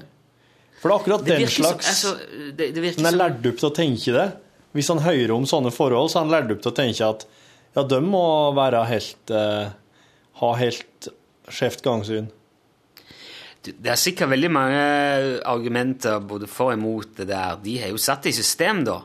For 0.81 0.89
det 0.89 0.93
er 0.95 0.99
akkurat 1.03 1.25
Det 1.27 1.35
den 1.43 1.51
slags 1.53 1.89
som- 2.01 2.15
altså, 2.17 2.51
det, 2.57 2.71
det 2.73 2.95
Han 2.97 3.05
er 3.11 3.17
lært 3.19 3.45
opp 3.45 3.59
til 3.61 3.69
å 3.69 3.75
tenke 3.77 4.13
det. 4.15 4.27
Hvis 4.73 4.87
han 4.89 5.01
hører 5.03 5.33
om 5.35 5.45
sånne 5.45 5.69
forhold, 5.75 6.09
så 6.09 6.19
er 6.19 6.25
han 6.25 6.33
lært 6.33 6.53
opp 6.55 6.63
til 6.63 6.71
å 6.71 6.77
tenke 6.79 7.05
at 7.05 7.25
ja, 7.75 7.83
de 7.85 7.99
må 8.03 8.23
være 8.57 8.81
helt 8.89 9.31
eh, 9.31 9.69
Ha 10.41 10.49
helt 10.57 11.07
skjevt 11.53 11.83
gangsyn. 11.85 12.31
Det 13.61 13.91
er 13.91 13.95
sikkert 13.99 14.29
veldig 14.31 14.49
mange 14.51 14.79
argumenter 15.45 16.19
både 16.25 16.47
for 16.49 16.71
og 16.71 16.77
imot 16.79 17.11
det 17.19 17.27
der. 17.29 17.59
De 17.61 17.75
har 17.81 17.91
jo 17.93 17.97
satt 18.01 18.23
det 18.25 18.31
i 18.33 18.39
system, 18.39 18.83
da. 18.87 18.95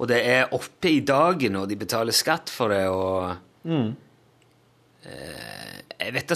Og 0.00 0.08
det 0.08 0.22
er 0.24 0.54
oppe 0.56 0.88
i 0.88 1.00
dagen, 1.04 1.56
og 1.60 1.68
de 1.68 1.76
betaler 1.76 2.12
skatt 2.16 2.48
for 2.50 2.68
det, 2.72 2.86
og 2.88 3.36
Mm. 3.64 3.90
eh, 5.04 5.82
Jeg 6.00 6.14
vet 6.14 6.28
da 6.28 6.34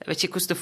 Jeg 0.00 0.06
vet 0.06 0.22
ikke 0.24 0.38
hvordan 0.38 0.56
det 0.56 0.58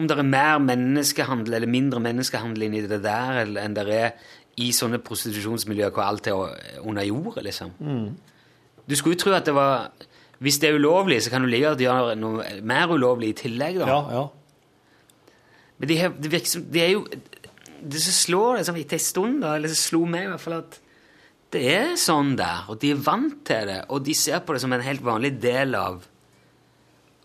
Om 0.00 0.06
det 0.08 0.16
er 0.18 0.22
mer 0.22 0.58
menneskehandel 0.64 1.54
eller 1.58 1.68
mindre 1.68 2.00
menneskehandel 2.00 2.62
inni 2.62 2.80
det 2.88 3.02
der 3.04 3.40
eller 3.42 3.60
enn 3.66 3.74
det 3.76 3.88
er 3.92 4.12
i 4.56 4.70
sånne 4.72 4.98
prostitusjonsmiljøer 5.04 5.90
hvor 5.92 6.02
alt 6.06 6.26
er 6.30 6.80
under 6.80 7.02
jordet, 7.02 7.44
liksom. 7.44 7.70
Mm. 7.80 8.16
Du 8.88 8.94
skulle 8.96 9.16
jo 9.16 9.20
tro 9.24 9.32
at 9.32 9.44
det 9.46 9.54
var 9.54 9.90
Hvis 10.40 10.60
det 10.60 10.70
er 10.70 10.78
ulovlig, 10.80 11.20
så 11.24 11.32
kan 11.32 11.44
du 11.44 11.50
like 11.52 11.74
gjøre 11.80 12.14
noe 12.16 12.46
mer 12.64 12.92
ulovlig 12.92 13.34
i 13.34 13.38
tillegg, 13.42 13.80
da. 13.82 13.88
Ja, 13.90 13.98
ja. 14.16 14.28
Men 15.80 15.88
de, 15.88 15.96
har, 15.96 16.14
de, 16.16 16.28
virker 16.32 16.64
De 16.72 16.80
er 16.84 16.90
jo 16.92 17.06
Det 17.80 18.00
som 18.04 18.12
slår 18.12 18.58
liksom, 18.60 18.78
etter 18.80 18.98
en 18.98 19.04
stund, 19.04 19.42
da, 19.44 19.54
eller 19.56 19.72
som 19.72 19.80
slo 19.80 20.00
meg 20.08 20.26
i 20.26 20.30
hvert 20.34 20.44
fall, 20.44 20.60
at 20.60 20.80
det 21.50 21.64
er 21.66 21.96
sånn 21.98 22.36
der, 22.38 22.68
og 22.70 22.78
de 22.78 22.92
er 22.94 22.98
vant 23.02 23.40
til 23.48 23.66
det, 23.66 23.80
og 23.90 24.04
de 24.06 24.14
ser 24.14 24.38
på 24.46 24.54
det 24.54 24.60
som 24.62 24.70
en 24.76 24.84
helt 24.84 25.02
vanlig 25.02 25.32
del 25.42 25.74
av 25.74 26.04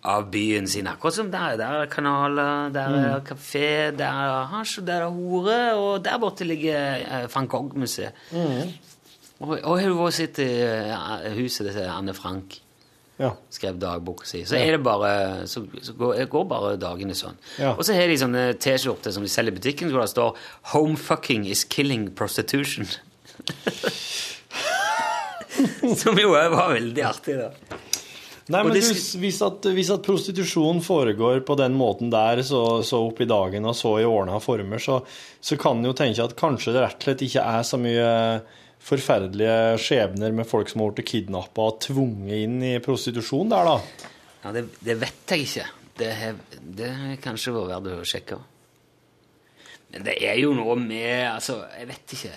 av 0.05 0.27
byen 0.29 0.67
sin. 0.69 0.87
Akkurat 0.87 1.15
som 1.17 1.29
der, 1.33 1.55
der 1.57 1.79
er 1.81 1.87
kanaler, 1.89 2.69
der 2.73 2.97
er 2.99 3.23
kafé, 3.25 3.91
der 3.97 4.19
er 4.25 4.43
hasj, 4.51 4.79
og 4.81 4.87
der 4.87 5.05
er 5.05 5.13
hore, 5.13 5.61
og 5.81 6.03
der 6.05 6.19
borte 6.21 6.45
ligger 6.45 6.99
eh, 7.01 7.25
van 7.33 7.47
Gogh-museet. 7.49 8.13
Og, 9.39 9.55
og 9.63 9.79
har 9.79 9.89
du 9.89 9.97
vært 9.97 10.17
sett 10.19 10.39
i 10.45 10.49
eh, 10.61 11.25
huset 11.39 11.71
til 11.71 11.89
Anne 11.89 12.13
Frank? 12.17 12.59
Ja. 13.17 13.31
skrev 13.49 13.77
dagboka 13.79 14.27
si. 14.27 14.41
Så 14.43 14.57
er 14.59 14.75
det 14.75 14.81
bare 14.83 15.47
Så, 15.47 15.63
så 15.81 15.93
går, 15.95 16.25
går 16.27 16.45
bare 16.49 16.75
dagene 16.75 17.15
sånn. 17.15 17.37
Ja. 17.61 17.71
Og 17.77 17.85
så 17.87 17.95
har 17.95 18.11
de 18.11 18.17
sånne 18.19 18.43
T-skjorter 18.59 19.15
som 19.15 19.23
de 19.23 19.31
selger 19.31 19.55
i 19.55 19.59
butikken, 19.59 19.91
hvor 19.93 20.03
det 20.03 20.11
står 20.11 20.35
'Homefucking 20.73 21.47
is 21.47 21.63
killing 21.63 22.09
prostitution'. 22.11 22.99
som 26.01 26.19
jo 26.19 26.31
var 26.33 26.73
veldig 26.73 27.03
artig, 27.07 27.37
da. 27.39 27.51
Nei, 28.45 28.59
men 28.61 28.75
du, 28.75 28.81
hvis, 29.17 29.39
at, 29.41 29.65
hvis 29.73 29.87
at 29.89 30.03
prostitusjon 30.05 30.77
foregår 30.85 31.39
på 31.47 31.55
den 31.57 31.73
måten 31.73 32.11
der, 32.13 32.43
så, 32.45 32.83
så 32.85 32.99
opp 33.07 33.23
i 33.23 33.29
dagen 33.29 33.65
og 33.65 33.73
så 33.77 33.95
i 34.03 34.05
ordna 34.05 34.37
former, 34.43 34.77
så, 34.81 34.99
så 35.41 35.57
kan 35.57 35.79
en 35.79 35.89
jo 35.89 35.95
tenke 35.97 36.21
at 36.21 36.35
kanskje 36.37 36.75
det 36.75 36.83
rett 36.83 36.99
og 36.99 37.07
slett 37.07 37.23
ikke 37.25 37.41
er 37.55 37.65
så 37.65 37.79
mye 37.81 38.11
forferdelige 38.85 39.77
skjebner 39.81 40.33
med 40.35 40.47
folk 40.49 40.69
som 40.69 40.83
har 40.83 40.93
blitt 40.93 41.09
kidnappa 41.09 41.69
og 41.71 41.79
tvunget 41.87 42.43
inn 42.45 42.59
i 42.65 42.75
prostitusjon 42.83 43.49
der, 43.53 43.71
da. 43.71 44.09
Ja, 44.43 44.51
det, 44.53 44.67
det 44.85 44.99
vet 45.01 45.33
jeg 45.33 45.47
ikke. 45.47 45.69
Det 45.95 46.11
har 46.91 47.23
kanskje 47.23 47.55
vært 47.55 47.71
verdt 47.71 48.03
å 48.03 48.09
sjekke. 48.09 48.37
Men 49.93 50.05
det 50.05 50.17
er 50.27 50.37
jo 50.41 50.51
noe 50.57 50.75
med 50.77 51.29
Altså, 51.29 51.61
jeg 51.77 51.87
vet 51.89 52.13
ikke. 52.17 52.33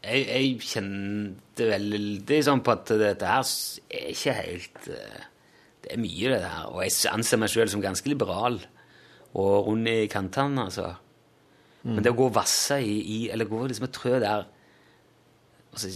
Jeg, 0.00 0.24
jeg 0.26 0.54
kjente 0.64 1.68
veldig 1.70 2.40
sånn 2.44 2.62
på 2.64 2.74
at 2.74 2.92
dette 3.00 3.28
her 3.28 3.44
er 3.44 4.06
ikke 4.14 4.34
helt 4.38 4.86
eh, 4.96 5.26
Det 5.84 5.92
er 5.94 6.00
mye, 6.00 6.32
det 6.32 6.40
her. 6.42 6.70
Og 6.72 6.82
jeg 6.84 7.12
anser 7.12 7.40
meg 7.40 7.52
sjøl 7.52 7.70
som 7.72 7.84
ganske 7.84 8.10
liberal 8.10 8.58
og 9.30 9.68
rund 9.68 9.86
i 9.86 10.08
kantene, 10.10 10.66
altså. 10.66 10.88
Men 11.84 12.02
det 12.04 12.10
å 12.12 12.16
gå 12.18 12.26
og 12.28 12.34
vasse 12.36 12.76
i, 12.84 12.96
i 13.00 13.18
Eller 13.32 13.48
gå 13.48 13.62
liksom 13.66 13.86
og 13.88 13.92
trø 13.96 14.18
der 14.20 14.42
altså, 15.72 15.88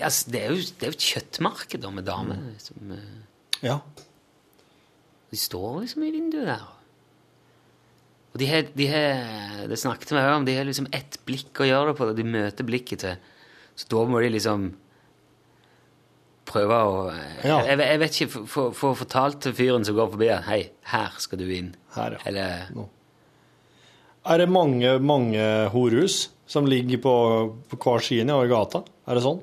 altså, 0.00 0.30
det, 0.32 0.40
er 0.42 0.48
jo, 0.50 0.56
det 0.56 0.82
er 0.88 0.90
jo 0.90 0.96
et 0.96 1.06
kjøttmarked 1.12 1.80
da, 1.84 1.90
med 1.94 2.04
damer. 2.08 2.40
Som, 2.58 2.90
eh, 2.96 3.18
Ja. 3.62 3.76
de 5.30 5.36
står 5.38 5.82
liksom 5.84 6.02
i 6.02 6.10
vinduet 6.10 6.46
der. 6.50 6.64
Og 8.32 8.40
de 8.40 8.46
har, 8.48 8.62
de 8.74 8.86
har 8.88 9.68
Det 9.68 9.78
snakket 9.78 10.10
vi 10.16 10.18
om, 10.32 10.44
de 10.48 10.56
har 10.56 10.64
liksom 10.64 10.88
ett 10.92 11.18
blikk 11.28 11.60
å 11.62 11.68
gjøre 11.68 11.92
det 11.92 11.98
på, 12.00 12.10
de 12.16 12.24
møter 12.24 12.64
blikket 12.66 12.98
til. 13.04 13.16
Så 13.76 13.86
da 13.92 14.02
må 14.08 14.20
de 14.20 14.30
liksom 14.34 14.72
prøve 16.48 16.74
å 16.74 16.96
Ja. 17.44 17.60
jeg, 17.64 17.78
jeg 17.78 17.98
vet 18.02 18.16
ikke, 18.20 18.46
få- 18.50 18.94
fortalt 18.98 19.40
til 19.40 19.52
fyren 19.52 19.84
som 19.86 19.94
går 19.96 20.10
forbi 20.10 20.28
at 20.28 20.44
hei, 20.48 20.70
her 20.90 21.12
skal 21.18 21.38
du 21.38 21.44
inn. 21.48 21.74
Her, 21.94 22.12
ja. 22.18 22.18
Eller 22.26 22.66
Nå. 22.74 22.88
Er 24.24 24.38
det 24.38 24.48
mange, 24.52 24.98
mange 25.02 25.46
horhus 25.72 26.28
som 26.46 26.66
ligger 26.68 27.00
på, 27.02 27.14
på 27.70 27.78
hver 27.80 28.04
side 28.04 28.30
av 28.30 28.44
gata? 28.50 28.82
Er 29.08 29.18
det 29.18 29.24
sånn? 29.24 29.40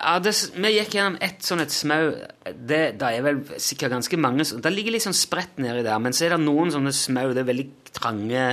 Ja, 0.00 0.14
det, 0.22 0.32
Vi 0.56 0.70
gikk 0.72 0.94
gjennom 0.96 1.18
ett 1.22 1.44
sånn 1.44 1.60
et 1.62 1.74
smau. 1.74 2.10
Det, 2.46 2.80
det 2.98 3.10
er 3.18 3.22
vel 3.26 3.42
sikkert 3.60 3.92
ganske 3.92 4.16
mange 4.18 4.46
Det 4.48 4.72
ligger 4.72 4.94
litt 4.94 5.04
sånn 5.04 5.16
spredt 5.16 5.60
nedi 5.60 5.84
der, 5.84 5.98
men 6.02 6.14
så 6.16 6.26
er 6.26 6.34
det 6.34 6.40
noen 6.46 6.72
sånne 6.72 6.92
smau. 6.96 7.28
Det 7.36 7.42
er 7.44 7.50
veldig 7.50 7.68
trange 7.94 8.44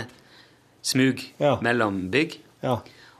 smug 0.87 1.23
Ja. 1.41 1.55
mellom 1.65 2.07
bygg. 2.13 2.37
Ja. 2.63 2.77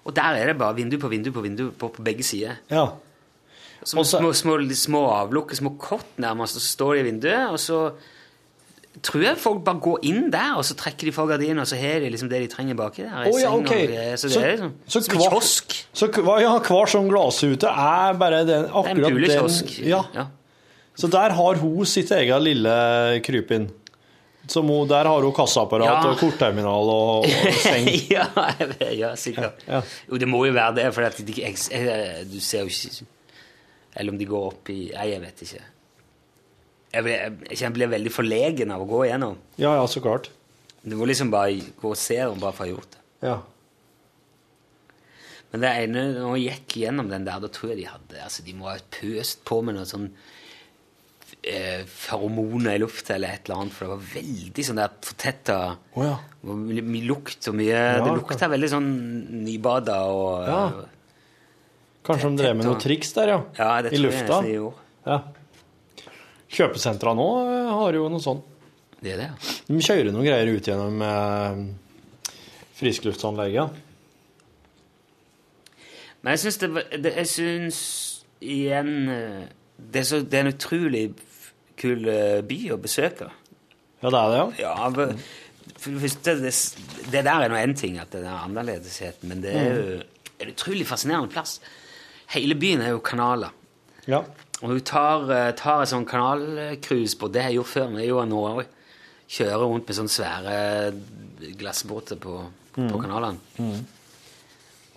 Og 0.08 0.16
der 0.16 0.38
er 0.40 0.52
det 0.52 0.58
bare 0.60 0.76
vindu 0.78 0.98
på 1.02 1.10
vindu 1.12 1.32
på 1.36 1.44
vindu 1.44 1.70
på, 1.72 1.90
på 1.94 2.04
begge 2.06 2.24
sider. 2.24 2.60
Ja. 2.72 2.86
Som 3.84 4.04
små, 4.08 4.34
små, 4.36 4.58
små 4.76 5.02
avlukker, 5.14 5.56
små 5.56 5.74
kott 5.80 6.18
nærmest, 6.20 6.58
og 6.58 6.64
så 6.64 6.72
står 6.74 6.94
de 6.96 7.02
i 7.02 7.08
vinduet, 7.12 7.52
og 7.54 7.60
så 7.62 7.80
tror 9.04 9.22
jeg 9.24 9.38
folk 9.38 9.64
bare 9.66 9.80
går 9.84 10.00
inn 10.10 10.30
der, 10.34 10.56
og 10.58 10.64
så 10.66 10.76
trekker 10.80 11.06
de 11.10 11.12
for 11.16 11.28
gardinene, 11.30 11.62
og 11.62 11.68
så 11.70 11.78
har 11.80 12.00
de 12.04 12.10
liksom 12.14 12.30
det 12.30 12.40
de 12.44 12.48
trenger 12.52 12.76
baki 12.80 13.04
der. 13.04 13.28
i 13.28 13.42
ja, 13.42 13.52
okay. 13.54 13.88
og 14.14 14.20
Så 14.20 14.28
det 14.28 14.34
Så- 14.34 14.42
er 14.42 14.52
liksom 14.56 14.74
så 14.88 15.02
som 15.04 15.18
hver, 15.18 15.30
kiosk. 15.30 15.76
Så 15.94 16.10
ja, 16.42 16.54
hver 16.60 16.88
sånn 16.94 17.10
glasrute 17.12 17.68
er 17.68 18.14
bare 18.14 18.40
den, 18.46 18.48
Det 18.48 18.56
er 18.56 18.64
en 18.64 18.72
akkurat 18.72 19.12
pulekiosk. 19.12 19.76
den 19.78 19.88
ja. 19.90 20.04
ja. 20.16 20.26
Så 20.98 21.08
der 21.12 21.30
har 21.38 21.56
hun 21.56 21.86
sitt 21.86 22.10
eget 22.12 22.42
lille 22.42 23.22
krypinn. 23.24 23.70
Som 24.48 24.68
hun, 24.72 24.88
der 24.88 25.04
har 25.04 25.22
hun 25.22 25.34
kassaapparat 25.36 25.86
Ja. 25.86 26.10
og 26.10 26.18
kortterminal 26.18 26.88
og, 26.90 27.26
og 27.26 27.54
seng. 27.62 27.88
ja, 28.10 28.26
vet- 28.60 28.98
ja, 28.98 29.14
sikkert. 29.16 29.60
Ja. 29.68 29.82
Jo, 30.10 30.18
det 30.18 30.28
må 30.28 30.46
jo 30.48 30.54
være 30.54 30.76
det, 30.76 30.94
for 30.96 31.02
at 31.04 31.18
de, 31.18 31.34
jeg, 31.42 31.56
jeg, 31.72 32.26
du 32.32 32.40
ser 32.40 32.60
jo 32.64 32.68
ikke 32.72 33.06
Eller 33.98 34.12
om 34.14 34.18
de 34.18 34.26
går 34.26 34.46
opp 34.48 34.70
i 34.70 34.92
Nei, 34.96 35.10
jeg 35.12 35.22
vet 35.22 35.42
ikke. 35.42 35.62
Jeg, 36.98 37.06
ble, 37.06 37.18
jeg, 37.18 37.60
jeg 37.62 37.76
blir 37.76 37.92
veldig 37.92 38.14
forlegen 38.14 38.74
av 38.74 38.82
å 38.82 38.90
gå 38.90 39.04
igjennom. 39.06 39.38
Ja, 39.62 39.76
ja, 39.78 39.86
så 39.90 40.02
klart. 40.02 40.32
Du 40.82 40.96
må 40.98 41.06
liksom 41.10 41.30
bare 41.34 41.60
gå 41.78 41.92
og 41.92 42.00
se 42.00 42.18
dem 42.18 42.42
bare 42.42 42.56
for 42.56 42.66
å 42.66 42.68
ha 42.68 42.74
gjort 42.74 42.96
det. 42.96 43.04
Ja. 43.28 43.38
Men 45.52 45.64
det 45.64 45.70
ene, 45.84 46.02
når 46.18 46.40
jeg 46.40 46.58
gikk 46.58 46.76
gjennom 46.84 47.12
den 47.12 47.28
der, 47.28 47.40
da 47.44 47.50
tror 47.54 47.72
jeg 47.72 47.80
de 47.82 47.88
hadde 47.88 48.20
altså 48.24 48.44
De 48.44 48.56
må 48.58 48.68
ha 48.68 48.76
pøst 48.94 49.46
på 49.48 49.62
med 49.64 49.78
noe 49.78 49.88
sånn 49.88 50.10
eh, 51.48 51.86
feromoner 51.88 52.76
i 52.76 52.82
lufta 52.84 53.16
eller 53.16 53.38
et 53.38 53.48
eller 53.48 53.64
annet, 53.64 53.76
for 53.78 53.88
det 53.88 53.94
var 53.94 54.04
veldig 54.18 54.66
sånn 54.68 54.82
der 54.82 54.98
fortetta 55.08 55.58
oh, 55.96 56.04
ja. 56.04 56.18
Mye, 56.52 57.02
lukt 57.08 57.48
og 57.50 57.58
mye 57.60 57.80
Det 58.04 58.12
lukta 58.20 58.52
veldig 58.52 58.72
sånn 58.76 58.92
nybada 59.48 60.02
og 60.12 60.52
Ja. 60.52 60.62
Kanskje 62.08 62.30
de 62.32 62.40
drev 62.40 62.54
med 62.56 62.70
noe 62.70 62.80
triks 62.80 63.10
der, 63.18 63.34
ja. 63.34 63.40
Ja, 63.58 63.72
det 63.84 63.92
I 63.92 63.98
tror 63.98 64.06
lufta. 64.06 64.36
jeg 64.46 64.60
gjorde. 64.62 64.86
Ja. 65.08 65.18
Kjøpesentra 66.54 67.14
nå 67.18 67.28
eh, 67.44 67.74
har 67.80 67.98
jo 67.98 68.08
noe 68.12 68.24
sånn. 68.24 68.40
Det 69.02 69.14
er 69.14 69.22
det. 69.22 69.30
De 69.68 69.82
kjører 69.84 70.14
noen 70.14 70.26
greier 70.26 70.50
ut 70.50 70.70
gjennom 70.70 71.04
eh, 71.06 71.60
friskluftsanlegget. 72.80 73.84
Men 76.22 76.34
jeg 76.34 76.44
syns 76.44 76.58
det, 76.64 76.70
det 77.04 77.12
Jeg 77.14 77.30
syns 77.32 77.80
igjen 78.44 78.94
eh, 79.14 79.44
det 79.78 80.02
er, 80.02 80.08
så, 80.10 80.22
det 80.26 80.40
er 80.40 80.48
en 80.48 80.56
utrolig 80.56 81.04
kul 81.78 82.08
eh, 82.10 82.40
by 82.46 82.58
å 82.74 82.80
besøke. 82.82 83.30
Ja, 84.02 84.10
det 84.10 84.20
er 84.20 84.32
det, 84.32 84.40
ja. 84.62 84.72
Ja, 84.72 84.88
for 85.78 85.94
det 86.02 86.34
det, 86.42 86.54
det 87.12 87.22
der 87.28 87.44
er 87.44 87.52
nå 87.52 87.60
én 87.60 87.76
ting, 87.78 88.00
at 88.02 88.14
det 88.16 88.24
er 88.24 88.40
annerledesheten, 88.40 89.30
men 89.30 89.44
det 89.44 89.54
er 89.54 89.68
jo 89.68 90.00
en 90.42 90.52
utrolig 90.54 90.88
fascinerende 90.90 91.30
plass. 91.34 91.58
Hele 92.34 92.58
byen 92.60 92.82
er 92.86 92.96
jo 92.96 93.04
kanaler. 93.06 93.54
Ja. 94.10 94.24
Og 94.64 94.72
du 94.74 94.80
tar, 94.82 95.28
eh, 95.32 95.52
tar 95.54 95.84
et 95.84 95.90
sånn 95.92 96.06
kanalcruise 96.10 97.18
på 97.20 97.30
Det 97.32 97.42
har 97.44 97.52
jeg 97.52 97.60
gjort 97.60 97.74
før, 97.76 97.90
men 97.92 98.02
jeg 98.02 98.10
gjorde 98.10 98.30
nå 98.32 98.40
òg. 98.56 98.66
Kjører 99.30 99.68
rundt 99.70 99.88
med 99.88 99.98
sånne 99.98 100.16
svære 100.16 101.58
glassbåter 101.60 102.18
på, 102.24 102.40
på 102.78 103.02
kanalene. 103.04 103.38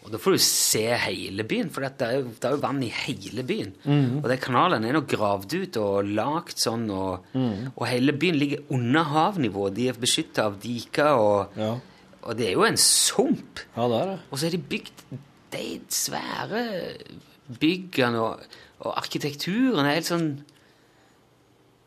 Og 0.01 0.09
da 0.15 0.17
får 0.17 0.33
du 0.33 0.41
se 0.41 0.85
hele 0.97 1.45
byen, 1.45 1.69
for 1.69 1.85
det 1.85 2.07
er 2.07 2.15
jo, 2.23 2.31
det 2.41 2.47
er 2.49 2.55
jo 2.55 2.61
vann 2.63 2.79
i 2.83 2.89
hele 2.89 3.43
byen. 3.45 3.75
Og 4.23 4.29
de 4.33 4.37
kanalene 4.41 4.89
er 4.89 4.97
nå 4.97 5.03
gravd 5.11 5.53
ut 5.61 5.77
og 5.83 6.09
lagt 6.17 6.63
sånn, 6.63 6.87
og, 6.95 7.27
og 7.75 7.85
hele 7.91 8.15
byen 8.17 8.39
ligger 8.41 8.63
under 8.73 9.05
havnivå. 9.13 9.67
De 9.77 9.91
er 9.93 9.99
beskytta 10.01 10.47
av 10.49 10.57
diker, 10.63 11.13
og, 11.21 11.59
Ja. 11.61 11.75
og 12.23 12.37
det 12.39 12.49
er 12.49 12.53
jo 12.57 12.65
en 12.65 12.81
sump. 12.81 13.61
ja, 13.77 13.89
det 13.93 14.01
er 14.01 14.07
det. 14.15 14.19
Og 14.31 14.39
så 14.41 14.47
er 14.49 14.57
de 14.57 14.63
bygd 14.73 15.05
de 15.53 15.67
svære 15.91 16.65
byggene 17.61 18.23
og, 18.23 18.45
og 18.85 18.97
arkitekturen 19.01 19.85
er 19.85 19.99
helt 19.99 20.09
sånn 20.09 20.31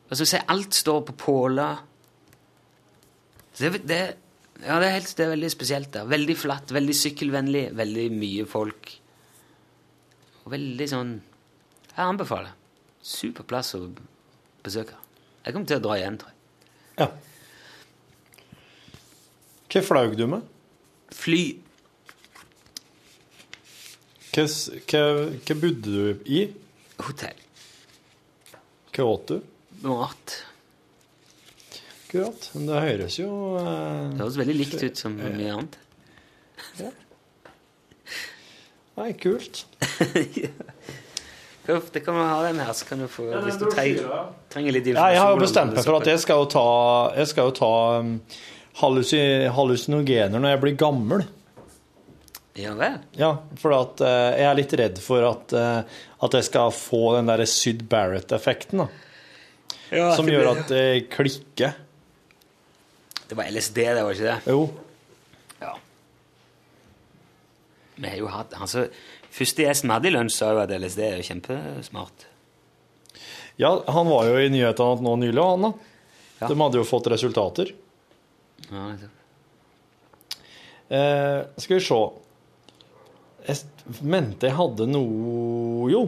Hva 0.07 0.17
skal 0.17 0.25
vi 0.25 0.31
si 0.33 0.41
Alt 0.53 0.77
står 0.77 0.99
på 1.07 1.15
påler. 1.17 1.79
Det, 3.57 3.71
det, 3.87 3.99
ja, 4.63 4.77
det, 4.81 4.87
er 4.87 4.95
helt, 4.97 5.13
det 5.17 5.25
er 5.25 5.33
veldig 5.33 5.51
spesielt 5.53 5.93
der. 5.93 6.09
Veldig 6.09 6.35
flatt, 6.37 6.73
veldig 6.73 6.95
sykkelvennlig, 6.97 7.63
veldig 7.77 8.07
mye 8.13 8.45
folk. 8.49 8.91
Og 10.43 10.51
veldig 10.53 10.89
sånn 10.91 11.13
Jeg 11.93 12.03
anbefaler. 12.03 12.53
Super 13.03 13.45
plass 13.47 13.73
å 13.77 13.85
besøke. 14.63 14.95
Jeg 15.43 15.53
kommer 15.53 15.69
til 15.69 15.79
å 15.79 15.83
dra 15.83 15.97
igjen, 15.99 16.17
tror 16.21 16.31
jeg. 16.31 16.39
Ja. 17.01 17.09
Hva 19.73 19.81
flaug 19.81 20.15
du 20.17 20.27
med? 20.29 20.45
Fly. 21.13 21.43
Hva, 24.33 24.45
hva, 24.89 25.03
hva 25.45 25.55
bodde 25.61 25.93
du 25.93 26.25
i? 26.25 26.47
Hotell. 27.03 27.39
Hva 28.93 29.05
åt 29.09 29.29
du? 29.29 29.37
Mat. 29.83 30.35
Akkurat. 32.13 32.49
Men 32.53 32.67
det 32.69 32.81
høres 32.83 33.15
jo 33.17 33.29
eh, 33.57 34.11
Det 34.13 34.21
høres 34.21 34.37
veldig 34.37 34.55
likt 34.59 34.83
ut 34.83 34.99
som 35.01 35.15
mye 35.17 35.53
annet. 35.53 35.79
Nei, 38.93 39.09
kult. 39.17 39.63
Uff, 41.73 41.91
Det 41.95 42.03
kan 42.05 42.13
man 42.13 42.27
ha 42.29 42.41
den 42.43 42.59
her, 42.59 42.73
så 42.75 42.85
kan 42.85 42.99
du 43.01 43.07
få 43.07 43.25
Hvis 43.45 43.57
du 43.57 43.65
trenger, 43.71 44.27
trenger 44.51 44.75
litt 44.75 44.89
Ja, 44.91 45.07
jeg 45.13 45.21
har 45.23 45.31
jo 45.33 45.39
bestemt 45.41 45.73
meg 45.73 45.85
for 45.87 46.01
at 46.01 46.09
jeg 46.11 46.21
skal 46.21 46.43
jo 46.43 46.49
ta, 46.51 46.65
jeg 47.17 47.31
skal 47.31 47.49
jo 47.49 47.55
ta 47.57 47.71
um, 48.03 48.11
hallusi, 48.81 49.21
hallusinogener 49.55 50.43
når 50.43 50.53
jeg 50.53 50.61
blir 50.65 50.77
gammel. 50.83 51.23
Ja 52.53 52.73
vel? 52.77 52.99
Ja, 53.17 53.31
for 53.57 53.73
at 53.75 54.01
uh, 54.05 54.33
jeg 54.37 54.45
er 54.45 54.57
litt 54.59 54.73
redd 54.77 54.99
for 55.01 55.25
at, 55.25 55.55
uh, 55.57 56.03
at 56.25 56.35
jeg 56.37 56.45
skal 56.51 56.73
få 56.75 57.15
den 57.15 57.31
der 57.31 57.45
Syd 57.49 57.87
Barrett-effekten, 57.89 58.85
Ja, 59.93 60.13
Som 60.17 60.29
gjør 60.29 60.51
at 60.55 60.69
det 60.69 61.09
klikker. 61.13 61.75
Det 63.29 63.37
var 63.37 63.49
LSD, 63.49 63.77
det 63.77 64.03
var 64.05 64.13
ikke 64.13 64.29
det? 64.29 64.53
Jo. 64.53 64.63
Ja. 65.61 65.73
Vi 67.95 68.07
har 68.09 68.17
jo 68.17 68.29
hatt 68.33 68.53
altså, 68.57 68.87
Første 69.33 69.65
gjesten 69.65 69.93
hadde 69.93 70.09
i 70.09 70.13
lunsj, 70.13 70.35
sa 70.37 70.51
jo 70.53 70.61
at 70.61 70.73
LSD 70.73 71.01
er 71.07 71.17
jo 71.17 71.25
kjempesmart. 71.25 72.27
Ja, 73.57 73.71
han 73.89 74.09
var 74.09 74.29
jo 74.29 74.37
i 74.37 74.49
nyhetene 74.53 75.01
nå 75.05 75.15
nylig, 75.21 75.41
han 75.41 75.65
da. 75.65 75.71
Ja. 76.41 76.49
De 76.51 76.57
hadde 76.59 76.77
jo 76.77 76.85
fått 76.85 77.09
resultater. 77.13 77.73
Ja, 78.69 78.85
liksom. 78.91 79.09
Eh, 80.93 81.39
skal 81.57 81.79
vi 81.79 81.81
se 81.81 81.99
Jeg 83.43 83.99
mente 84.07 84.47
jeg 84.47 84.55
hadde 84.57 84.87
noe 84.91 85.89
Jo. 85.91 86.05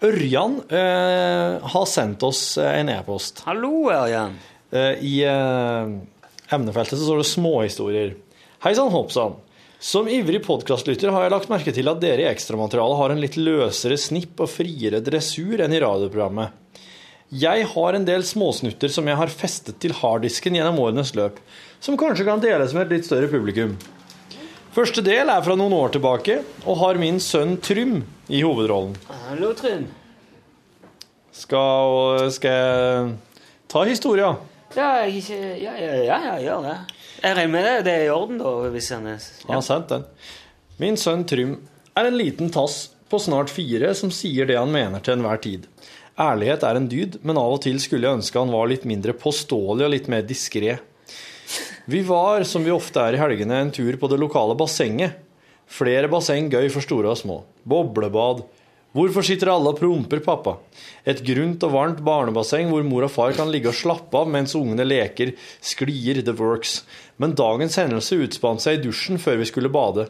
Ørjan 0.00 0.54
eh, 0.72 1.58
har 1.60 1.84
sendt 1.84 2.22
oss 2.24 2.54
en 2.56 2.88
e-post. 2.88 3.42
Hallo, 3.44 3.90
Ørjan. 3.92 4.38
Eh, 4.72 5.02
I 5.04 5.14
eh, 5.28 5.90
emnefeltet 6.56 6.96
så 6.96 7.04
står 7.04 7.20
det 7.20 7.28
småhistorier. 7.28 8.14
Hei 8.64 8.72
sann, 8.78 8.88
hoppsann. 8.94 9.36
Som 9.80 10.08
ivrig 10.12 10.40
podkastlytter 10.46 11.12
har 11.12 11.26
jeg 11.26 11.34
lagt 11.34 11.52
merke 11.52 11.72
til 11.76 11.92
at 11.92 12.00
dere 12.00 12.24
i 12.24 12.30
ekstramaterialet 12.30 13.00
har 13.00 13.12
en 13.12 13.20
litt 13.20 13.36
løsere 13.40 14.00
snipp 14.00 14.40
og 14.40 14.48
friere 14.52 15.02
dressur 15.04 15.60
enn 15.60 15.76
i 15.76 15.84
radioprogrammet. 15.84 16.56
Jeg 17.30 17.68
har 17.76 17.94
en 17.94 18.08
del 18.08 18.24
småsnutter 18.26 18.90
som 18.92 19.06
jeg 19.06 19.20
har 19.20 19.30
festet 19.32 19.78
til 19.84 19.94
harddisken 20.00 20.56
gjennom 20.56 20.80
årenes 20.82 21.12
løp, 21.14 21.36
som 21.80 22.00
kanskje 22.00 22.26
kan 22.26 22.42
deles 22.42 22.72
med 22.76 22.88
et 22.88 22.96
litt 22.96 23.08
større 23.08 23.28
publikum. 23.30 23.76
Første 24.70 25.02
del 25.02 25.26
er 25.32 25.42
fra 25.42 25.56
noen 25.58 25.72
år 25.74 25.90
tilbake, 25.96 26.36
og 26.62 26.76
har 26.78 26.98
min 27.00 27.16
sønn 27.22 27.56
Trym 27.58 28.04
i 28.30 28.42
hovedrollen. 28.46 28.92
Hallo, 29.26 29.50
Trym. 29.58 29.88
Skal, 31.34 32.30
skal 32.34 32.54
jeg 32.54 33.08
ta 33.70 33.82
historia? 33.88 34.36
Ja, 34.76 34.90
Ja, 35.10 35.50
ja, 35.58 35.74
ja, 35.74 36.18
ja 36.22 36.36
gjør 36.44 36.62
det. 36.68 36.76
Jeg 37.20 37.36
regner 37.36 37.52
med 37.52 37.66
det. 37.66 37.74
Det 37.88 37.94
er 37.96 38.04
i 38.06 38.12
orden, 38.14 38.38
da, 38.38 38.52
hvis 38.70 38.90
han 38.94 39.08
er 39.10 39.18
Ja, 39.48 39.58
sant 39.60 39.90
den. 39.90 40.04
Min 40.78 40.96
sønn 40.96 41.26
Trym 41.26 41.56
er 41.98 42.06
en 42.06 42.16
liten 42.16 42.52
tass 42.54 42.92
på 43.10 43.18
snart 43.18 43.50
fire 43.50 43.90
som 43.98 44.12
sier 44.14 44.46
det 44.46 44.56
han 44.60 44.70
mener 44.70 45.02
til 45.02 45.16
enhver 45.18 45.42
tid. 45.42 45.66
Ærlighet 46.20 46.62
er 46.62 46.78
en 46.78 46.86
dyd, 46.88 47.18
men 47.26 47.40
av 47.40 47.56
og 47.56 47.62
til 47.64 47.80
skulle 47.82 48.06
jeg 48.06 48.20
ønske 48.20 48.38
han 48.38 48.54
var 48.54 48.70
litt 48.70 48.86
mindre 48.86 49.16
påståelig 49.18 49.88
og 49.88 49.92
litt 49.96 50.08
mer 50.12 50.22
diskré. 50.28 50.78
Vi 51.84 52.02
var, 52.02 52.42
som 52.44 52.64
vi 52.64 52.72
ofte 52.74 53.00
er 53.00 53.16
i 53.16 53.20
helgene, 53.20 53.56
en 53.56 53.72
tur 53.74 53.96
på 53.96 54.08
det 54.10 54.18
lokale 54.20 54.56
bassenget. 54.58 55.16
Flere 55.70 56.10
basseng 56.10 56.50
gøy 56.50 56.68
for 56.72 56.84
store 56.84 57.12
og 57.12 57.18
små. 57.20 57.36
Boblebad. 57.64 58.42
Hvorfor 58.90 59.22
sitter 59.22 59.52
alle 59.52 59.70
og 59.70 59.78
promper, 59.78 60.18
pappa? 60.24 60.56
Et 61.06 61.20
grunt 61.22 61.62
og 61.62 61.74
varmt 61.76 62.00
barnebasseng 62.02 62.72
hvor 62.72 62.82
mor 62.82 63.06
og 63.06 63.12
far 63.14 63.36
kan 63.36 63.52
ligge 63.52 63.70
og 63.70 63.78
slappe 63.78 64.18
av 64.18 64.26
mens 64.32 64.56
ungene 64.58 64.82
leker, 64.82 65.36
sklier 65.62 66.24
the 66.26 66.34
works. 66.34 66.80
Men 67.22 67.36
dagens 67.38 67.78
hendelse 67.78 68.18
utspant 68.18 68.64
seg 68.64 68.80
i 68.80 68.82
dusjen 68.88 69.22
før 69.22 69.38
vi 69.40 69.46
skulle 69.46 69.70
bade. 69.70 70.08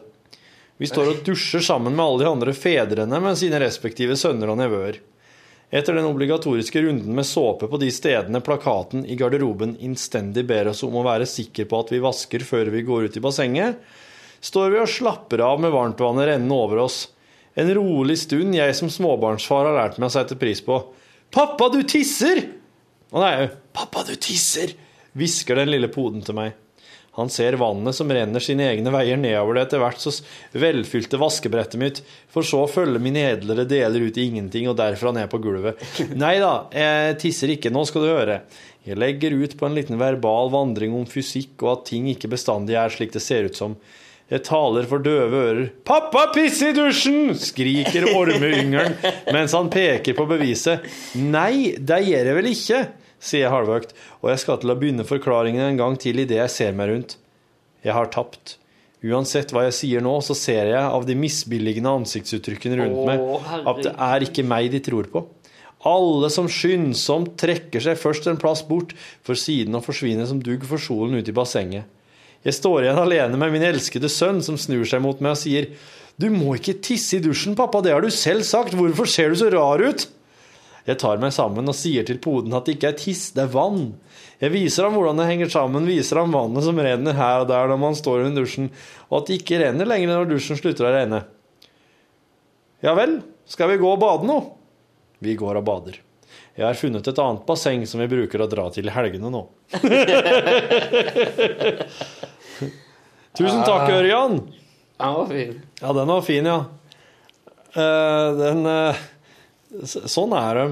Vi 0.81 0.89
står 0.89 1.11
og 1.11 1.23
dusjer 1.27 1.61
sammen 1.61 1.93
med 1.93 2.03
alle 2.07 2.23
de 2.23 2.31
andre 2.31 2.57
fedrene 2.57 3.21
med 3.21 3.37
sine 3.37 3.61
respektive 3.61 4.17
sønner 4.17 4.49
og 4.49 4.57
nevøer. 4.63 4.97
Etter 5.71 5.95
den 5.95 6.05
obligatoriske 6.05 6.81
runden 6.83 7.15
med 7.15 7.25
såpe 7.25 7.69
på 7.71 7.79
de 7.79 7.87
stedene 7.95 8.41
plakaten 8.43 9.05
i 9.07 9.15
garderoben 9.15 9.77
innstendig 9.79 10.43
ber 10.49 10.67
oss 10.73 10.83
om 10.83 10.97
å 10.99 11.05
være 11.05 11.29
sikre 11.29 11.63
på 11.69 11.79
at 11.79 11.93
vi 11.93 12.01
vasker 12.03 12.43
før 12.43 12.73
vi 12.73 12.83
går 12.83 13.07
ut 13.07 13.15
i 13.15 13.23
bassenget, 13.23 13.77
står 14.43 14.73
vi 14.73 14.81
og 14.81 14.91
slapper 14.91 15.45
av 15.47 15.61
med 15.63 15.71
varmtvannet 15.71 16.27
rennende 16.27 16.57
over 16.57 16.83
oss. 16.83 17.05
En 17.55 17.71
rolig 17.75 18.17
stund 18.19 18.55
jeg 18.57 18.75
som 18.75 18.91
småbarnsfar 18.91 19.69
har 19.69 19.77
lært 19.77 19.99
meg 20.01 20.11
å 20.11 20.15
sette 20.17 20.35
pris 20.39 20.59
på. 20.65 20.81
Pappa, 21.31 21.69
du 21.71 21.79
tisser! 21.87 22.43
Å 23.11 23.23
nei, 23.23 23.47
pappa, 23.71 24.03
du 24.07 24.17
tisser! 24.19 24.75
hvisker 25.15 25.59
den 25.59 25.71
lille 25.71 25.87
poden 25.91 26.23
til 26.23 26.35
meg. 26.35 26.55
Han 27.21 27.31
ser 27.31 27.59
vannet 27.61 27.95
som 27.95 28.09
renner 28.11 28.43
sine 28.43 28.65
egne 28.71 28.93
veier 28.93 29.19
nedover 29.19 29.57
det 29.57 29.67
etter 29.67 29.81
hvert 29.83 30.01
så 30.01 30.13
velfylte 30.57 31.19
vaskebrettet 31.21 31.79
mitt, 31.81 32.01
for 32.31 32.47
så 32.47 32.63
å 32.65 32.71
følge 32.71 33.01
mine 33.03 33.23
edlere 33.35 33.67
deler 33.69 34.07
ut 34.09 34.17
i 34.17 34.27
ingenting 34.31 34.69
og 34.71 34.79
derfra 34.79 35.13
ned 35.15 35.29
på 35.31 35.41
gulvet. 35.43 35.81
Nei 36.23 36.35
da, 36.41 36.53
jeg 36.73 37.17
tisser 37.21 37.53
ikke, 37.53 37.73
nå 37.73 37.85
skal 37.89 38.05
du 38.05 38.11
høre. 38.11 38.41
Jeg 38.87 38.97
legger 38.97 39.35
ut 39.37 39.53
på 39.59 39.67
en 39.67 39.77
liten 39.77 39.99
verbal 40.01 40.49
vandring 40.53 40.95
om 40.97 41.05
fysikk 41.09 41.61
og 41.61 41.75
at 41.75 41.89
ting 41.91 42.07
ikke 42.09 42.31
bestandig 42.31 42.79
er 42.81 42.93
slik 42.93 43.13
det 43.13 43.21
ser 43.21 43.45
ut 43.45 43.59
som. 43.59 43.77
Jeg 44.31 44.45
taler 44.47 44.85
for 44.87 45.03
døve 45.03 45.39
ører. 45.51 45.65
'Pappa, 45.83 46.29
piss 46.31 46.61
i 46.63 46.71
dusjen!' 46.71 47.35
skriker 47.35 48.07
ormeyngelen 48.15 48.95
mens 49.35 49.51
han 49.57 49.67
peker 49.69 50.15
på 50.15 50.25
beviset. 50.29 50.87
'Nei, 51.19 51.75
det 51.77 51.99
gjør 52.07 52.29
jeg 52.31 52.37
vel 52.37 52.51
ikke', 52.53 52.85
sier 53.21 53.45
jeg 53.45 53.53
halvøkt, 53.53 53.93
og 54.21 54.31
jeg 54.33 54.41
skal 54.41 54.59
til 54.61 54.73
å 54.73 54.77
begynne 54.79 55.05
forklaringen 55.07 55.63
en 55.67 55.79
gang 55.79 55.99
til 56.01 56.23
idet 56.23 56.39
jeg 56.39 56.53
ser 56.55 56.73
meg 56.77 56.89
rundt. 56.91 57.17
Jeg 57.85 57.95
har 57.97 58.09
tapt. 58.13 58.57
Uansett 59.01 59.53
hva 59.53 59.63
jeg 59.65 59.77
sier 59.77 60.03
nå, 60.05 60.13
så 60.21 60.35
ser 60.37 60.67
jeg 60.69 60.81
av 60.81 61.05
de 61.07 61.15
misbilligende 61.17 61.93
ansiktsuttrykkene 62.01 62.83
rundt 62.83 63.05
meg 63.07 63.23
at 63.69 63.79
det 63.85 63.93
er 63.95 64.25
ikke 64.27 64.45
meg 64.45 64.69
de 64.73 64.81
tror 64.85 65.09
på. 65.13 65.23
Alle 65.89 66.29
som 66.29 66.45
skyndsomt 66.51 67.33
trekker 67.41 67.81
seg 67.81 67.97
først 67.97 68.27
en 68.29 68.37
plass 68.41 68.61
bort, 68.67 68.93
for 69.25 69.37
siden 69.37 69.77
å 69.77 69.81
forsvinne 69.81 70.27
som 70.29 70.41
dugg 70.43 70.67
for 70.69 70.81
solen 70.81 71.17
ute 71.17 71.33
i 71.33 71.37
bassenget. 71.37 71.89
Jeg 72.45 72.57
står 72.57 72.85
igjen 72.85 73.01
alene 73.01 73.37
med 73.37 73.53
min 73.53 73.65
elskede 73.65 74.09
sønn, 74.09 74.41
som 74.45 74.57
snur 74.61 74.85
seg 74.89 75.01
mot 75.01 75.17
meg 75.21 75.35
og 75.35 75.41
sier, 75.41 75.73
Du 76.21 76.27
må 76.29 76.53
ikke 76.57 76.77
tisse 76.83 77.17
i 77.17 77.23
dusjen, 77.23 77.55
pappa, 77.57 77.81
det 77.81 77.93
har 77.95 78.03
du 78.03 78.11
selv 78.13 78.45
sagt, 78.45 78.75
hvorfor 78.77 79.09
ser 79.09 79.31
du 79.31 79.39
så 79.39 79.49
rar 79.49 79.81
ut? 79.81 80.05
Jeg 80.87 80.97
tar 81.01 81.19
meg 81.21 81.31
sammen 81.35 81.69
og 81.69 81.75
sier 81.77 82.03
til 82.07 82.17
poden 82.23 82.53
at 82.57 82.65
det 82.65 82.75
ikke 82.77 82.89
er 82.91 82.97
tiss, 82.99 83.27
det 83.35 83.43
er 83.45 83.51
vann. 83.53 83.83
Jeg 84.41 84.49
viser 84.55 84.87
ham 84.87 84.95
hvordan 84.97 85.19
det 85.21 85.27
henger 85.29 85.51
sammen, 85.53 85.85
viser 85.85 86.17
ham 86.21 86.33
vannet 86.33 86.65
som 86.65 86.79
renner 86.81 87.13
her 87.17 87.43
og 87.43 87.49
der 87.51 87.69
når 87.69 87.79
man 87.83 87.97
står 87.97 88.23
under 88.25 88.41
dusjen, 88.41 88.71
og 89.11 89.19
at 89.19 89.27
det 89.29 89.37
ikke 89.41 89.59
renner 89.61 89.85
lenger 89.89 90.09
når 90.15 90.31
dusjen 90.33 90.57
slutter 90.57 90.87
å 90.89 90.93
regne. 90.95 91.19
Ja 92.81 92.95
vel, 92.97 93.19
skal 93.45 93.69
vi 93.69 93.77
gå 93.83 93.89
og 93.93 94.01
bade 94.01 94.25
nå? 94.25 94.39
Vi 95.21 95.35
går 95.37 95.59
og 95.61 95.67
bader. 95.67 95.99
Jeg 96.57 96.65
har 96.65 96.75
funnet 96.75 97.05
et 97.07 97.19
annet 97.21 97.45
basseng 97.47 97.85
som 97.87 98.01
vi 98.01 98.09
bruker 98.11 98.41
å 98.43 98.49
dra 98.49 98.65
til 98.73 98.89
i 98.89 98.93
helgene 98.95 99.29
nå. 99.31 99.43
Tusen 103.37 103.61
takk, 103.63 103.87
Ørjan. 103.93 104.39
Den 105.01 105.13
var 105.15 105.29
fin. 105.29 105.53
Ja, 105.81 105.93
den 105.95 106.11
var 106.11 106.21
fin, 106.25 106.45
ja. 106.49 106.57
Uh, 107.71 108.27
den 108.37 108.65
s- 108.67 109.05
Sånn 109.71 110.33
er 110.35 110.57
de. 110.57 110.65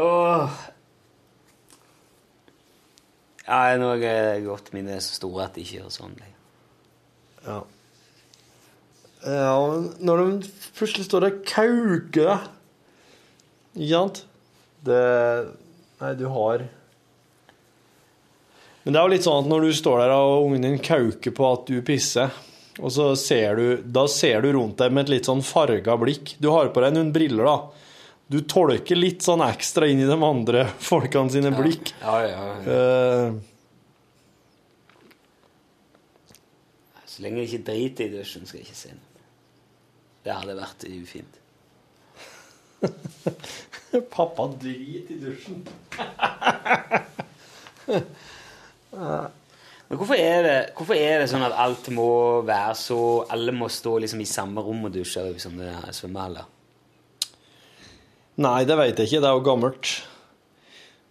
Åh. 0.00 0.60
Ja, 3.42 3.76
nå 3.76 3.90
er 3.98 4.02
jeg 4.06 4.44
godt 4.46 4.70
mine 4.72 4.94
er 4.96 5.02
så 5.04 5.18
store 5.18 5.44
at 5.44 5.56
de 5.56 5.64
ikke 5.64 5.82
gjør 5.82 5.90
sånn. 5.92 6.14
Ja. 7.42 7.58
ja, 9.26 9.56
når 10.00 10.22
de 10.22 10.52
plutselig 10.78 11.08
står 11.08 11.26
og 11.26 11.40
kauker 11.50 12.28
deg 12.28 12.44
Ikke 13.74 13.88
sant? 13.90 14.20
Det 14.86 15.00
Nei, 16.02 16.12
du 16.18 16.24
har 16.30 16.62
Men 18.84 18.94
det 18.94 19.00
er 19.00 19.02
jo 19.02 19.12
litt 19.12 19.26
sånn 19.26 19.42
at 19.42 19.50
når 19.50 19.66
du 19.66 19.74
står 19.74 20.04
der 20.04 20.14
og 20.14 20.46
ungen 20.46 20.64
din 20.66 20.80
kauker 20.82 21.34
på 21.34 21.50
at 21.50 21.66
du 21.68 21.76
pisser, 21.86 22.32
og 22.80 22.92
så 22.92 23.16
ser 23.20 23.56
du 23.58 23.82
Da 23.84 24.06
ser 24.08 24.40
du 24.44 24.52
rundt 24.56 24.78
deg 24.80 24.92
med 24.94 25.02
et 25.06 25.10
litt 25.16 25.26
sånn 25.28 25.42
farga 25.44 25.96
blikk. 26.00 26.36
Du 26.40 26.48
har 26.54 26.68
på 26.72 26.80
deg 26.84 26.92
noen 26.96 27.12
briller, 27.12 27.44
da. 27.44 27.56
Du 28.32 28.38
tolker 28.48 28.96
litt 28.96 29.22
sånn 29.24 29.42
ekstra 29.44 29.86
inn 29.90 30.00
i 30.00 30.08
de 30.08 30.16
andre 30.16 30.66
folkene 30.90 31.30
sine 31.34 31.50
blikk. 31.56 31.92
Ja, 32.00 32.16
ja, 32.24 32.42
ja. 32.64 32.72
uh, 32.72 33.30
Så 37.12 37.16
lenge 37.26 37.38
jeg 37.42 37.48
ikke 37.50 37.66
driter 37.66 38.02
i 38.08 38.12
dusjen, 38.14 38.44
skal 38.48 38.58
jeg 38.62 38.68
ikke 38.70 38.78
se 38.78 38.90
noe. 38.96 39.10
Det 40.24 40.32
hadde 40.32 40.54
vært 40.56 40.80
ufint. 40.88 41.34
pappa 44.14 44.44
driter 44.62 45.12
i 45.12 45.20
dusjen. 45.20 45.60
Men 49.92 49.98
hvorfor 50.00 50.16
er, 50.16 50.38
det, 50.40 50.52
hvorfor 50.72 50.96
er 50.96 51.18
det 51.20 51.26
sånn 51.28 51.42
at 51.44 51.52
alt 51.60 51.90
må 51.92 52.06
være 52.48 52.72
så 52.80 52.96
Alle 53.34 53.52
må 53.52 53.66
stå 53.68 53.98
liksom 54.00 54.22
i 54.24 54.28
samme 54.30 54.62
rom 54.64 54.86
og 54.88 54.94
dusje 54.94 55.20
som 55.42 55.58
det 55.60 55.68
er 55.68 55.92
svømmehaller? 55.92 56.46
Nei, 58.40 58.62
det 58.64 58.78
veit 58.78 58.96
jeg 58.96 59.10
ikke. 59.10 59.20
Det 59.20 59.28
er 59.28 59.36
jo 59.36 59.42
gammelt. 59.44 59.90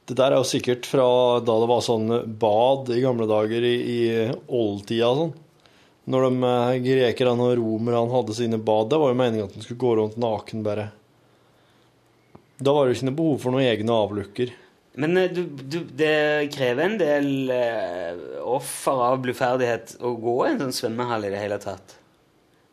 Det 0.09 0.17
der 0.17 0.33
er 0.33 0.41
jo 0.41 0.47
sikkert 0.49 0.89
fra 0.89 1.05
da 1.45 1.59
det 1.61 1.67
var 1.69 1.83
sånn 1.85 2.09
bad 2.41 2.89
i 2.95 3.03
gamle 3.03 3.29
dager, 3.29 3.69
i, 3.69 3.75
i 3.77 3.99
oldtida 4.49 5.11
og 5.11 5.19
sånn. 5.19 5.35
Når 6.09 6.25
de 6.25 6.49
eh, 6.49 6.81
grekerne 6.87 7.51
og 7.51 7.53
romerne 7.61 8.01
hadde 8.15 8.39
sine 8.39 8.57
bad. 8.57 8.89
Det 8.89 8.97
var 9.03 9.13
jo 9.13 9.19
meninga 9.21 9.45
at 9.45 9.53
de 9.53 9.61
skulle 9.61 9.83
gå 9.85 9.93
rundt 10.01 10.17
naken, 10.25 10.65
bare. 10.65 10.89
Da 12.57 12.73
var 12.73 12.89
det 12.89 12.95
jo 12.95 12.97
ikke 12.97 13.11
noe 13.11 13.21
behov 13.21 13.39
for 13.45 13.53
noen 13.53 13.69
egne 13.69 14.01
avlukker. 14.07 14.57
Men 14.99 15.17
eh, 15.17 15.31
du, 15.31 15.45
du, 15.45 15.79
det 15.85 16.51
krever 16.55 16.85
en 16.85 16.97
del 16.99 17.53
eh, 17.55 18.21
offer 18.43 19.03
av 19.07 19.21
bluferdighet 19.23 19.95
å 20.03 20.13
gå 20.19 20.35
i 20.45 20.51
en 20.51 20.61
sånn 20.65 20.77
svømmehall 20.81 21.27
i 21.27 21.33
det 21.33 21.41
hele 21.41 21.59
tatt. 21.63 21.95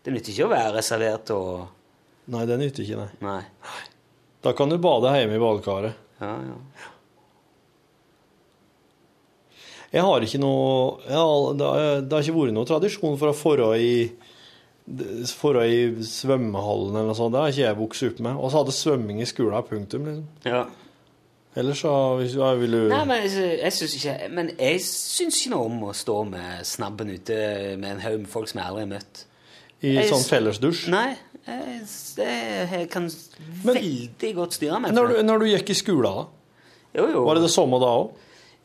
Det 0.02 0.14
nytter 0.14 0.34
ikke 0.34 0.48
å 0.48 0.54
være 0.54 0.76
reservert 0.78 1.34
og 1.36 1.74
Nei, 2.28 2.42
det 2.44 2.58
nytter 2.60 2.84
ikke, 2.84 3.00
nei. 3.00 3.12
Nei. 3.24 3.78
Da 4.44 4.52
kan 4.52 4.68
du 4.68 4.76
bade 4.76 5.14
hjemme 5.16 5.38
i 5.38 5.40
badekaret. 5.40 5.96
Ja, 6.20 6.34
ja. 6.44 6.56
Jeg 9.88 10.04
har 10.04 10.24
ikke 10.26 10.40
noe 10.42 10.98
har, 11.08 11.46
det 11.56 12.12
har 12.12 12.20
ikke 12.20 12.36
vært 12.36 12.52
noe 12.52 12.68
tradisjon 12.68 13.16
for 13.16 13.32
å 13.32 13.36
forå 13.36 13.70
i 13.80 13.92
forå 15.38 15.62
i 15.68 15.80
svømmehallen 16.04 16.94
eller 16.96 17.10
noe 17.10 17.16
sånt. 17.16 17.32
Det 17.32 17.40
har 17.40 17.52
ikke 17.52 17.64
jeg 17.64 17.78
vokst 17.78 18.04
opp 18.10 18.20
med. 18.24 18.36
Og 18.36 18.52
så 18.52 18.60
hadde 18.60 18.76
svømming 18.76 19.24
i 19.24 19.28
skolen, 19.28 19.64
punktum. 19.68 20.06
liksom. 20.08 20.28
ja. 20.48 20.62
Ellers 21.58 21.80
så 21.82 21.92
hvis 22.20 22.36
du 22.36 22.42
vil 22.60 22.74
du 22.76 22.82
Nei, 22.92 23.00
men 23.08 23.24
jeg, 23.24 23.72
syns 23.74 23.94
ikke 23.98 24.28
Men 24.30 24.50
jeg 24.58 24.80
syns 24.84 25.40
ikke 25.40 25.50
noe 25.56 25.66
om 25.66 25.80
å 25.88 25.94
stå 25.96 26.18
med 26.28 26.66
snabben 26.68 27.10
ute 27.10 27.38
med 27.80 27.96
en 27.96 28.02
haug 28.04 28.20
med 28.22 28.30
folk 28.30 28.50
som 28.52 28.60
jeg 28.60 28.68
aldri 28.70 28.84
har 28.84 28.92
møtt. 28.92 29.24
i 29.82 29.94
jeg- 29.96 30.08
sånn 30.10 30.24
fellesdusj. 30.26 30.88
Nei, 30.90 31.16
jeg, 31.46 31.82
jeg 32.72 32.88
kan 32.90 33.10
veldig 33.64 34.32
godt 34.34 34.56
styre 34.58 34.80
meg 34.82 34.94
Når 34.94 35.12
du, 35.12 35.22
når 35.22 35.38
du 35.38 35.46
gikk 35.52 35.70
i 35.70 35.76
skolen, 35.78 36.02
da? 36.04 36.26
Jo, 36.98 37.06
jo. 37.12 37.24
Var 37.28 37.34
det 37.38 37.42
det 37.44 37.52
samme 37.54 37.78
da 37.82 37.90
òg? 38.00 38.08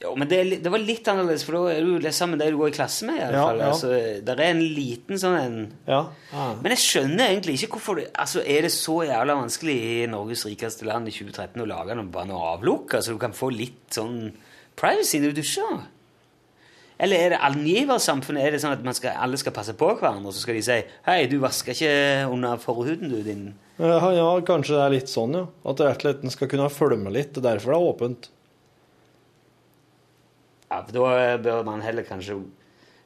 Jo, 0.04 0.12
men 0.20 0.28
det, 0.28 0.40
det 0.66 0.72
var 0.74 0.82
litt 0.84 1.08
annerledes, 1.08 1.46
for 1.48 1.56
da 1.56 1.72
er 1.78 1.86
du 1.86 2.08
sammen 2.12 2.36
med 2.38 2.44
de 2.44 2.52
du 2.52 2.58
går 2.60 2.74
i 2.74 2.76
klasse 2.76 3.06
med. 3.08 3.22
i 3.22 3.24
alle 3.24 3.38
Ja, 3.40 3.46
fall. 3.48 3.62
ja. 3.62 3.70
Altså, 3.72 3.92
der 4.28 4.42
er 4.44 4.50
en 4.52 4.60
liten 4.76 5.16
sånn 5.22 5.38
en 5.40 5.56
Ja. 5.88 6.02
Men 6.62 6.74
jeg 6.76 6.82
skjønner 6.84 7.30
egentlig 7.30 7.56
ikke 7.62 7.78
hvorfor 7.78 7.96
det, 8.02 8.10
altså, 8.14 8.44
Er 8.46 8.62
det 8.68 8.72
så 8.76 8.98
jævla 9.08 9.38
vanskelig 9.40 9.78
i 10.04 10.06
Norges 10.12 10.44
rikeste 10.46 10.84
land 10.86 11.08
i 11.08 11.12
2013 11.16 11.62
å 11.64 11.68
lage 11.72 11.96
noe, 11.96 12.12
bare 12.12 12.28
noe 12.28 12.52
avlukk? 12.58 12.94
Altså, 13.00 13.14
du 13.16 13.18
kan 13.24 13.32
få 13.32 13.50
litt 13.56 13.96
sånn 13.96 14.34
privacy 14.76 15.20
når 15.24 15.34
du 15.34 15.40
dusjer? 15.42 15.84
Eller 17.00 17.18
er 17.26 17.30
det 17.34 17.40
angiversamfunnet? 17.42 18.44
Er 18.46 18.52
det 18.52 18.62
sånn 18.62 18.76
at 18.76 18.84
man 18.86 18.94
skal, 18.96 19.16
alle 19.20 19.38
skal 19.42 19.52
passe 19.56 19.74
på 19.76 19.88
hverandre, 19.98 20.28
og 20.30 20.34
så 20.36 20.44
skal 20.44 20.56
de 20.60 20.62
si 20.68 20.84
'Hei, 21.08 21.26
du 21.28 21.40
vasker 21.40 21.74
ikke 21.74 22.30
under 22.32 22.58
forhuden, 22.58 23.10
du, 23.10 23.24
din 23.24 23.54
Ja, 23.80 23.98
ja, 24.14 24.28
kanskje 24.46 24.76
det 24.78 24.84
er 24.86 24.94
litt 25.00 25.10
sånn, 25.10 25.34
ja. 25.34 25.48
At 25.66 25.80
atleten 25.82 26.30
skal 26.30 26.48
kunne 26.48 26.70
følge 26.70 26.98
med 27.02 27.14
litt. 27.14 27.34
Det 27.34 27.42
er 27.44 27.56
derfor 27.58 27.72
det 27.74 27.80
er 27.80 27.90
åpent. 27.94 28.30
Ja, 30.74 30.82
for 30.82 30.96
da 30.96 31.38
bør 31.38 31.64
man 31.68 31.84
heller 31.86 32.06
kanskje 32.08 32.40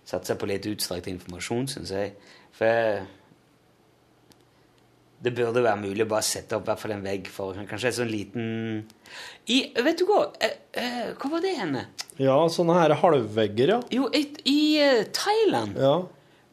satse 0.08 0.38
på 0.40 0.48
litt 0.48 0.66
utstrakt 0.70 1.10
informasjon, 1.12 1.68
syns 1.68 1.92
jeg. 1.92 2.14
For 2.56 3.04
det 5.18 5.34
burde 5.34 5.64
være 5.66 5.82
mulig 5.82 6.06
å 6.06 6.10
bare 6.12 6.26
sette 6.26 6.56
opp 6.56 6.68
hvert 6.70 6.80
fall 6.80 6.94
en 6.94 7.06
vegg 7.06 7.28
for 7.34 7.58
kanskje 7.68 7.90
en 7.90 7.96
sånn 7.96 8.12
liten 8.12 8.44
I, 9.50 9.64
Vet 9.74 9.98
du 9.98 10.06
hva? 10.06 10.28
Eh, 10.46 10.54
eh, 10.78 11.08
hva 11.18 11.32
var 11.32 11.42
det 11.42 11.56
henne? 11.58 11.88
Ja, 12.22 12.36
sånne 12.54 12.76
her 12.78 12.94
halvvegger, 13.02 13.74
ja. 13.74 13.80
Jo, 13.94 14.12
i, 14.14 14.28
i 14.46 14.60
eh, 14.84 15.02
Thailand 15.18 15.80
Ja, 15.82 15.96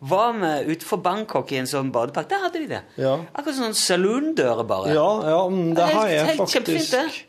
var 0.04 0.32
vi 0.36 0.74
utenfor 0.74 1.00
Bangkok 1.04 1.52
i 1.54 1.60
en 1.62 1.68
sånn 1.68 1.88
badepark. 1.92 2.26
Der 2.28 2.42
hadde 2.42 2.60
de 2.60 2.66
det. 2.74 2.80
ja. 3.00 3.14
Akkurat 3.32 3.56
sånn 3.56 3.76
saloondører, 3.78 4.66
bare. 4.68 4.90
Ja, 4.92 5.06
ja, 5.32 5.38
men 5.48 5.70
det 5.76 5.86
har 5.94 6.10
jeg 6.12 6.34
faktisk 6.42 7.22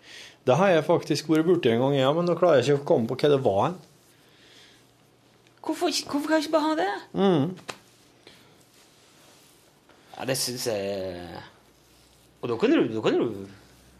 det. 0.46 0.58
Har 0.60 0.72
jeg 0.72 0.86
faktisk 0.88 1.30
vært 1.32 1.48
borti 1.48 1.72
en 1.74 1.82
gang, 1.84 1.98
ja, 1.98 2.12
men 2.16 2.28
nå 2.30 2.38
klarer 2.38 2.62
jeg 2.62 2.70
ikke 2.70 2.84
å 2.84 2.88
komme 2.93 3.10
på 3.10 3.18
hva 3.22 3.32
det 3.34 3.41
var. 3.46 3.76
Hvorfor, 5.66 5.89
hvorfor 5.89 6.28
kan 6.30 6.38
jeg 6.38 6.46
ikke 6.46 6.58
bare 6.58 6.70
ha 6.70 6.76
det? 6.78 6.91
Mm. 7.18 7.48
Ja, 10.16 10.26
det 10.30 10.38
syns 10.39 10.68
jeg 10.70 11.18
Og 12.39 12.52
da 12.52 12.58
kunne 12.62 12.78
du, 12.78 12.93
da 12.93 13.02
kunne 13.04 13.26
du 13.26 13.48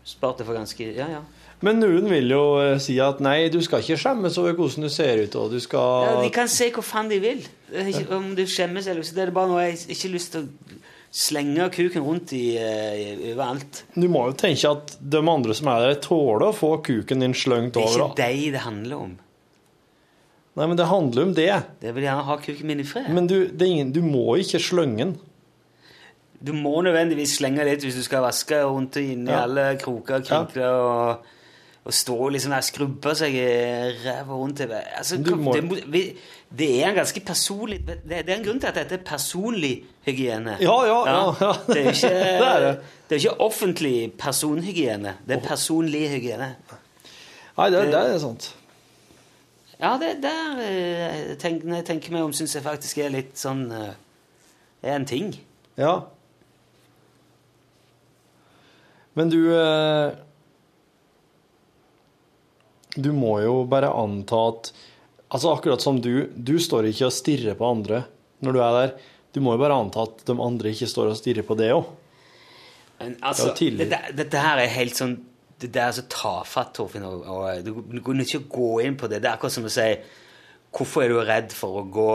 spart 0.06 0.38
det 0.39 0.46
for 0.48 0.56
ganske 0.56 0.91
Ja, 0.93 1.10
ja. 1.18 1.24
Men 1.66 1.80
noen 1.82 2.10
vil 2.12 2.30
jo 2.30 2.43
eh, 2.62 2.76
si 2.84 2.98
at 3.02 3.22
nei, 3.24 3.48
du 3.50 3.58
skal 3.64 3.82
ikke 3.82 3.98
skjemmes 3.98 4.38
over 4.38 4.54
hvordan 4.58 4.86
du 4.86 4.91
ser 4.91 5.22
ut, 5.24 5.38
og 5.39 5.54
du 5.54 5.58
ja 5.58 6.18
de 6.20 6.32
kan 6.34 6.52
si 6.52 6.68
hva 6.76 6.84
faen 6.84 7.10
de 7.10 7.20
vil. 7.24 7.46
Ikke, 7.72 8.10
om 8.18 8.34
du 8.36 8.43
skjemmes 8.43 8.86
eller 8.91 9.02
ikke. 9.02 9.16
Det 9.16 9.24
er 9.24 9.32
bare 9.34 9.50
noe 9.50 9.64
jeg 9.64 9.80
ikke 9.88 10.02
har 10.04 10.14
lyst 10.14 10.36
til 10.36 10.43
å 10.43 10.82
slenge 11.16 11.70
kuken 11.72 12.03
rundt 12.03 12.34
i, 12.36 12.57
i, 12.59 13.11
overalt. 13.32 13.84
Du 13.95 14.07
må 14.11 14.26
jo 14.30 14.34
tenke 14.36 14.68
at 14.68 14.97
de 14.99 15.22
andre 15.22 15.55
som 15.55 15.70
er 15.72 15.86
der, 15.86 15.99
tåler 16.03 16.49
å 16.49 16.55
få 16.55 16.74
kuken 16.84 17.24
din 17.24 17.36
slengt 17.38 17.78
Det 17.78 17.86
er 17.86 17.93
ikke 17.95 18.18
deg 18.20 18.41
det 18.57 18.63
handler 18.66 19.05
om. 19.05 19.13
Nei, 20.55 20.68
men 20.72 20.80
det 20.80 20.88
handler 20.88 21.26
om 21.28 21.32
det. 21.36 21.51
Det 21.82 21.91
vil 21.95 22.05
gjerne 22.07 22.28
ha 22.30 22.36
kuken 22.39 22.68
min 22.68 22.84
i 22.84 22.88
fred. 22.88 23.07
Men 23.16 23.26
du, 23.28 23.38
det 23.51 23.68
ingen, 23.68 23.89
du 23.95 24.01
må 24.03 24.38
ikke 24.39 24.59
slenge 24.63 25.01
den. 25.01 25.16
Du 26.45 26.51
må 26.55 26.78
nødvendigvis 26.86 27.38
slenge 27.39 27.63
litt 27.68 27.84
hvis 27.84 27.95
du 27.97 28.03
skal 28.05 28.24
vaske 28.24 28.59
rundt 28.63 28.99
og 28.99 29.07
inn 29.16 29.24
i 29.28 29.32
Ja. 29.32 29.43
alle 29.47 29.66
kroker 29.82 30.20
og 30.20 30.28
krinkler 30.28 30.80
og, 30.84 31.32
og 31.86 31.94
stå 31.94 32.16
og 32.18 32.32
liksom 32.34 32.52
der 32.52 32.64
og 32.64 32.66
skrubbe 32.66 33.12
seg 33.16 33.36
i 33.38 33.46
ræva 34.06 34.34
rundt 34.40 34.60
i 34.64 34.68
altså, 34.74 35.20
må- 35.38 35.54
det, 35.54 36.02
det 36.58 36.70
er 36.82 36.90
en 36.90 36.96
ganske 36.98 37.22
personlig 37.22 37.80
det, 37.86 38.00
det 38.10 38.30
er 38.30 38.40
en 38.40 38.44
grunn 38.48 38.60
til 38.60 38.68
at 38.72 38.76
dette 38.80 38.96
er 38.98 39.04
personlig 39.06 39.84
hygiene. 40.08 40.58
Ja, 40.62 40.76
ja, 40.88 40.98
ja, 41.06 41.22
ja. 41.42 41.52
Det 41.68 41.78
er 41.84 41.92
ikke, 41.92 42.10
Det 42.42 42.48
er 42.50 42.60
det. 42.66 42.74
det 43.10 43.16
er 43.16 43.20
ikke 43.22 43.40
offentlig 43.42 43.96
personhygiene. 44.18 45.14
Det 45.28 45.38
er 45.38 45.46
personlig 45.48 46.08
hygiene. 46.16 46.56
Nei, 47.58 47.70
det, 47.70 47.82
Det- 47.86 47.94
det 47.94 48.02
er 48.16 48.20
sant. 48.20 48.50
Ja, 49.80 49.98
det 50.02 50.12
der 50.24 50.60
eh, 50.64 51.36
tenk, 51.38 51.66
jeg 51.68 51.86
tenker 51.86 52.12
meg 52.16 52.24
om, 52.24 52.34
syns 52.34 52.56
jeg 52.56 52.64
faktisk 52.64 52.98
er 53.04 53.10
litt 53.12 53.36
sånn 53.38 53.66
eh, 53.76 53.92
er 54.84 54.96
en 54.96 55.06
ting. 55.06 55.34
Ja. 55.78 55.98
Men 59.16 59.30
du 59.32 59.40
eh, 59.54 60.16
Du 62.96 63.12
må 63.16 63.38
jo 63.43 63.64
bare 63.70 63.91
anta 63.91 64.48
at 64.52 64.72
Altså 65.36 65.52
Akkurat 65.52 65.82
som 65.82 65.98
du, 66.00 66.30
du 66.36 66.56
står 66.62 66.86
ikke 66.91 67.10
og 67.10 67.14
stirrer 67.16 67.58
på 67.60 67.68
andre 67.68 68.04
når 68.46 68.54
du 68.56 68.60
er 68.62 68.76
der. 68.76 68.91
Du 69.34 69.41
må 69.43 69.56
jo 69.56 69.60
bare 69.60 69.76
anta 69.76 70.04
at 70.06 70.22
de 70.28 70.36
andre 70.39 70.72
ikke 70.72 70.88
står 70.88 71.10
og 71.12 71.18
stirrer 71.20 71.43
på 71.48 71.58
det 71.60 71.72
òg. 71.76 71.88
Altså, 73.26 73.50
det 73.58 73.89
dette, 73.89 74.14
dette 74.16 74.39
her 74.39 74.62
er 74.62 74.72
helt 74.72 74.96
sånn 74.96 75.18
Det 75.60 75.68
der 75.74 75.89
er 75.89 75.96
så 75.98 76.06
tafatt, 76.12 76.74
Torfinn. 76.78 77.04
Og, 77.08 77.26
og, 77.28 77.66
du, 77.66 78.00
kunne 78.04 78.24
ikke 78.24 78.46
gå 78.52 78.70
inn 78.86 78.96
på 79.00 79.10
det. 79.12 79.22
Det 79.24 79.30
er 79.30 79.36
akkurat 79.36 79.56
som 79.56 79.68
å 79.68 79.74
si 79.74 79.89
Hvorfor 80.76 81.06
er 81.06 81.12
du 81.12 81.20
redd 81.24 81.56
for 81.56 81.82
å 81.82 81.86
gå 81.88 82.10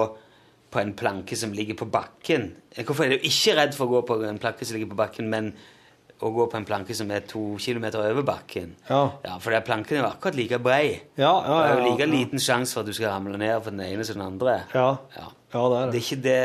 på 0.70 0.80
en 0.80 0.94
planke 0.96 1.36
som 1.36 1.52
ligger 1.56 1.78
på 1.80 1.88
bakken? 1.90 2.50
Hvorfor 2.78 3.06
er 3.06 3.16
du 3.16 3.28
ikke 3.28 3.56
redd 3.58 3.76
for 3.76 3.88
å 3.88 3.98
gå 3.98 4.02
på 4.08 4.18
en 4.28 4.40
planke 4.40 4.68
som 4.68 4.76
ligger 4.76 4.92
på 4.92 5.00
bakken, 5.00 5.30
men 5.32 5.54
å 6.20 6.30
gå 6.34 6.44
på 6.52 6.58
en 6.58 6.66
planke 6.68 6.94
som 6.96 7.10
er 7.14 7.22
to 7.28 7.42
kilometer 7.62 8.02
over 8.04 8.24
bakken? 8.26 8.74
Ja. 8.88 9.02
Ja, 9.24 9.38
For 9.40 9.56
planken 9.64 9.96
er 9.96 10.02
jo 10.02 10.08
akkurat 10.10 10.36
like 10.36 10.58
brei. 10.62 11.00
Ja, 11.16 11.30
ja, 11.46 11.58
det 11.62 11.68
er 11.70 11.78
jo 11.80 11.86
like 11.94 12.08
liten 12.10 12.42
sjanse 12.42 12.74
for 12.76 12.84
at 12.84 12.90
du 12.90 12.92
skal 12.96 13.12
ramle 13.14 13.38
ned 13.40 13.56
for 13.64 13.70
den 13.72 13.80
ene 13.86 14.04
som 14.04 14.18
den 14.20 14.26
andre. 14.26 14.58
Ja. 14.74 14.88
Ja. 15.16 15.28
ja, 15.54 15.62
det 15.72 15.78
er 15.78 15.80
Det 15.80 15.86
er 15.86 15.92
det. 15.92 16.02
ikke 16.04 16.22
det 16.22 16.40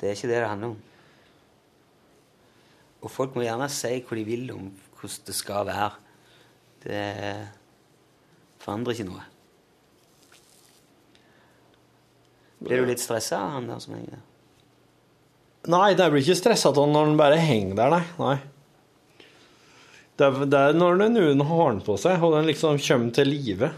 Det 0.00 0.08
er 0.08 0.14
ikke 0.18 0.28
det 0.30 0.40
det 0.40 0.48
handler 0.48 0.68
om. 0.74 0.82
Og 3.02 3.10
folk 3.10 3.34
må 3.36 3.42
gjerne 3.46 3.68
si 3.70 3.94
hva 4.02 4.16
de 4.18 4.24
vil 4.26 4.50
om 4.54 4.70
hvordan 5.00 5.26
det 5.26 5.34
skal 5.36 5.66
være. 5.68 5.90
Det 6.86 7.02
forandrer 8.62 8.94
ikke 8.96 9.08
noe. 9.10 9.24
Blir 12.62 12.80
du 12.82 12.88
litt 12.88 13.02
stressa 13.02 13.38
han 13.52 13.66
der 13.68 13.78
som 13.82 13.94
henger 13.94 14.16
der? 14.16 14.24
Nei, 15.66 15.96
det 15.98 16.06
blir 16.12 16.22
ikke 16.22 16.38
stressa 16.38 16.70
av 16.70 16.86
når 16.86 17.10
den 17.10 17.18
bare 17.18 17.40
henger 17.42 17.78
der, 17.78 17.96
nei. 17.96 18.04
nei. 18.20 19.26
Det 20.16 20.28
er, 20.28 20.46
det 20.48 20.60
er 20.60 20.78
når 20.78 21.00
den 21.02 21.18
uen 21.20 21.42
har 21.48 21.72
den 21.72 21.82
på 21.84 21.96
seg, 22.00 22.22
og 22.22 22.36
den 22.36 22.48
liksom 22.48 22.78
kommer 22.80 23.12
til 23.16 23.28
live. 23.28 23.72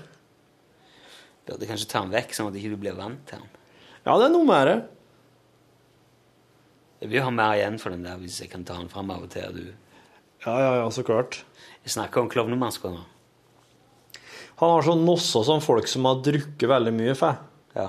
Burde 1.49 1.67
kanskje 1.71 1.89
ta 1.89 2.05
den 2.05 2.13
vekk, 2.13 2.37
sånn 2.37 2.51
at 2.51 2.55
du 2.55 2.61
ikke 2.61 2.79
blir 2.85 2.99
vant 2.99 3.25
til 3.27 3.41
den. 3.41 3.51
Ja, 4.05 4.15
det 4.15 4.29
er 4.29 4.35
noe 4.35 4.47
med 4.47 4.69
det. 4.69 4.79
Jeg 7.03 7.13
vil 7.13 7.25
ha 7.25 7.31
mer 7.33 7.57
igjen 7.57 7.79
for 7.81 7.95
den 7.95 8.05
der 8.07 8.19
hvis 8.21 8.41
jeg 8.43 8.51
kan 8.53 8.67
ta 8.69 8.77
den 8.79 8.91
fram 8.93 9.11
av 9.15 9.25
og 9.27 9.33
til. 9.33 9.55
Du. 9.55 10.09
Ja, 10.45 10.55
ja, 10.61 10.73
ja, 10.83 10.89
så 10.95 11.05
klart. 11.07 11.41
Jeg 11.87 11.95
snakker 11.95 12.23
om 12.23 12.31
klovnemasker 12.31 12.93
nå. 12.95 13.05
Han 14.59 14.75
har 14.75 14.87
sånn 14.87 15.05
nosser 15.07 15.45
som 15.47 15.63
folk 15.63 15.87
som 15.91 16.07
har 16.09 16.21
drukket 16.27 16.67
veldig 16.71 16.93
mye, 16.95 17.15
får. 17.19 17.39
Ja. 17.79 17.89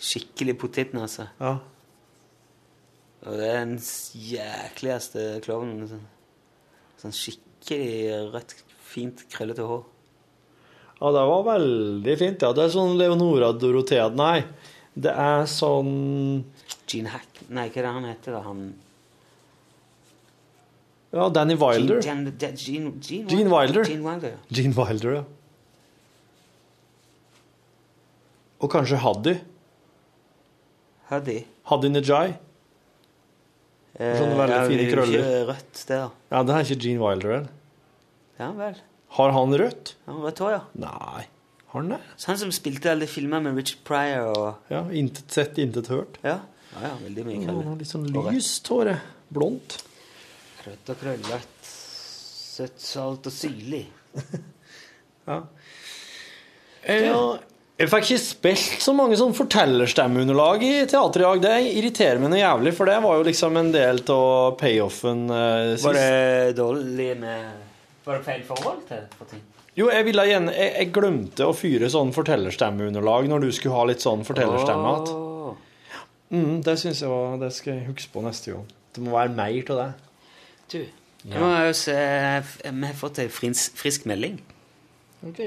Skikkelig 0.00 0.54
potetnese. 0.62 1.26
Ja. 1.42 1.56
Og 3.26 3.36
det 3.36 3.48
er 3.52 3.58
den 3.66 3.76
jækligste 4.30 5.24
klovnen. 5.44 5.84
Sånn, 5.90 6.04
sånn 7.02 7.16
skikkelig 7.16 8.30
rødt, 8.32 8.54
fint, 8.90 9.24
krøllete 9.32 9.66
hår. 9.68 9.82
ja, 11.00 11.10
det 11.16 11.24
var 11.32 11.42
veldig 11.50 12.14
fint. 12.20 12.42
Ja, 12.46 12.52
det 12.56 12.64
er 12.64 12.72
sånn 12.74 12.96
Leonora 12.98 13.52
Dorothea 13.52 14.08
Nei, 14.12 14.44
det 14.96 15.12
er 15.12 15.44
sånn 15.48 16.44
Gene 16.90 17.12
Hack 17.12 17.44
Nei, 17.48 17.68
hva 17.70 17.78
er 17.78 17.86
det 17.86 17.92
han 17.94 18.08
heter? 18.08 18.32
da? 18.34 18.40
Han 18.48 18.64
Ja, 21.12 21.28
Danny 21.28 21.54
Wilder. 21.60 22.00
Gene, 22.02 22.32
Gene, 22.38 22.56
Gene, 22.56 22.90
Gene, 23.02 23.28
Gene 23.30 23.50
Wilder. 23.52 23.84
Gene 23.84 24.04
Wilder. 24.06 24.36
Gene 24.50 24.74
Wilder, 24.76 25.14
ja. 25.20 25.24
Og 28.60 28.70
kanskje 28.70 28.98
Haddy. 29.00 29.32
Haddy. 31.10 31.38
Haddy 31.70 31.88
Nejai. 31.90 32.28
Sånne 34.00 34.36
veldig 34.38 34.54
ja, 34.56 34.60
fine 34.64 34.78
det 34.80 34.86
er 34.86 34.94
krøller. 34.94 35.26
Rødt 35.50 35.80
der. 35.90 36.06
Ja, 36.32 36.40
det 36.48 36.54
er 36.54 36.64
ikke 36.64 36.80
Gene 36.86 37.02
Wilder, 37.04 37.32
vel? 37.34 37.48
Ja 38.40 38.48
vel. 38.56 38.78
Har 39.18 39.34
han 39.36 39.56
rødt? 39.60 39.92
Ja, 40.06 40.14
rødt 40.24 40.40
hår, 40.40 40.54
ja. 40.54 40.60
Nei. 40.80 41.26
Har 41.70 41.82
han 41.82 41.92
det? 41.92 41.98
Så 42.16 42.30
han 42.30 42.40
som 42.40 42.54
spilte 42.54 42.90
alle 42.94 43.08
filmer 43.10 43.42
med 43.44 43.58
Richard 43.60 43.82
Pryor 43.86 44.30
og 44.32 44.72
Ja, 44.72 44.80
intet 44.96 45.34
sett, 45.36 45.60
intet 45.60 45.90
hørt. 45.92 46.16
Ja, 46.24 46.38
ja, 46.72 46.86
ja 46.88 46.94
veldig 47.02 47.26
mye 47.28 47.42
Han 47.44 47.60
har 47.68 47.76
litt 47.82 47.90
sånn 47.90 48.08
lyst 48.30 48.72
hår. 48.72 48.94
Blondt. 49.30 49.76
Rødt 50.64 50.94
og 50.94 51.02
krøllete. 51.02 51.70
Søtt, 51.70 52.80
salt 52.82 53.28
og 53.28 53.36
syrlig. 53.36 53.84
Ja. 55.30 55.44
Jeg 57.80 57.88
fikk 57.88 58.10
ikke 58.10 58.20
spilt 58.20 58.82
så 58.84 58.92
mange 58.92 59.16
sånn 59.16 59.32
fortellerstemmeunderlag 59.32 60.64
i 60.66 60.72
teateret 60.84 61.22
i 61.22 61.24
dag. 61.24 61.44
Det 61.46 61.76
irriterer 61.78 62.18
meg 62.20 62.34
noe 62.34 62.40
jævlig, 62.42 62.74
for 62.76 62.90
det 62.90 62.96
var 63.00 63.16
jo 63.16 63.24
liksom 63.30 63.56
en 63.56 63.70
del 63.72 64.02
av 64.12 64.58
payoffen 64.60 65.22
eh, 65.32 65.70
sist. 65.78 65.86
Var 65.86 65.96
det 65.96 66.58
dårlig 66.58 67.14
med 67.22 67.46
Var 68.04 68.18
det 68.18 68.26
feil 68.26 68.42
forhold 68.44 68.82
til 68.90 69.06
for 69.14 69.30
ting? 69.32 69.40
Jo, 69.78 69.86
jeg 69.88 70.04
ville 70.10 70.26
igjen, 70.28 70.50
jeg, 70.52 70.74
jeg 70.74 70.90
glemte 70.92 71.46
å 71.48 71.56
fyre 71.56 71.88
sånn 71.88 72.12
fortellerstemmeunderlag 72.12 73.30
når 73.32 73.46
du 73.46 73.48
skulle 73.56 73.78
ha 73.78 73.86
litt 73.88 74.04
sånn 74.04 74.26
fortellerstemme 74.28 74.92
igjen. 74.92 75.08
Oh. 75.16 75.56
Mm, 76.30 76.60
det 76.66 76.76
syns 76.78 77.00
jeg 77.02 77.10
var 77.10 77.40
Det 77.40 77.48
skal 77.56 77.78
jeg 77.78 77.88
huske 77.88 78.12
på 78.12 78.26
neste 78.26 78.52
gang. 78.52 78.68
Det 78.92 79.06
må 79.06 79.16
være 79.16 79.32
mer 79.40 79.72
av 79.72 79.80
det. 79.80 79.88
Du, 80.74 80.78
jeg 81.30 81.40
må 81.40 81.48
jo 81.64 81.72
se 81.80 81.96
Vi 81.96 82.76
har 82.84 83.00
fått 83.00 83.24
ei 83.24 83.28
frisk, 83.32 84.04
melding. 84.10 84.36
Ok. 85.24 85.42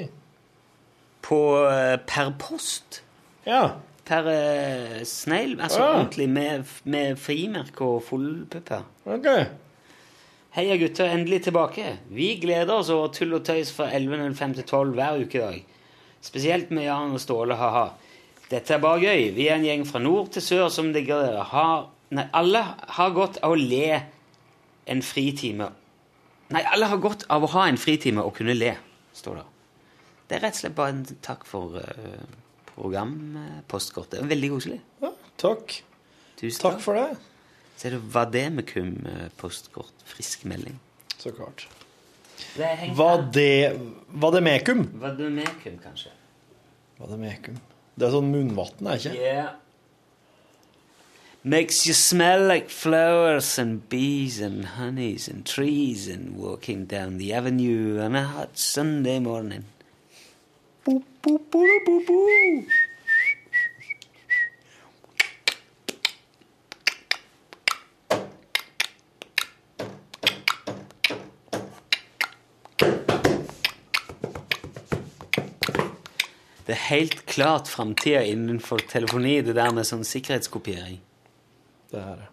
På 1.24 1.39
eh, 1.69 1.97
per 2.07 2.34
post. 2.39 3.01
Ja. 3.47 3.63
Per 4.03 4.26
uh, 4.28 5.03
snail. 5.07 5.55
Altså 5.63 5.80
Ja. 5.80 5.91
ordentlig 5.97 6.30
med, 6.30 6.63
med 6.84 7.15
frimerke 7.17 7.86
og 7.88 8.03
fullpupper. 8.03 8.84
OK. 9.05 9.28
Heia 10.53 10.76
gutter, 10.78 11.09
endelig 11.09 11.43
tilbake. 11.47 11.86
Vi 12.13 12.36
gleder 12.41 12.74
oss 12.76 12.91
over 12.93 13.07
tull 13.15 13.34
og 13.34 13.45
tøys 13.47 13.71
fra 13.74 13.88
11.05 13.89 14.57
til 14.59 14.63
12 14.67 14.91
hver 14.99 15.21
ukedag. 15.24 15.63
Spesielt 16.24 16.71
med 16.71 16.84
Jan 16.86 17.15
og 17.15 17.24
Ståle, 17.24 17.55
ha-ha. 17.57 17.88
Dette 18.51 18.76
er 18.76 18.84
bare 18.84 18.99
gøy. 19.01 19.32
Vi 19.34 19.47
er 19.47 19.55
en 19.55 19.65
gjeng 19.65 19.88
fra 19.88 19.99
nord 20.03 20.30
til 20.36 20.43
sør 20.45 20.67
som 20.69 20.91
digger 20.93 21.24
dere. 21.24 21.47
Har, 21.49 21.88
nei, 22.13 22.28
alle 22.38 22.61
har 22.99 23.15
godt 23.15 23.39
av 23.43 23.55
å 23.55 23.57
le 23.57 24.01
en 24.86 25.01
fritime. 25.01 25.71
Nei, 26.53 26.61
alle 26.69 26.91
har 26.91 27.01
godt 27.01 27.26
av 27.34 27.47
å 27.47 27.49
ha 27.55 27.65
en 27.71 27.80
fritime 27.82 28.21
og 28.21 28.36
kunne 28.38 28.53
le, 28.53 28.76
står 29.15 29.39
det. 29.39 29.47
Det 30.34 30.39
er 30.39 30.47
rett 30.47 30.55
og 30.57 30.61
slett 30.63 30.73
bare 30.73 30.89
en 30.95 31.01
takk 31.21 31.43
for 31.45 31.75
uh, 31.77 32.21
programpostkortet. 32.71 34.23
Veldig 34.25 34.47
koselig. 34.49 34.79
Ja, 35.03 35.11
takk. 35.38 35.75
Tusen 36.39 36.57
Takk 36.63 36.79
for 36.81 36.97
det. 36.97 37.19
Så 37.77 37.86
er 37.86 37.93
det 37.93 37.99
Vademekum-postkort. 38.15 39.93
Frisk 40.09 40.47
melding. 40.49 40.79
Så 41.21 41.29
klart. 41.38 41.67
Vademekum? 42.97 44.81
Vademekum, 45.03 45.77
kanskje. 45.84 46.09
Vademekum. 46.97 47.61
det 47.93 48.07
er 48.07 48.15
sånn 48.15 48.31
munnvann, 48.34 48.89
er 48.89 48.97
ikke? 48.97 49.13
Yeah. 49.13 49.51
Makes 51.43 51.86
you 51.86 51.93
smell 51.93 52.47
like 52.49 52.73
flowers 52.73 53.59
and 53.61 53.86
bees 53.88 54.41
and 54.41 54.65
honeys 54.79 55.27
and 55.27 55.45
trees 55.45 56.07
and 56.07 56.38
walking 56.41 56.86
down 56.89 57.19
the 57.19 57.34
avenue 57.34 58.01
on 58.01 58.15
a 58.15 58.23
hot 58.23 58.57
Sunday 58.57 59.19
morning. 59.19 59.69
Det 61.24 61.30
er 76.74 76.82
helt 76.89 77.26
klart 77.26 77.71
framtida 77.71 78.26
innenfor 78.28 78.84
telefoni, 78.91 79.38
det 79.47 79.55
der 79.55 79.71
med 79.71 79.88
sånn 79.88 80.03
sikkerhetskopiering. 80.03 80.99
Det 81.93 82.03
er 82.03 82.19
det. 82.19 82.30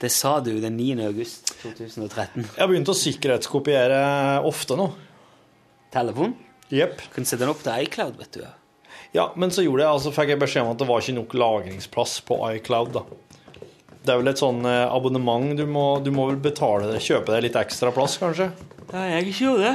Det 0.00 0.10
sa 0.10 0.40
du 0.42 0.56
den 0.58 0.74
9. 0.74 0.98
august 1.06 1.54
2013. 1.62 2.50
Jeg 2.50 2.58
har 2.58 2.74
begynt 2.74 2.90
å 2.90 2.98
sikkerhetskopiere 2.98 4.04
ofte 4.42 4.74
nå. 4.74 4.90
Telefon? 5.94 6.34
Jepp. 6.70 7.02
Kan 7.14 7.26
sette 7.26 7.42
den 7.42 7.52
opp 7.52 7.62
til 7.64 7.86
iCloud, 7.86 8.18
vet 8.20 8.38
du. 8.38 8.44
Ja, 9.12 9.32
men 9.36 9.50
så 9.50 9.64
gjorde 9.64 9.82
jeg, 9.82 9.90
altså 9.90 10.12
fikk 10.14 10.34
jeg 10.34 10.40
beskjed 10.40 10.64
om 10.64 10.72
at 10.74 10.78
det 10.78 10.86
var 10.86 11.02
ikke 11.02 11.16
nok 11.16 11.34
lagringsplass 11.42 12.20
på 12.28 12.38
iCloud. 12.54 12.92
da. 12.94 13.04
Det 14.00 14.12
er 14.14 14.20
vel 14.22 14.30
et 14.30 14.40
sånn 14.40 14.62
eh, 14.64 14.86
abonnement 14.88 15.50
du 15.58 15.66
må, 15.68 15.86
du 16.00 16.12
må 16.14 16.28
vel 16.30 16.38
betale 16.40 16.88
det, 16.88 17.02
kjøpe 17.04 17.34
deg 17.34 17.48
litt 17.48 17.58
ekstra 17.58 17.90
plass, 17.92 18.16
kanskje? 18.22 18.48
Ja, 18.92 19.02
jeg 19.16 19.26
ikke 19.28 19.48
gjorde 19.48 19.66
det. 19.66 19.74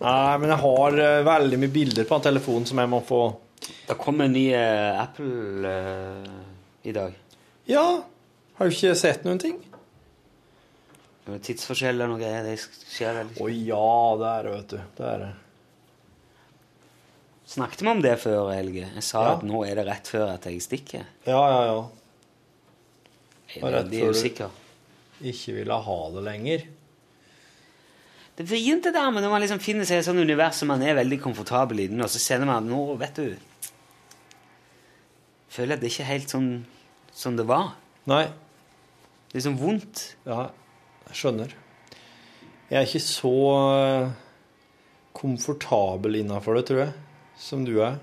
Nei, 0.00 0.38
men 0.40 0.52
jeg 0.54 0.62
har 0.64 0.98
eh, 1.04 1.20
veldig 1.28 1.60
mye 1.60 1.74
bilder 1.74 2.08
på 2.08 2.18
telefonen 2.24 2.66
som 2.66 2.80
jeg 2.80 2.90
må 2.90 3.02
få 3.04 3.20
Det 3.86 3.98
kom 4.00 4.22
en 4.24 4.32
ny 4.32 4.46
uh, 4.56 5.02
Apple 5.02 5.68
uh, 5.68 6.86
i 6.88 6.94
dag. 6.96 7.14
Ja, 7.68 7.84
har 8.56 8.70
du 8.70 8.74
ikke 8.74 8.96
sett 8.98 9.26
noen 9.28 9.42
ting? 9.42 9.60
Tidsforskjell 11.30 12.00
og 12.02 12.14
noe 12.14 12.18
greier. 12.18 12.48
Det 12.48 12.56
skjer 12.58 13.20
veldig 13.20 13.44
Å 13.44 13.50
ja, 13.52 13.92
det 14.18 14.30
er 14.32 14.48
det, 14.48 14.54
vet 14.56 14.72
du. 14.72 14.80
Det 14.96 15.06
er 15.12 15.22
det. 15.22 15.30
Snakket 17.50 17.82
vi 17.82 17.88
om 17.90 18.00
det 18.04 18.12
før, 18.22 18.52
Helge? 18.54 18.86
Jeg 18.94 19.02
sa 19.02 19.24
Ja. 19.24 19.32
at 19.36 19.42
nå 19.46 19.64
er 19.66 19.74
det 19.80 19.86
rett 19.88 20.06
før 20.06 20.28
at 20.34 20.44
jeg 20.46 20.60
stikker. 20.62 21.06
Ja, 21.26 21.40
ja, 21.50 21.62
ja. 21.66 21.88
Jeg 23.56 23.64
er 23.66 23.82
veldig 23.82 24.02
usikker. 24.14 24.50
Ikke 25.20 25.54
ville 25.56 25.74
ha 25.82 25.96
det 26.14 26.22
lenger. 26.24 26.62
Det 28.36 28.44
er 28.46 28.50
vrient 28.54 28.84
det 28.86 28.94
der, 28.94 29.10
men 29.10 29.22
når 29.24 29.30
man 29.34 29.42
liksom 29.42 29.58
finner 29.60 29.84
seg 29.84 29.96
i 29.98 29.98
et 30.00 30.06
sånt 30.06 30.22
univers 30.22 30.54
som 30.62 30.68
man 30.70 30.80
er 30.86 30.94
veldig 30.94 31.18
komfortabel 31.20 31.80
i, 31.82 31.88
og 32.00 32.08
så 32.08 32.22
kjenner 32.22 32.46
man 32.46 32.62
at 32.62 32.70
nå, 32.70 32.96
vet 32.96 33.14
du 33.18 33.36
Føler 35.50 35.74
at 35.74 35.80
det 35.82 35.90
ikke 35.90 36.04
er 36.06 36.12
helt 36.14 36.30
sånn 36.30 36.50
som 37.12 37.34
det 37.36 37.44
var. 37.48 37.72
Nei. 38.06 38.28
Det 39.32 39.40
er 39.40 39.44
sånn 39.48 39.58
vondt. 39.58 40.14
Ja, 40.24 40.44
jeg 41.08 41.18
skjønner. 41.18 41.54
Jeg 42.70 42.78
er 42.78 42.86
ikke 42.86 43.02
så 43.02 43.32
eh, 43.74 44.12
komfortabel 45.18 46.20
innafor 46.20 46.54
det, 46.54 46.64
tror 46.70 46.78
jeg, 46.84 46.92
som 47.40 47.64
du 47.64 47.78
er. 47.82 47.96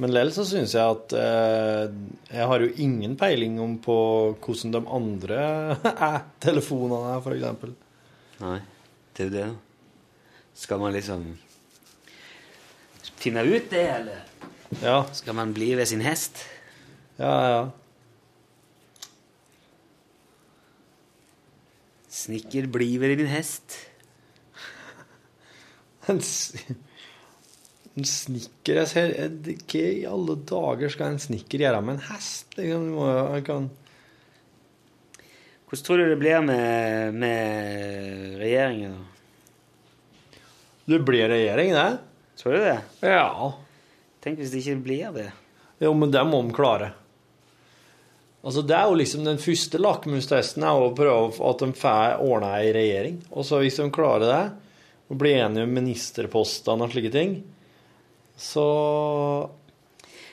Men 0.00 0.10
likevel 0.12 0.32
så 0.34 0.44
syns 0.48 0.72
jeg 0.74 0.82
at 0.96 1.12
eh, 1.14 1.90
Jeg 2.32 2.46
har 2.48 2.62
jo 2.64 2.70
ingen 2.80 3.12
peiling 3.20 3.58
om 3.60 3.74
på 3.84 3.96
hvordan 4.40 4.72
de 4.74 4.80
andre 4.98 5.42
telefonene 6.44 7.12
er, 7.12 7.20
f.eks. 7.20 7.76
Nei, 8.42 8.56
det 9.16 9.26
er 9.26 9.28
jo 9.28 9.34
det. 9.36 9.46
Skal 10.64 10.80
man 10.82 10.92
liksom 10.96 11.26
finne 13.22 13.44
ut 13.46 13.68
det, 13.70 13.84
eller 13.98 14.24
Ja, 14.82 14.96
skal 15.14 15.36
man 15.38 15.52
bli 15.54 15.74
ved 15.78 15.86
sin 15.86 16.02
hest? 16.04 16.42
ja, 17.20 17.36
ja. 17.52 17.62
Snikker, 22.12 22.66
bli 22.68 22.90
ved 23.00 23.16
din 23.18 23.26
hest. 23.30 23.76
En, 27.92 28.06
snekker 28.08 28.78
jeg 28.80 28.88
ser, 28.88 29.10
jeg- 29.18 29.58
Hva 29.68 29.84
i 29.84 30.06
alle 30.08 30.36
dager 30.48 30.88
skal 30.92 31.12
en 31.12 31.18
snikker 31.20 31.60
gjøre 31.60 31.82
med 31.84 31.98
en 31.98 32.06
hest? 32.08 32.56
Jeg 32.56 33.44
kan, 33.44 33.70
Hvordan 35.68 35.84
tror 35.84 35.96
du 35.98 36.08
det 36.08 36.18
blir 36.20 36.42
med, 36.44 37.14
med 37.14 38.38
regjeringen, 38.40 38.92
da? 38.92 39.08
det 40.84 40.98
blir 41.06 41.28
regjering, 41.30 41.72
det? 41.72 41.98
Tror 42.36 42.52
du 42.52 42.58
det? 42.58 42.80
Ja. 43.00 43.52
Tenk 44.20 44.38
hvis 44.38 44.50
det 44.52 44.60
ikke 44.60 44.82
blir 44.84 45.14
det. 45.14 45.30
Jo, 45.80 45.94
men 45.94 46.10
det 46.12 46.24
må 46.28 46.42
de 46.44 46.52
klare. 46.52 46.92
Altså, 48.42 48.62
Det 48.66 48.74
er 48.74 48.88
jo 48.90 48.98
liksom 48.98 49.24
den 49.24 49.38
første 49.38 49.78
lakmustesten 49.78 50.64
er 50.66 50.74
å 50.82 50.92
prøve 50.96 51.38
at 51.48 51.58
de 51.62 51.72
får 51.78 52.20
ordna 52.20 52.56
ei 52.58 52.72
regjering. 52.74 53.20
Og 53.30 53.46
så 53.46 53.62
hvis 53.62 53.78
de 53.78 53.88
klarer 53.94 54.26
det, 54.26 54.42
og 55.08 55.18
blir 55.20 55.38
enige 55.44 55.64
om 55.64 55.74
ministerpostene 55.76 56.84
og 56.84 56.92
slike 56.92 57.12
ting, 57.14 57.36
så 58.42 59.50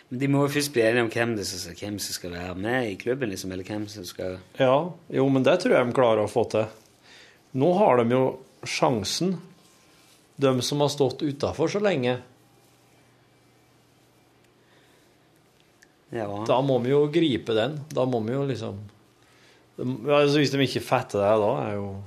Men 0.10 0.20
de 0.24 0.28
må 0.34 0.40
jo 0.48 0.50
først 0.56 0.74
bli 0.74 0.82
enige 0.82 1.04
om 1.06 1.10
hvem, 1.14 1.34
som- 1.46 1.76
hvem 1.78 2.00
som 2.02 2.14
skal 2.16 2.32
være 2.34 2.56
med 2.58 2.88
i 2.90 2.96
klubben, 2.98 3.30
liksom, 3.30 3.52
eller 3.54 3.64
hvem 3.64 3.88
som 3.88 4.04
skal 4.06 4.40
Ja. 4.58 4.90
Jo, 5.14 5.28
men 5.30 5.44
det 5.44 5.60
tror 5.62 5.76
jeg 5.78 5.86
de 5.86 5.94
klarer 5.94 6.24
å 6.26 6.32
få 6.32 6.50
til. 6.50 6.66
Nå 7.54 7.78
har 7.78 7.98
de 8.04 8.10
jo 8.16 8.40
sjansen, 8.66 9.38
de 10.40 10.62
som 10.62 10.80
har 10.80 10.90
stått 10.90 11.22
utafor 11.22 11.70
så 11.70 11.80
lenge. 11.82 12.22
Ja. 16.12 16.26
Da 16.48 16.60
må 16.66 16.80
vi 16.82 16.90
jo 16.90 17.04
gripe 17.14 17.54
den. 17.54 17.80
Da 17.94 18.06
må 18.10 18.22
vi 18.26 18.34
jo 18.34 18.46
liksom 18.50 18.80
altså 19.80 20.40
Hvis 20.42 20.52
de 20.52 20.58
ikke 20.66 20.82
fatter 20.84 21.22
det, 21.22 21.36
da 21.40 21.52
er 21.70 21.76
jo 21.78 22.04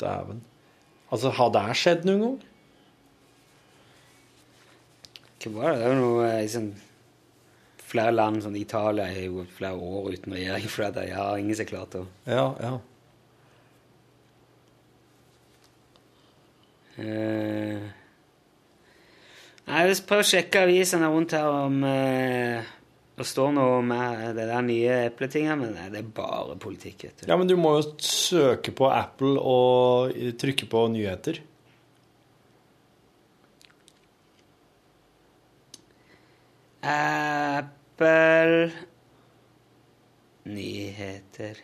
Dæven. 0.00 0.40
Altså, 1.12 1.30
har 1.30 1.50
det 1.54 1.76
skjedd 1.78 2.04
noen 2.08 2.20
gang? 2.24 2.38
Hva 5.46 5.62
var 5.62 5.72
det? 5.72 5.80
Det 5.80 5.92
jo 5.92 6.02
noe 6.02 6.26
eh, 6.28 6.42
liksom, 6.42 6.68
Flere 7.86 8.10
land, 8.10 8.42
som 8.42 8.56
Italia, 8.58 9.06
er 9.06 9.28
jo 9.28 9.44
flere 9.56 9.78
år 9.78 10.08
uten 10.16 10.34
regjering 10.34 10.64
fordi 10.74 11.04
de 11.06 11.14
har 11.14 11.38
ingen 11.38 11.54
som 11.54 11.62
har 11.66 11.70
klart 11.70 11.98
å 12.00 12.06
Ja, 12.26 12.46
ja. 12.60 12.72
Eh, 16.96 17.86
Nei, 19.66 19.78
jeg 19.82 19.90
vil 19.90 20.02
prøve 20.06 20.22
å 20.22 20.26
sjekke 20.28 20.60
avisene 20.62 21.08
rundt 21.10 21.32
her 21.34 21.46
om 21.50 21.80
eh, 21.86 22.66
det 23.18 23.24
står 23.26 23.50
noe 23.56 23.80
om 23.80 23.90
eh, 23.96 24.28
det 24.36 24.44
der 24.46 24.62
nye 24.62 24.98
epletinget, 25.08 25.58
men 25.58 25.72
nei, 25.74 25.88
det 25.90 26.04
er 26.04 26.12
bare 26.14 26.54
politikk, 26.62 27.08
vet 27.08 27.24
du. 27.24 27.26
Ja, 27.32 27.38
men 27.40 27.50
du 27.50 27.56
må 27.58 27.72
jo 27.80 27.88
søke 28.02 28.74
på 28.76 28.86
Apple 28.92 29.34
og 29.40 30.14
trykke 30.38 30.68
på 30.70 30.84
nyheter. 30.94 31.40
Apple 36.86 38.70
Nyheter 40.44 41.56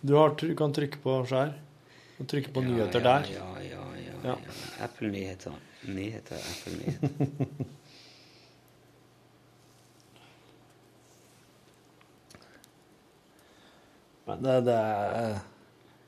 Du 0.00 0.14
har, 0.14 0.54
kan 0.56 0.72
trykke 0.72 0.96
på 1.02 1.26
skjær. 1.28 1.50
Og 2.16 2.28
trykke 2.30 2.52
på 2.54 2.60
nyheter 2.64 3.00
ja, 3.02 3.08
der. 3.08 3.26
Ja, 3.34 3.48
ja, 3.60 3.82
ja, 4.00 4.12
Ja. 4.22 4.28
ja. 4.30 4.36
Apple 4.84 5.10
Nyheter. 5.10 5.52
Nyheter, 5.82 6.36
Apple 6.36 6.72
Nyheter. 6.78 7.08
Men 14.26 14.42
det, 14.42 14.60
det 14.66 14.74
er 14.74 15.38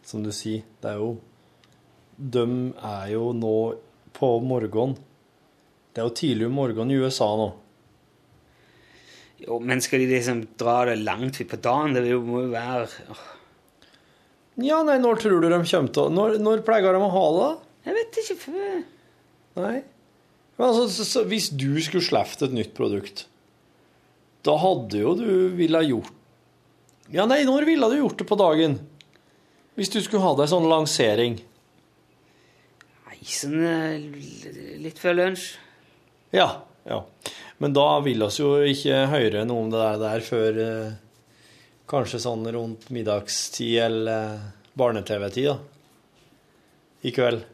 Som 0.03 0.23
du 0.25 0.33
sier, 0.33 0.63
det 0.83 0.91
er 0.91 0.97
jo 1.03 1.17
De 2.17 2.73
er 2.83 3.07
jo 3.13 3.33
nå 3.37 3.57
på 4.17 4.41
morgenen. 4.43 4.97
Det 5.99 6.05
er 6.05 6.07
jo 6.07 6.15
tidlig 6.15 6.47
om 6.47 6.53
morgenen 6.55 6.93
i 6.95 6.99
USA 7.03 7.27
nå. 7.35 7.47
Jo, 9.43 9.57
men 9.59 9.81
skal 9.83 10.05
de 10.05 10.13
liksom 10.13 10.45
dra 10.55 10.85
det 10.87 11.01
langt 11.03 11.41
på 11.51 11.59
dagen? 11.59 11.97
Det 11.97 12.05
må 12.23 12.45
jo 12.45 12.53
være 12.53 12.85
oh. 13.11 13.25
Ja, 14.63 14.79
nei, 14.87 15.01
når 15.03 15.19
tror 15.25 15.43
du 15.43 15.49
de 15.51 15.59
kommer 15.59 15.91
til 15.91 16.05
å 16.05 16.15
Når, 16.15 16.39
når 16.39 16.63
pleier 16.67 16.95
de 16.95 17.03
å 17.03 17.11
ha 17.17 17.25
det? 17.41 17.51
Jeg 17.89 17.99
vet 17.99 18.23
ikke 18.23 18.39
før 18.45 18.79
Nei. 19.59 19.75
Men 20.55 20.69
altså, 20.69 20.87
så, 20.87 21.11
så, 21.11 21.27
hvis 21.35 21.51
du 21.51 21.83
skulle 21.83 22.07
sluppet 22.07 22.47
et 22.47 22.55
nytt 22.55 22.79
produkt, 22.79 23.27
da 24.47 24.55
hadde 24.63 25.03
jo 25.03 25.19
du 25.19 25.29
ville 25.59 25.85
gjort 25.91 27.11
Ja, 27.11 27.27
nei, 27.27 27.43
når 27.43 27.67
ville 27.67 27.91
du 27.91 28.01
gjort 28.05 28.23
det 28.23 28.31
på 28.31 28.39
dagen? 28.39 28.79
Hvis 29.75 29.91
du 29.91 29.99
skulle 29.99 30.23
ha 30.23 30.37
deg 30.39 30.55
sånn 30.55 30.71
lansering. 30.71 31.41
Nei, 33.09 33.25
sånn 33.27 33.65
eh, 33.67 34.13
litt 34.87 35.03
før 35.03 35.25
lunsj. 35.25 35.57
Ja. 36.31 36.63
ja. 36.85 37.07
Men 37.59 37.73
da 37.73 38.01
vil 38.01 38.23
oss 38.23 38.39
jo 38.41 38.57
ikke 38.63 39.07
høre 39.11 39.45
noe 39.49 39.65
om 39.65 39.71
det 39.73 39.81
der, 39.81 40.01
der 40.03 40.25
før 40.25 40.59
eh, 40.63 40.97
kanskje 41.89 42.21
sånn 42.23 42.45
rundt 42.53 42.91
middagstid 42.95 43.79
eller 43.87 44.35
eh, 44.35 44.49
barne-TV-tid, 44.79 45.49
da. 45.49 45.59
I 47.09 47.15
kveld. 47.15 47.47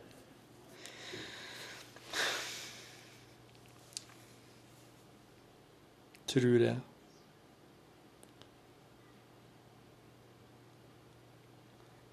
Tror 6.34 6.64
jeg. 6.66 6.76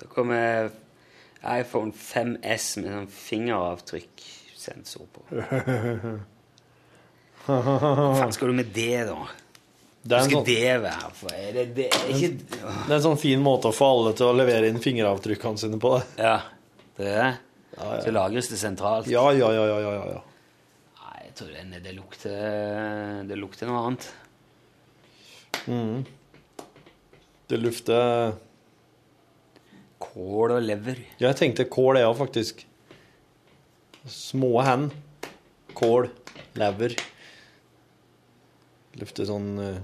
Da 0.02 0.10
kommer 0.12 0.70
iPhone 1.42 1.92
5S 1.92 2.68
med 2.84 2.92
sånn 2.94 3.10
fingeravtrykksensor 3.16 5.10
på. 5.16 5.26
Hva 7.66 8.16
faen 8.18 8.34
skal 8.36 8.52
du 8.52 8.58
med 8.58 8.72
det, 8.76 9.06
da? 9.10 9.20
Det 10.02 10.18
er, 10.18 10.24
en 10.24 10.32
sånn, 10.34 10.46
det 10.48 10.72
være 10.82 11.10
for? 11.14 11.34
Er 11.38 11.52
det, 11.54 11.64
det 11.78 11.86
er 11.94 12.08
ikke 12.10 12.58
Åh, 12.66 12.78
det 12.88 12.90
er 12.90 12.96
en 12.96 13.04
sånn 13.04 13.20
fin 13.22 13.42
måte 13.46 13.70
å 13.70 13.76
få 13.76 13.90
alle 13.94 14.14
til 14.18 14.32
å 14.32 14.34
levere 14.34 14.72
inn 14.72 14.80
fingeravtrykkene 14.82 15.62
sine 15.62 15.78
på. 15.82 15.92
det. 16.00 16.26
Ja, 16.26 16.38
det 16.98 17.06
er 17.12 17.20
det. 17.20 17.28
Ja, 17.78 17.86
ja. 17.86 18.00
Så 18.04 18.14
lagres 18.16 18.50
det 18.52 18.58
sentralt. 18.60 19.08
Ja, 19.12 19.28
ja, 19.38 19.52
ja, 19.54 19.68
ja, 19.70 19.78
ja, 19.86 19.92
ja. 20.16 20.24
Nei, 21.04 21.20
jeg 21.28 21.36
tror 21.38 21.54
det, 21.54 21.84
det, 21.86 21.94
lukter, 21.96 22.34
det 23.30 23.38
lukter 23.40 23.70
noe 23.70 23.84
annet. 23.86 24.10
Det 27.52 27.60
lufter 27.62 28.34
Kål 30.02 30.56
og 30.58 30.66
lever. 30.66 30.98
Ja, 31.20 31.30
Jeg 31.30 31.38
tenkte 31.40 31.70
kål 31.70 32.00
er 32.00 32.08
jo 32.08 32.16
faktisk 32.18 32.66
små 34.10 34.56
hen. 34.66 34.90
Kål, 35.78 36.10
lever. 36.58 36.98
Lufter 39.00 39.28
sånn 39.30 39.52
uh, 39.62 39.78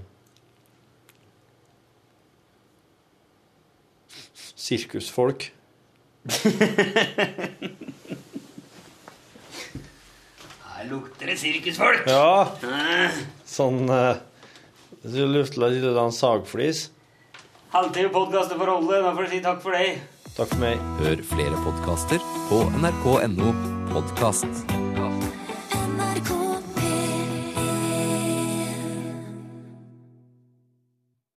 Sirkusfolk. 4.68 5.48
Her 10.68 10.84
lukter 10.90 11.30
det 11.30 11.38
sirkusfolk! 11.40 12.04
Ja, 12.10 12.52
Eh, 12.68 13.22
sånn 13.48 13.88
uh, 13.88 14.18
Du 15.02 15.22
lufter 15.30 15.70
litt 15.72 15.86
sånn 15.86 16.12
sagflis. 16.14 16.88
Halvtime 17.72 18.12
podkast 18.12 18.52
for 18.56 18.68
Rolle. 18.68 19.00
Da 19.04 19.14
får 19.16 19.28
du 19.28 19.34
si 19.36 19.40
takk 19.44 19.62
for 19.64 19.76
deg. 19.76 20.02
Takk 20.34 20.52
for 20.54 20.60
meg. 20.62 20.84
Hør 21.02 21.24
flere 21.32 21.62
podkaster 21.64 22.28
på 22.50 22.64
nrk.no 22.80 23.54
podkast. 23.92 24.87